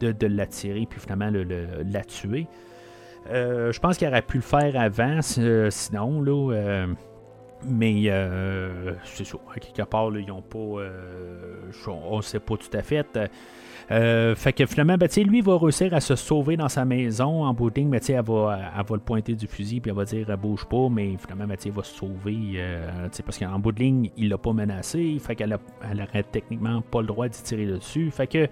[0.00, 1.44] de, l'attirer, puis finalement le,
[1.84, 2.46] la tuer?
[3.30, 6.52] Euh, je pense qu'il aurait pu le faire avant, sinon, là.
[6.54, 6.86] Euh,
[7.68, 8.04] mais
[9.04, 10.82] c'est ça, à quelque part, ils n'ont pas.
[11.88, 13.18] on ne sait pas tout à fait.
[13.90, 17.54] Euh, fait que finalement, ben, lui va réussir à se sauver dans sa maison en
[17.54, 20.64] bout ben, elle, va, elle va le pointer du fusil puis elle va dire bouge
[20.64, 24.28] pas, mais finalement, ben, il va se sauver euh, parce qu'en bout de ligne, il
[24.28, 25.56] l'a pas menacé, fait qu'elle
[25.88, 28.10] elle aurait techniquement pas le droit d'y tirer dessus.
[28.10, 28.48] Fait que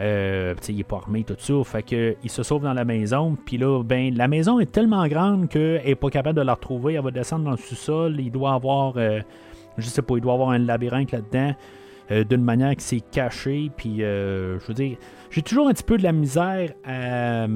[0.00, 1.54] euh, il est pas armé, tout ça.
[1.64, 3.36] Fait que il se sauve dans la maison.
[3.44, 6.94] Puis là, ben, la maison est tellement grande qu'elle n'est pas capable de la retrouver.
[6.94, 8.16] Elle va descendre dans le sous-sol.
[8.18, 9.22] Il doit avoir, je
[9.86, 11.54] sais pas, il doit avoir un labyrinthe là-dedans.
[12.12, 13.70] Euh, d'une manière qui s'est cachée.
[13.76, 14.96] Puis, euh, je veux dire,
[15.28, 17.46] j'ai toujours un petit peu de la misère à,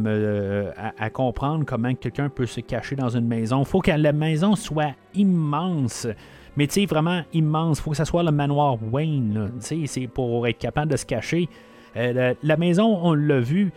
[0.99, 3.65] à, comprendre comment quelqu'un peut se cacher dans une maison.
[3.65, 6.09] Faut que la maison soit immense.
[6.57, 7.81] Mais tu vraiment immense.
[7.81, 9.53] Faut que ça soit le manoir Wayne.
[9.61, 11.49] Tu sais, c'est pour être capable de se cacher.
[11.97, 13.73] Euh, la, maison, on l'a vu,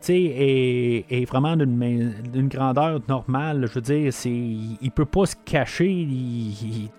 [0.00, 3.66] sais, est, vraiment d'une grandeur normale.
[3.66, 5.90] Je veux dire, il peut pas se cacher.
[5.90, 6.90] Il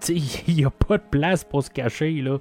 [0.47, 2.11] n'y a pas de place pour se cacher.
[2.21, 2.37] là.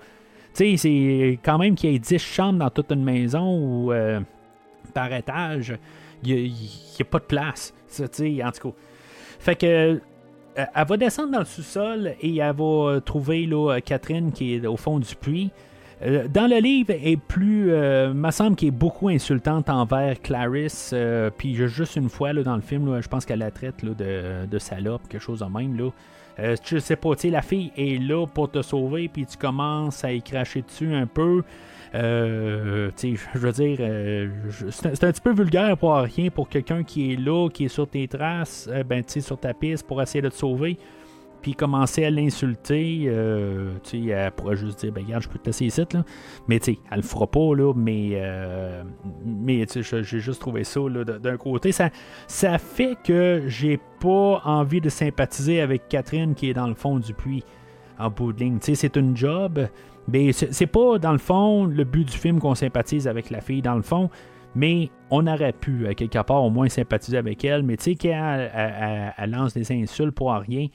[0.53, 4.21] C'est quand même qu'il y ait 10 chambres dans toute une maison ou euh,
[4.95, 5.77] par étage,
[6.25, 6.53] il n'y
[7.01, 7.75] a, pas de place.
[7.89, 8.77] Ça, en tout cas.
[9.39, 9.67] Fait que.
[9.67, 14.67] Euh, elle va descendre dans le sous-sol et elle va trouver là, Catherine qui est
[14.67, 15.51] au fond du puits.
[16.03, 20.95] Euh, dans le livre, est plus, euh, me semble qu'elle est beaucoup insultante envers Clarisse.
[21.39, 24.59] puis juste une fois là, dans le film, je pense qu'elle la traite de, de,
[24.59, 25.77] salope, quelque chose de même.
[25.77, 25.91] Là.
[26.39, 30.13] Euh, je sais pas, la fille est là pour te sauver, puis tu commences à
[30.13, 31.43] y cracher dessus un peu.
[31.95, 34.29] Euh, je veux dire, euh,
[34.71, 37.89] c'est un petit peu vulgaire pour rien pour quelqu'un qui est là, qui est sur
[37.89, 40.79] tes traces, euh, ben, sur ta piste pour essayer de te sauver
[41.47, 45.39] puis commencer à l'insulter, euh, tu sais, elle pourrait juste dire, ben regarde, je peux
[45.39, 46.05] te laisser ici, là.
[46.49, 48.83] Mais tu sais, elle le fera pas, là, mais, euh,
[49.25, 51.71] mais j'ai juste trouvé ça, là, d'un côté.
[51.71, 51.91] Ça,
[52.27, 56.99] ça fait que j'ai pas envie de sympathiser avec Catherine qui est dans le fond
[56.99, 57.45] du puits.
[58.01, 58.59] en bout de ligne.
[58.59, 59.69] Tu sais, c'est une job,
[60.09, 63.63] mais c'est pas, dans le fond, le but du film qu'on sympathise avec la fille,
[63.63, 64.11] dans le fond,
[64.57, 67.95] mais on aurait pu, à quelque part, au moins sympathiser avec elle, mais tu sais,
[67.95, 70.67] quand elle, elle- elle- elle lance des insultes pour rien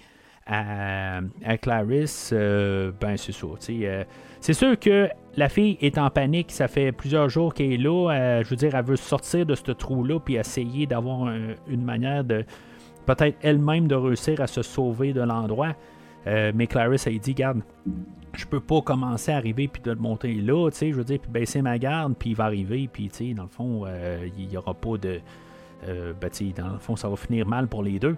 [0.54, 4.04] à, Clarisse, euh, ben c'est sais, euh,
[4.42, 5.08] c'est sûr que
[5.38, 8.56] la fille est en panique, ça fait plusieurs jours qu'elle est là, euh, je veux
[8.58, 12.44] dire, elle veut sortir de ce trou-là, puis essayer d'avoir un- une manière de,
[13.06, 15.74] peut-être elle-même, de réussir à se sauver de l'endroit.
[16.26, 17.62] Mais Clarisse, elle dit, garde,
[18.34, 21.18] je peux pas commencer à arriver puis de monter là, tu sais, je veux dire,
[21.18, 23.86] puis baisser ma garde, puis il va arriver, puis tu sais, dans le fond,
[24.38, 25.20] il y aura pas de...
[25.88, 28.18] euh, ben, dans le fond, ça va finir mal pour les deux.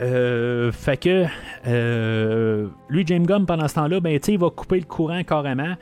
[0.00, 1.24] Euh, fait que
[1.66, 5.74] euh, lui, James Gunn, pendant ce temps-là, ben, il va couper le courant carrément.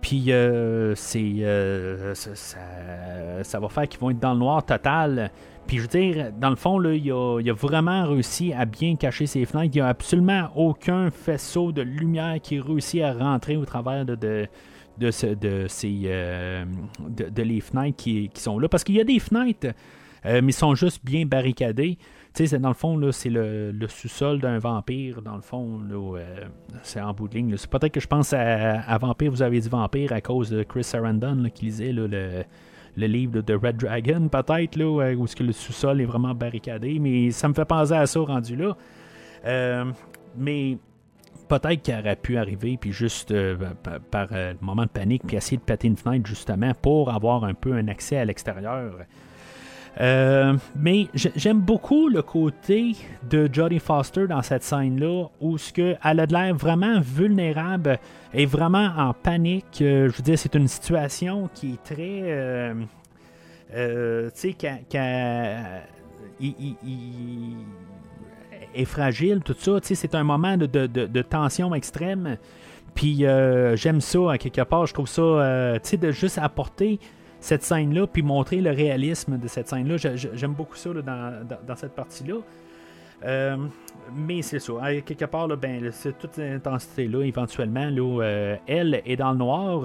[0.00, 5.30] Puis euh, c'est euh, ça, va faire qu'ils vont être dans le noir total.
[5.68, 9.26] Puis je veux dire, dans le fond, là, il, a, vraiment réussi à bien cacher
[9.26, 9.70] ses fenêtres.
[9.74, 14.16] Il n'y a absolument aucun faisceau de lumière qui réussit à rentrer au travers de,
[14.16, 14.48] de,
[14.98, 18.68] de, ce- de ces, de, les fenêtres qui, sont là.
[18.68, 19.68] Parce qu'il y a des fenêtres,
[20.26, 21.96] euh, mais ils sont juste bien barricadés.
[22.34, 25.20] Tu sais, dans le fond, c'est le, le sous-sol d'un vampire.
[25.20, 26.44] Dans le fond, là, euh,
[26.82, 27.54] c'est en bout de ligne.
[27.70, 31.50] peut-être que je pense à, Vampire, vous avez dit Vampire à cause de Chris Sarandon
[31.52, 32.06] qui lisait le,
[32.96, 36.98] le livre de Red Dragon, peut-être, là, où est-ce que le sous-sol est vraiment barricadé.
[36.98, 38.76] Mais ça me fait penser à ça rendu là.
[39.44, 39.84] Euh,
[40.36, 40.78] mais
[41.48, 43.56] peut-être qu'il aurait pu arriver, puis juste euh,
[44.10, 47.54] par, euh, moment de panique, puis essayer de péter une fenêtre justement pour avoir un
[47.54, 48.98] peu un accès à l'extérieur.
[50.00, 52.96] Euh, mais j'aime beaucoup le côté
[53.28, 57.98] de Jodie Foster dans cette scène-là, où ce que elle a de l'air vraiment vulnérable
[58.32, 59.80] et vraiment en panique.
[59.82, 62.74] Euh, je veux dire, c'est une situation qui est très, euh,
[64.30, 64.54] tu sais,
[66.84, 67.56] il-
[68.74, 69.72] est fragile, tout ça.
[69.82, 72.38] C'est un moment de, de- tension extrême.
[72.94, 74.86] Puis euh, j'aime ça, quelque part.
[74.86, 76.98] Je trouve ça, tu sais, de juste apporter
[77.42, 79.96] cette scène-là, puis montrer le réalisme de cette scène-là.
[79.96, 82.36] J'ai- j'ai- J'aime beaucoup ça là, dans, cette partie-là.
[83.24, 83.56] Euh,
[84.16, 84.72] mais c'est ça.
[85.04, 89.38] Quelque part, là, ben, c'est toute cette intensité-là, éventuellement, là, euh, elle est dans le
[89.38, 89.84] noir.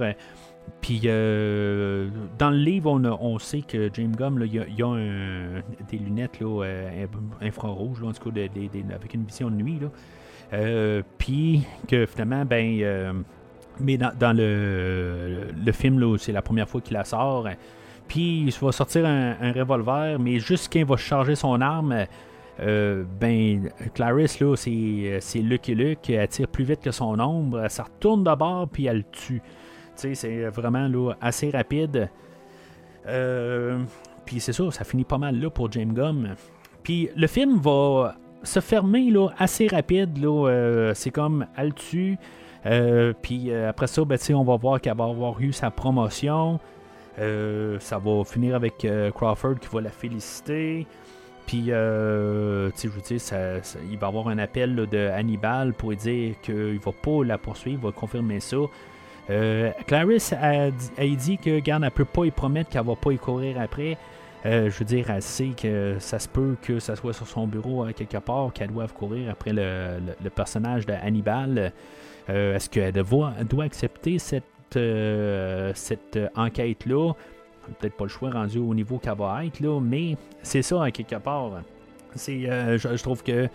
[0.82, 4.88] Puis euh, dans le livre, on, a- on sait que James Gum, il y a,
[4.88, 6.64] un- des lunettes là,
[7.42, 9.80] infrarouges, en tout cas, avec une vision de nuit.
[11.18, 13.24] Puis que finalement, ben,
[13.80, 17.48] mais dans, le, film, c'est la première fois qu'il la sort.
[18.08, 22.06] Puis il va sortir un, revolver, mais juste quand va charger son arme,
[22.60, 27.60] euh, ben, Clarisse, là, c'est, c'est Lucky Luke, elle tire plus vite que son ombre,
[27.60, 29.42] elle retourne de bord, puis elle le tue.
[29.96, 32.10] C'est vraiment là, assez rapide.
[33.08, 33.80] Euh,
[34.26, 36.36] puis c'est ça, ça finit pas mal là pour James Gum.
[36.84, 40.18] Puis le film va se fermer là, assez rapide.
[40.18, 42.18] Là, euh, c'est comme elle le tue.
[42.68, 46.60] Euh, puis euh, après ça, ben, on va voir qu'elle va avoir eu sa promotion.
[47.20, 48.86] Euh, ça va finir avec
[49.16, 50.86] Crawford qui va la féliciter.
[51.48, 55.98] Puis, euh, je veux dire, ça- il va avoir un appel de Hannibal pour lui
[55.98, 58.58] dire qu'il va pas la poursuivre, il va confirmer ça.
[59.30, 63.18] Euh, Clarisse a, dit- que, regarde, elle peut pas y promettre qu'elle va pas y
[63.18, 63.98] courir après.
[64.44, 67.86] Je veux dire, elle sait que ça se peut que ça soit sur son bureau
[67.96, 71.72] quelque part, qu'elle doive courir après le- le personnage de Hannibal.
[72.30, 73.34] Euh, Est-ce qu'elle doit,
[73.64, 74.44] accepter cette,
[74.76, 75.74] euh,
[76.16, 77.14] euh, enquête-là?
[77.80, 81.18] Peut-être pas le choix rendu au niveau qu'elle va être, là, mais c'est ça quelque
[81.18, 81.52] part.
[82.16, 83.50] Je, trouve que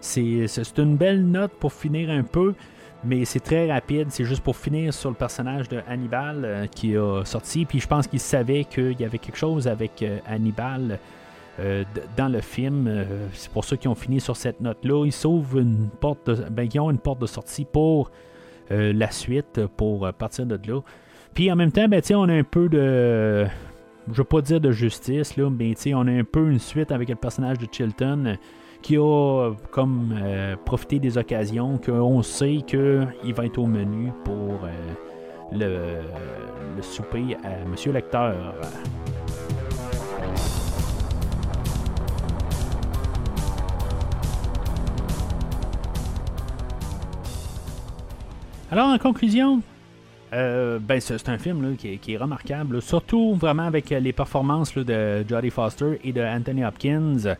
[0.00, 0.46] c'est,
[0.78, 2.54] une belle note pour finir un peu,
[3.04, 4.06] mais c'est très rapide.
[4.10, 7.64] C'est juste pour finir sur le personnage de Hannibal qui a sorti.
[7.64, 11.00] Puis je pense qu'il savait qu'il y avait quelque chose avec Hannibal
[11.58, 11.84] euh,
[12.16, 12.86] dans le film.
[12.86, 15.06] Euh, c'est pour ça qu'ils ont fini sur cette note-là.
[15.06, 18.10] Ils sauvent une porte, de, ben, ils ont une porte de sortie pour
[18.70, 20.80] euh, la suite, pour partir de là.
[21.32, 23.46] Puis en même temps, ben, on a un peu de.
[24.08, 27.08] Je veux pas dire de justice, là, mais on a un peu une suite avec
[27.08, 28.36] le personnage de Chilton
[28.80, 30.14] qui a comme
[30.64, 34.60] profité des occasions, qu'on sait qu'il va être au menu pour
[35.50, 35.98] le
[36.82, 38.54] souper à Monsieur Lecteur.
[48.72, 49.62] Alors, en conclusion,
[50.32, 55.24] euh, ben, c'est un film qui, est, remarquable, surtout vraiment avec euh, les performances de
[55.28, 57.36] Jodie Foster et de Anthony Hopkins.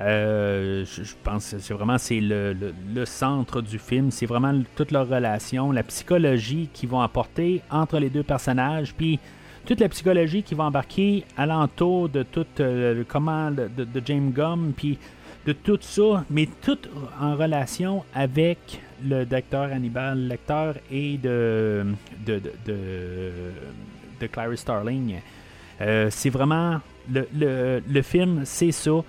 [0.00, 4.10] Euh, je, pense que c'est vraiment le, centre du film.
[4.10, 9.20] C'est vraiment toute leur relation, la psychologie qu'ils vont apporter entre les deux personnages, puis
[9.66, 14.72] toute la psychologie qui va embarquer alentour de tout le comment de- de James Gum,
[14.74, 14.98] puis
[15.46, 16.78] de tout ça, mais tout
[17.20, 21.86] en relation avec le docteur Hannibal Lecter et de,
[22.24, 23.30] de, de,
[24.20, 25.20] de, Clarice Starling.
[25.80, 26.80] Euh, c'est vraiment.
[27.12, 29.02] Le, le, le film, c'est ça.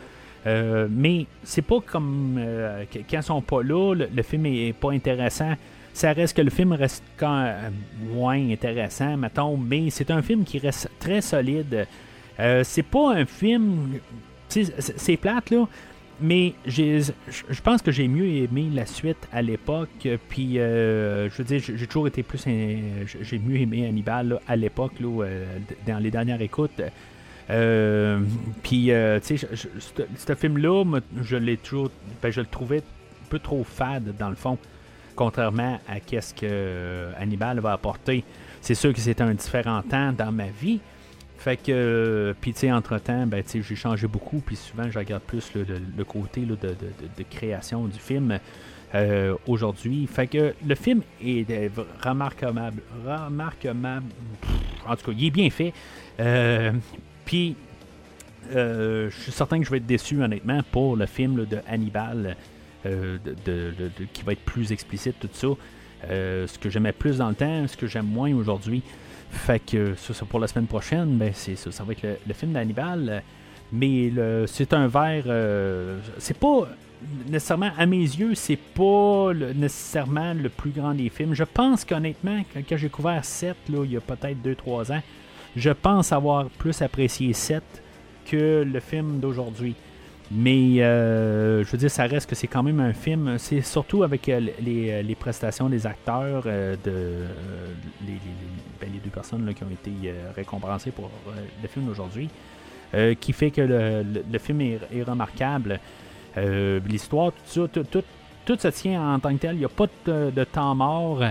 [0.46, 4.92] Euh, mais c'est pas comme euh, quand ils sont pas là, le, film est pas
[4.92, 5.54] intéressant.
[5.94, 7.54] Ça reste que le film reste quand
[8.14, 11.88] moins intéressant, mettons, mais c'est un film qui reste très solide.
[12.40, 14.00] Euh, c'est pas un film.
[14.50, 15.68] c'est plate, là.
[16.22, 20.08] Mais je pense que j'ai mieux aimé la suite à l'époque.
[20.30, 22.46] Puis, euh, je veux dire, j'ai toujours été plus.
[22.46, 25.46] J'ai mieux aimé Hannibal à l'époque, euh,
[25.88, 26.82] dans les dernières écoutes.
[27.50, 28.20] Euh,
[28.62, 29.68] puis, euh, tu sais, ce
[30.18, 30.84] ce film-là,
[31.22, 31.90] je l'ai toujours.
[32.22, 34.58] ben, je le trouvais un peu trop fade, dans le fond.
[35.16, 38.24] Contrairement à qu'est-ce que Hannibal va apporter.
[38.62, 40.80] C'est sûr que c'était un différent temps dans ma vie.
[41.44, 46.04] Fait que, puis tu entre-temps, ben, j'ai changé beaucoup, puis souvent, je regarde plus le,
[46.06, 48.40] côté là, de, création du film
[48.96, 50.08] euh, aujourd'hui.
[50.08, 51.68] Fait que le film est euh,
[52.02, 52.82] remarquable.
[53.06, 54.04] Remarquable.
[54.88, 55.74] En tout cas, il est bien fait.
[56.22, 56.72] Euh,
[57.26, 57.58] puis,
[58.50, 62.38] je suis certain que je vais être déçu, honnêtement, pour le film de Hannibal,
[62.86, 63.20] de,
[64.14, 65.50] qui va être plus explicite, tout ça.
[66.08, 68.82] Ce que j'aimais plus dans le temps, ce que j'aime moins aujourd'hui.
[69.34, 72.18] Fait que ça, c'est pour la semaine prochaine, ben c'est ça, ça va être le,
[72.26, 73.24] le film d'Hannibal.
[73.72, 74.12] Mais
[74.46, 75.24] c'est un verre.
[75.26, 76.68] euh, c'est pas
[77.28, 81.34] nécessairement, à mes yeux, c'est pas nécessairement le plus grand des films.
[81.34, 85.02] Je pense qu'honnêtement, quand, quand j'ai couvert 7, là, il y a peut-être 2-3 ans,
[85.56, 87.64] je pense avoir plus apprécié 7
[88.26, 89.76] que le film d'aujourd'hui.
[90.36, 93.38] Mais euh, je veux dire, ça reste que c'est quand même un film.
[93.38, 97.28] C'est surtout avec euh, les, les prestations des acteurs, euh, de euh,
[98.82, 101.32] ben, les deux personnes qui ont été euh, récompensées pour euh,
[101.62, 102.30] le film d'aujourd'hui,
[102.96, 105.80] euh, qui fait que le, le- film est, remarquable.
[106.38, 108.04] Euh, L'histoire, tout tout, tout,
[108.46, 109.56] tout se tient en tant que tel.
[109.56, 111.22] Il n'y a pas de, temps mort.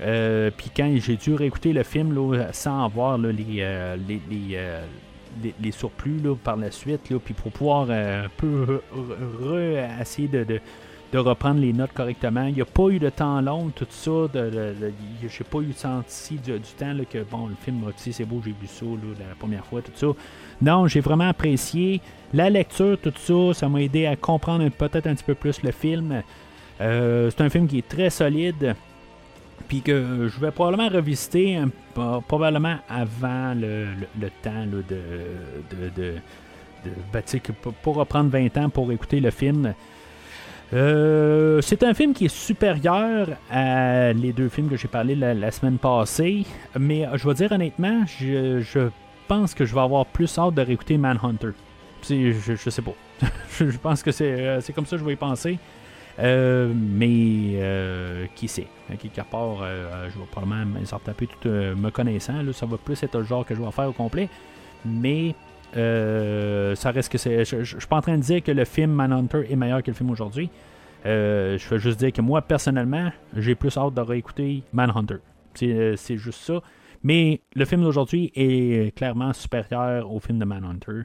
[0.00, 3.96] Euh, Puis quand j'ai dû réécouter le film là, sans voir là, les, euh,
[5.60, 10.00] les, surplus là, par la suite, là, puis pour pouvoir euh, un peu re- re-
[10.00, 12.46] essayer de, de, reprendre les notes correctement.
[12.46, 14.10] Il n'y a pas eu de temps long, tout ça.
[14.32, 14.74] De-
[15.22, 18.40] j'ai pas eu senti du, du temps que bon, le film, tu sais, c'est beau,
[18.44, 18.86] j'ai vu ça
[19.18, 20.08] la première fois, tout ça.
[20.60, 22.00] Non, j'ai vraiment apprécié
[22.34, 23.54] la lecture, tout ça.
[23.54, 26.22] Ça m'a aidé à comprendre peut-être un petit peu plus le film.
[26.80, 28.74] Euh, c'est un film qui est très solide.
[29.66, 31.58] Puis que je vais probablement revisiter
[32.26, 33.86] probablement avant le,
[34.20, 36.14] le- temps de, de, de,
[37.12, 37.22] ben,
[37.82, 39.74] pour- reprendre 20 ans pour écouter le film.
[40.74, 45.50] Euh, c'est un film qui est supérieur à les deux films que j'ai parlé la,
[45.50, 46.44] semaine passée.
[46.78, 48.90] Mais euh, je vais dire honnêtement, je, je
[49.28, 51.48] pense que je vais avoir plus hâte de réécouter Manhunter.
[52.08, 52.94] Je, je sais pas.
[53.58, 55.58] je, pense que euh, c'est comme ça que je vais y penser.
[56.18, 58.66] Euh, mais euh, qui sait?
[58.98, 62.34] Quelque part, euh, je vais probablement me taper tout euh, me connaissant.
[62.52, 64.28] Ça va plus être le genre que je vais faire au complet.
[64.84, 65.34] Mais
[65.74, 67.44] ça reste que c'est.
[67.44, 69.90] Je, je, suis pas en train de dire que le film Manhunter est meilleur que
[69.90, 70.50] le film aujourd'hui.
[71.04, 75.18] Je veux juste dire que moi, personnellement, j'ai plus hâte de réécouter Manhunter.
[75.54, 76.60] C'est juste ça.
[77.04, 81.02] Mais le film d'aujourd'hui est clairement supérieur au film de Manhunter.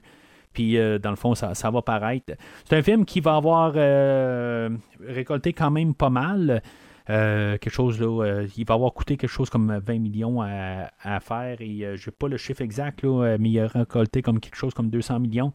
[0.53, 2.33] Puis, euh, dans le fond, ça, ça va paraître.
[2.67, 4.69] C'est un film qui va avoir euh,
[5.05, 6.61] récolté quand même pas mal.
[7.09, 11.59] Euh, quelque chose là, il va avoir coûté quelque chose comme 20 millions à, faire
[11.59, 14.73] et je n'ai pas le chiffre exact là, mais il a récolté comme quelque chose
[14.73, 15.51] comme 200 millions.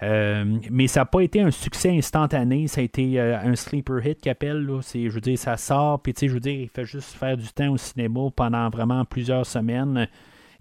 [0.00, 4.32] Mais ça n'a pas été un succès instantané, ça a été un sleeper hit qu'il
[4.32, 4.64] appelle.
[4.64, 4.80] Là.
[4.80, 7.48] C'est, je veux dire, ça sort, puis je veux dire, il fait juste faire du
[7.48, 10.08] temps au cinéma pendant vraiment plusieurs semaines.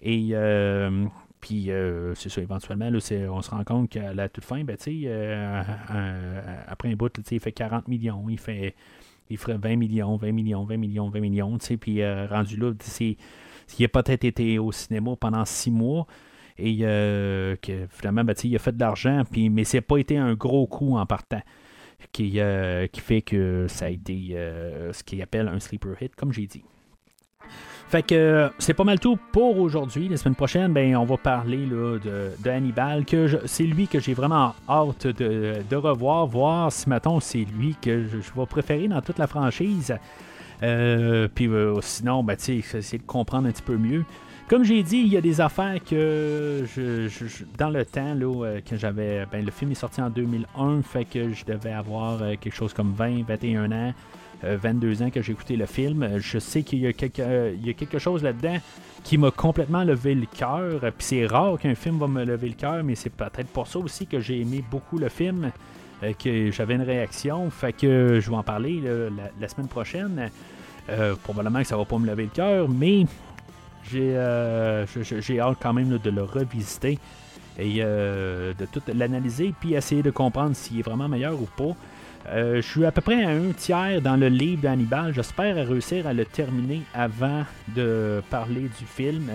[0.01, 0.33] Et
[1.41, 2.99] puis euh, c'est ça, éventuellement, là,
[3.30, 7.39] on se rend compte qu'à la toute fin, ben, euh, un- après un bout, il
[7.39, 8.76] fait 40 millions, il fait
[9.30, 13.85] il ferait 20 millions, 20 millions, 20 millions, 20 millions, puis euh, rendu là, il
[13.85, 16.07] a peut-être été au cinéma pendant six mois
[16.57, 20.18] et euh, que finalement, ben, il a fait de l'argent, puis, mais c'est pas été
[20.18, 21.41] un gros coup en partant.
[22.11, 26.15] Qui, euh, qui fait que ça a été euh, ce qu'il appelle un sleeper hit,
[26.15, 26.64] comme j'ai dit.
[27.89, 30.09] Fait que c'est pas mal tout pour aujourd'hui.
[30.09, 33.05] La semaine prochaine, ben, on va parler là, de, Hannibal.
[33.05, 38.03] Que c'est lui que j'ai vraiment hâte de, revoir, voir si mettons c'est lui que
[38.03, 39.95] je, vais préférer dans toute la franchise.
[40.64, 44.03] Euh, puis euh, sinon, ben, essayer de comprendre un petit peu mieux.
[44.49, 47.09] Comme j'ai dit, il y a des affaires que je,
[47.57, 49.26] dans le temps là, euh, que j'avais.
[49.31, 52.91] Ben, le film est sorti en 2001, fait que je devais avoir quelque chose comme
[52.91, 53.93] 20, 21 ans.
[54.43, 56.03] Euh, 22 ans que j'ai écouté le film.
[56.03, 58.57] Euh, Je sais qu'il y a quelque, euh, y a quelque chose là-dedans
[59.03, 60.84] qui m'a complètement levé le cœur.
[60.84, 63.68] Euh, Puis c'est rare qu'un film va me lever le cœur, mais c'est peut-être pour
[63.68, 65.51] ça aussi que j'ai aimé beaucoup le film.
[66.03, 67.49] euh, que j'avais une réaction.
[67.49, 68.81] Fait que je vais en parler
[69.39, 70.30] la, semaine prochaine.
[70.89, 73.05] Euh, probablement que ça va pas me lever le cœur, mais
[73.89, 74.85] j'ai euh,
[75.39, 76.97] hâte quand même de le revisiter
[77.59, 81.76] et euh, de tout l'analyser puis essayer de comprendre s'il est vraiment meilleur ou pas.
[82.30, 85.14] Euh, je suis à peu près à un tiers dans le livre d'Hannibal.
[85.14, 87.45] J'espère réussir à le terminer avant
[87.76, 89.30] de parler du film.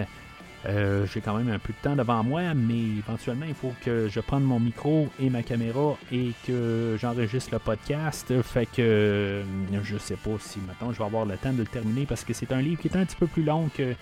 [0.67, 4.09] Euh, J'ai quand même un peu de temps devant moi, mais éventuellement, il faut que
[4.09, 8.33] je prenne mon micro et ma caméra et que j'enregistre le podcast.
[8.43, 9.43] Fait que euh,
[9.83, 12.33] je sais pas si maintenant je vais avoir le temps de le terminer parce que
[12.35, 13.95] c'est un livre qui est un petit peu plus long que,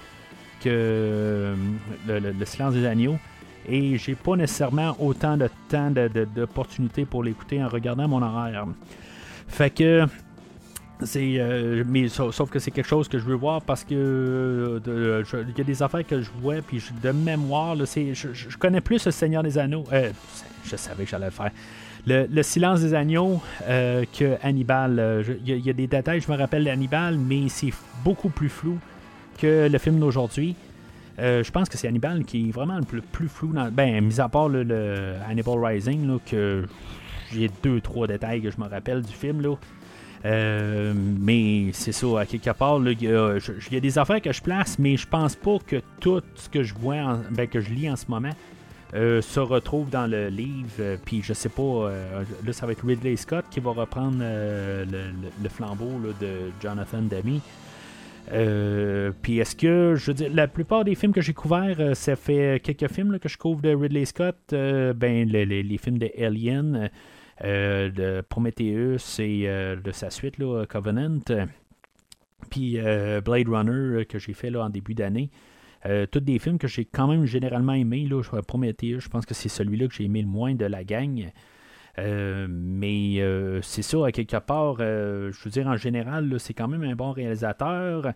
[0.67, 1.55] le-
[2.09, 3.19] le Silence des Agneaux.
[3.69, 6.45] Et j'ai pas nécessairement autant de temps de- de-
[7.05, 8.67] pour l'écouter en regardant mon horaire.
[9.49, 10.07] Fait que
[11.03, 15.25] c'est euh, mais sauf, que c'est quelque chose que je veux voir parce que euh,
[15.49, 18.81] il y a des affaires que je vois puis de mémoire là, je, je- connais
[18.83, 20.11] plus le Seigneur des Anneaux euh,
[20.65, 21.51] je savais que j'allais le faire
[22.07, 26.21] le, le silence des agneaux euh, que Hannibal euh, il y, y a des détails
[26.21, 27.73] je me rappelle d'Hannibal mais c'est
[28.05, 28.79] beaucoup plus flou
[29.39, 30.55] que le film d'aujourd'hui
[31.21, 34.21] euh, je pense que c'est Hannibal qui est vraiment le plus, flou dans, ben mis
[34.21, 36.65] à part le, Hannibal Rising que
[37.33, 39.55] j'ai deux trois détails que je me rappelle du film là
[40.25, 44.79] euh, mais c'est ça, à quelque part, il y, a- des affaires que je place,
[44.79, 47.91] mais je pense pas que tout ce que je vois, en- ben, que je lis
[47.91, 48.33] en ce moment,
[48.95, 50.97] euh, se retrouve dans le livre.
[51.05, 55.49] Puis je sais pas, euh, là, ça va être Ridley Scott qui va reprendre le,
[55.49, 57.41] flambeau de Jonathan Demi.
[58.33, 61.95] Euh, puis est-ce que, je veux dire, la plupart des films que j'ai couverts, euh,
[61.95, 66.11] ça fait quelques films que je couvre de Ridley Scott, euh, ben les, films de
[66.19, 66.91] Alien,
[67.43, 71.21] de Prometheus et de sa suite, là, Covenant,
[72.51, 72.79] puis
[73.25, 75.31] Blade Runner que j'ai fait là, en début d'année.
[76.11, 78.07] Tous des films que j'ai quand même généralement aimés.
[78.07, 81.31] Là, Prometheus, je pense que c'est celui-là que j'ai aimé le moins de la gang.
[81.99, 86.55] Euh, mais euh, c'est ça, à quelque part, euh, je veux dire, en général, c'est
[86.55, 88.13] quand même un bon réalisateur.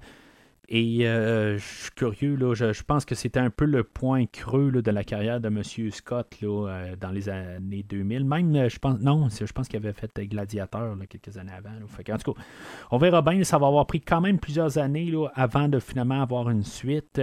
[0.70, 4.90] Et je suis curieux, là, je, pense que c'était un peu le point creux de
[4.90, 5.62] la carrière de M.
[5.90, 8.24] Scott là, dans les années 2000.
[8.24, 11.68] Même, je pense, non, je pense qu'il avait fait Gladiateur quelques années avant.
[11.68, 12.40] en tout cas,
[12.90, 16.48] on verra bien, ça va avoir pris quand même plusieurs années avant de finalement avoir
[16.48, 17.20] une suite.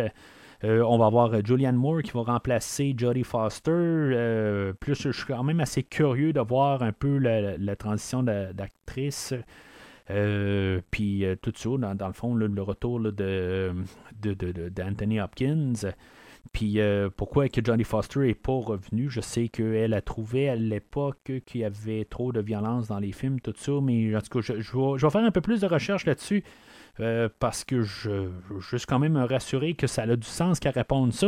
[0.63, 3.71] Euh, on va avoir euh, Julianne Moore qui va remplacer Jodie Foster.
[3.71, 9.33] Euh, plus, je suis quand même assez curieux de voir un peu la, transition d'actrice.
[10.91, 12.99] Puis tout ça, dans, dans le fond, le retour
[14.21, 15.73] d'Anthony Hopkins.
[16.51, 16.79] Puis
[17.15, 21.61] pourquoi que Johnny Foster n'est pas revenu Je sais qu'elle a trouvé à l'époque qu'il
[21.61, 24.59] y avait trop de violence dans les films, tout ça, mais en tout cas, je,
[24.59, 26.43] je vais, je vais faire un peu plus de recherche là-dessus
[26.99, 30.59] euh, parce que je veux juste quand même me rassurer que ça a du sens
[30.59, 31.27] qu'elle réponde ça.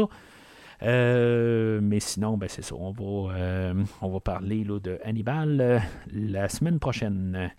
[0.82, 2.76] Euh, mais sinon, ben c'est ça.
[2.76, 5.82] On va, euh, on va parler là, de Hannibal
[6.12, 7.52] la semaine prochaine.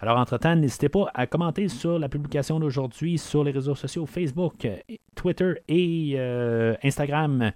[0.00, 4.68] Alors, entre-temps, n'hésitez pas à commenter sur la publication d'aujourd'hui sur les réseaux sociaux Facebook,
[5.14, 6.18] Twitter et
[6.82, 7.52] Instagram.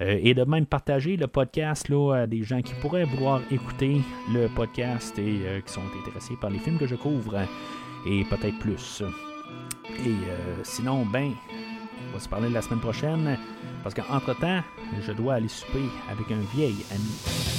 [0.00, 4.00] Et de même partager le podcast là, à des gens qui pourraient vouloir écouter
[4.32, 7.38] le podcast et qui sont intéressés par les films que je couvre
[8.04, 9.04] et peut-être plus.
[10.04, 11.32] Et euh, sinon, ben,
[12.10, 13.38] on va se parler la semaine prochaine
[13.82, 14.62] parce qu'entre-temps,
[15.06, 17.54] je dois aller souper avec un vieil ami.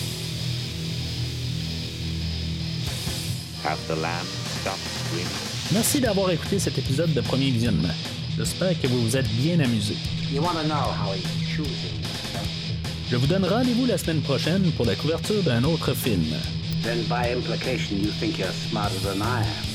[5.74, 7.94] Merci d'avoir écouté cet épisode de Premier Visionnement.
[8.38, 9.96] J'espère que vous vous êtes bien you?
[13.10, 16.36] Je vous donne rendez-vous la semaine prochaine pour la couverture d'un autre film.
[16.84, 19.75] Then by implication you think you're smarter than I am.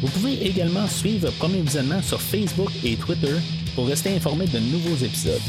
[0.00, 3.34] Vous pouvez également suivre Premier Visionnement sur Facebook et Twitter
[3.74, 5.40] pour rester informé de nouveaux épisodes.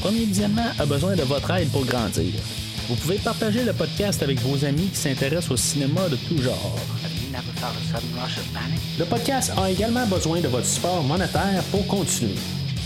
[0.00, 2.32] Premier Visionnement a besoin de votre aide pour grandir.
[2.88, 6.76] Vous pouvez partager le podcast avec vos amis qui s'intéressent au cinéma de tout genre.
[8.98, 12.34] Le podcast a également besoin de votre support monétaire pour continuer.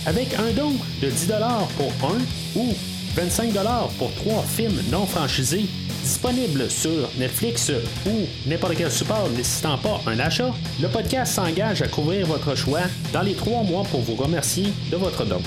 [0.06, 0.72] Avec un don
[1.02, 1.32] de 10
[1.76, 2.18] pour un
[2.58, 2.74] ou
[3.14, 3.52] 25
[3.98, 5.66] pour trois films non franchisés
[6.04, 7.72] disponibles sur Netflix
[8.06, 10.52] ou n'importe quel support nécessitant pas un achat,
[10.82, 12.82] le podcast s'engage à couvrir votre choix
[13.14, 15.40] dans les trois mois pour vous remercier de votre don.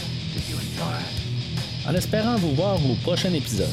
[1.87, 3.69] En espérant vous voir au prochain épisode.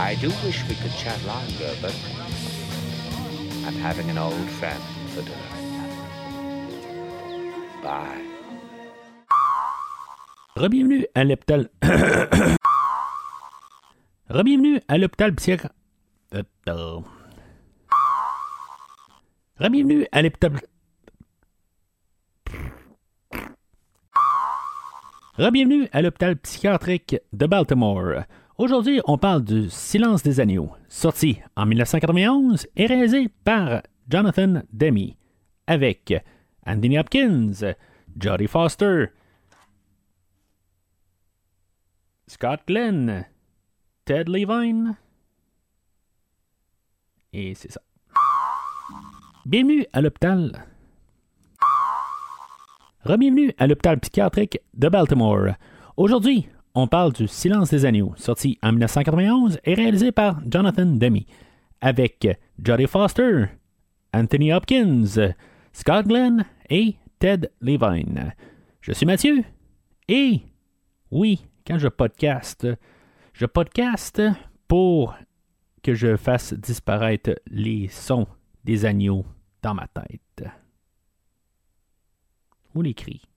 [0.00, 1.94] I do wish we could chat longer, but
[3.66, 4.80] and having an old friend
[5.14, 5.36] for dinner.
[7.84, 8.24] Bye.
[10.56, 11.68] Rebienvenue à l'hôpital.
[14.28, 15.79] Rebienvenue à l'hôpital psychiatrique.
[19.58, 20.60] Rebienvenue à l'hôpital.
[25.36, 28.24] Rebienvenue à l'hôpital psychiatrique de Baltimore.
[28.58, 35.14] Aujourd'hui, on parle du Silence des agneaux, sorti en 1991 et réalisé par Jonathan Demme,
[35.66, 36.14] avec
[36.66, 37.74] Anthony Hopkins,
[38.18, 39.06] Jodie Foster,
[42.26, 43.26] Scott Glenn,
[44.04, 44.96] Ted Levine.
[47.32, 47.80] Et c'est ça.
[49.46, 50.66] Bienvenue à l'hôpital.
[53.04, 55.54] Bienvenue à l'hôpital psychiatrique de Baltimore.
[55.96, 61.20] Aujourd'hui, on parle du Silence des agneaux, sorti en 1991 et réalisé par Jonathan Demme,
[61.80, 62.26] avec
[62.62, 63.46] Jodie Foster,
[64.12, 65.32] Anthony Hopkins,
[65.72, 68.34] Scott Glenn et Ted Levine.
[68.80, 69.44] Je suis Mathieu
[70.08, 70.40] et
[71.12, 72.66] oui, quand je podcast,
[73.32, 74.20] je podcast
[74.66, 75.14] pour
[75.82, 78.26] que je fasse disparaître les sons
[78.64, 79.24] des agneaux
[79.62, 80.44] dans ma tête.
[82.74, 83.29] Ou les cris.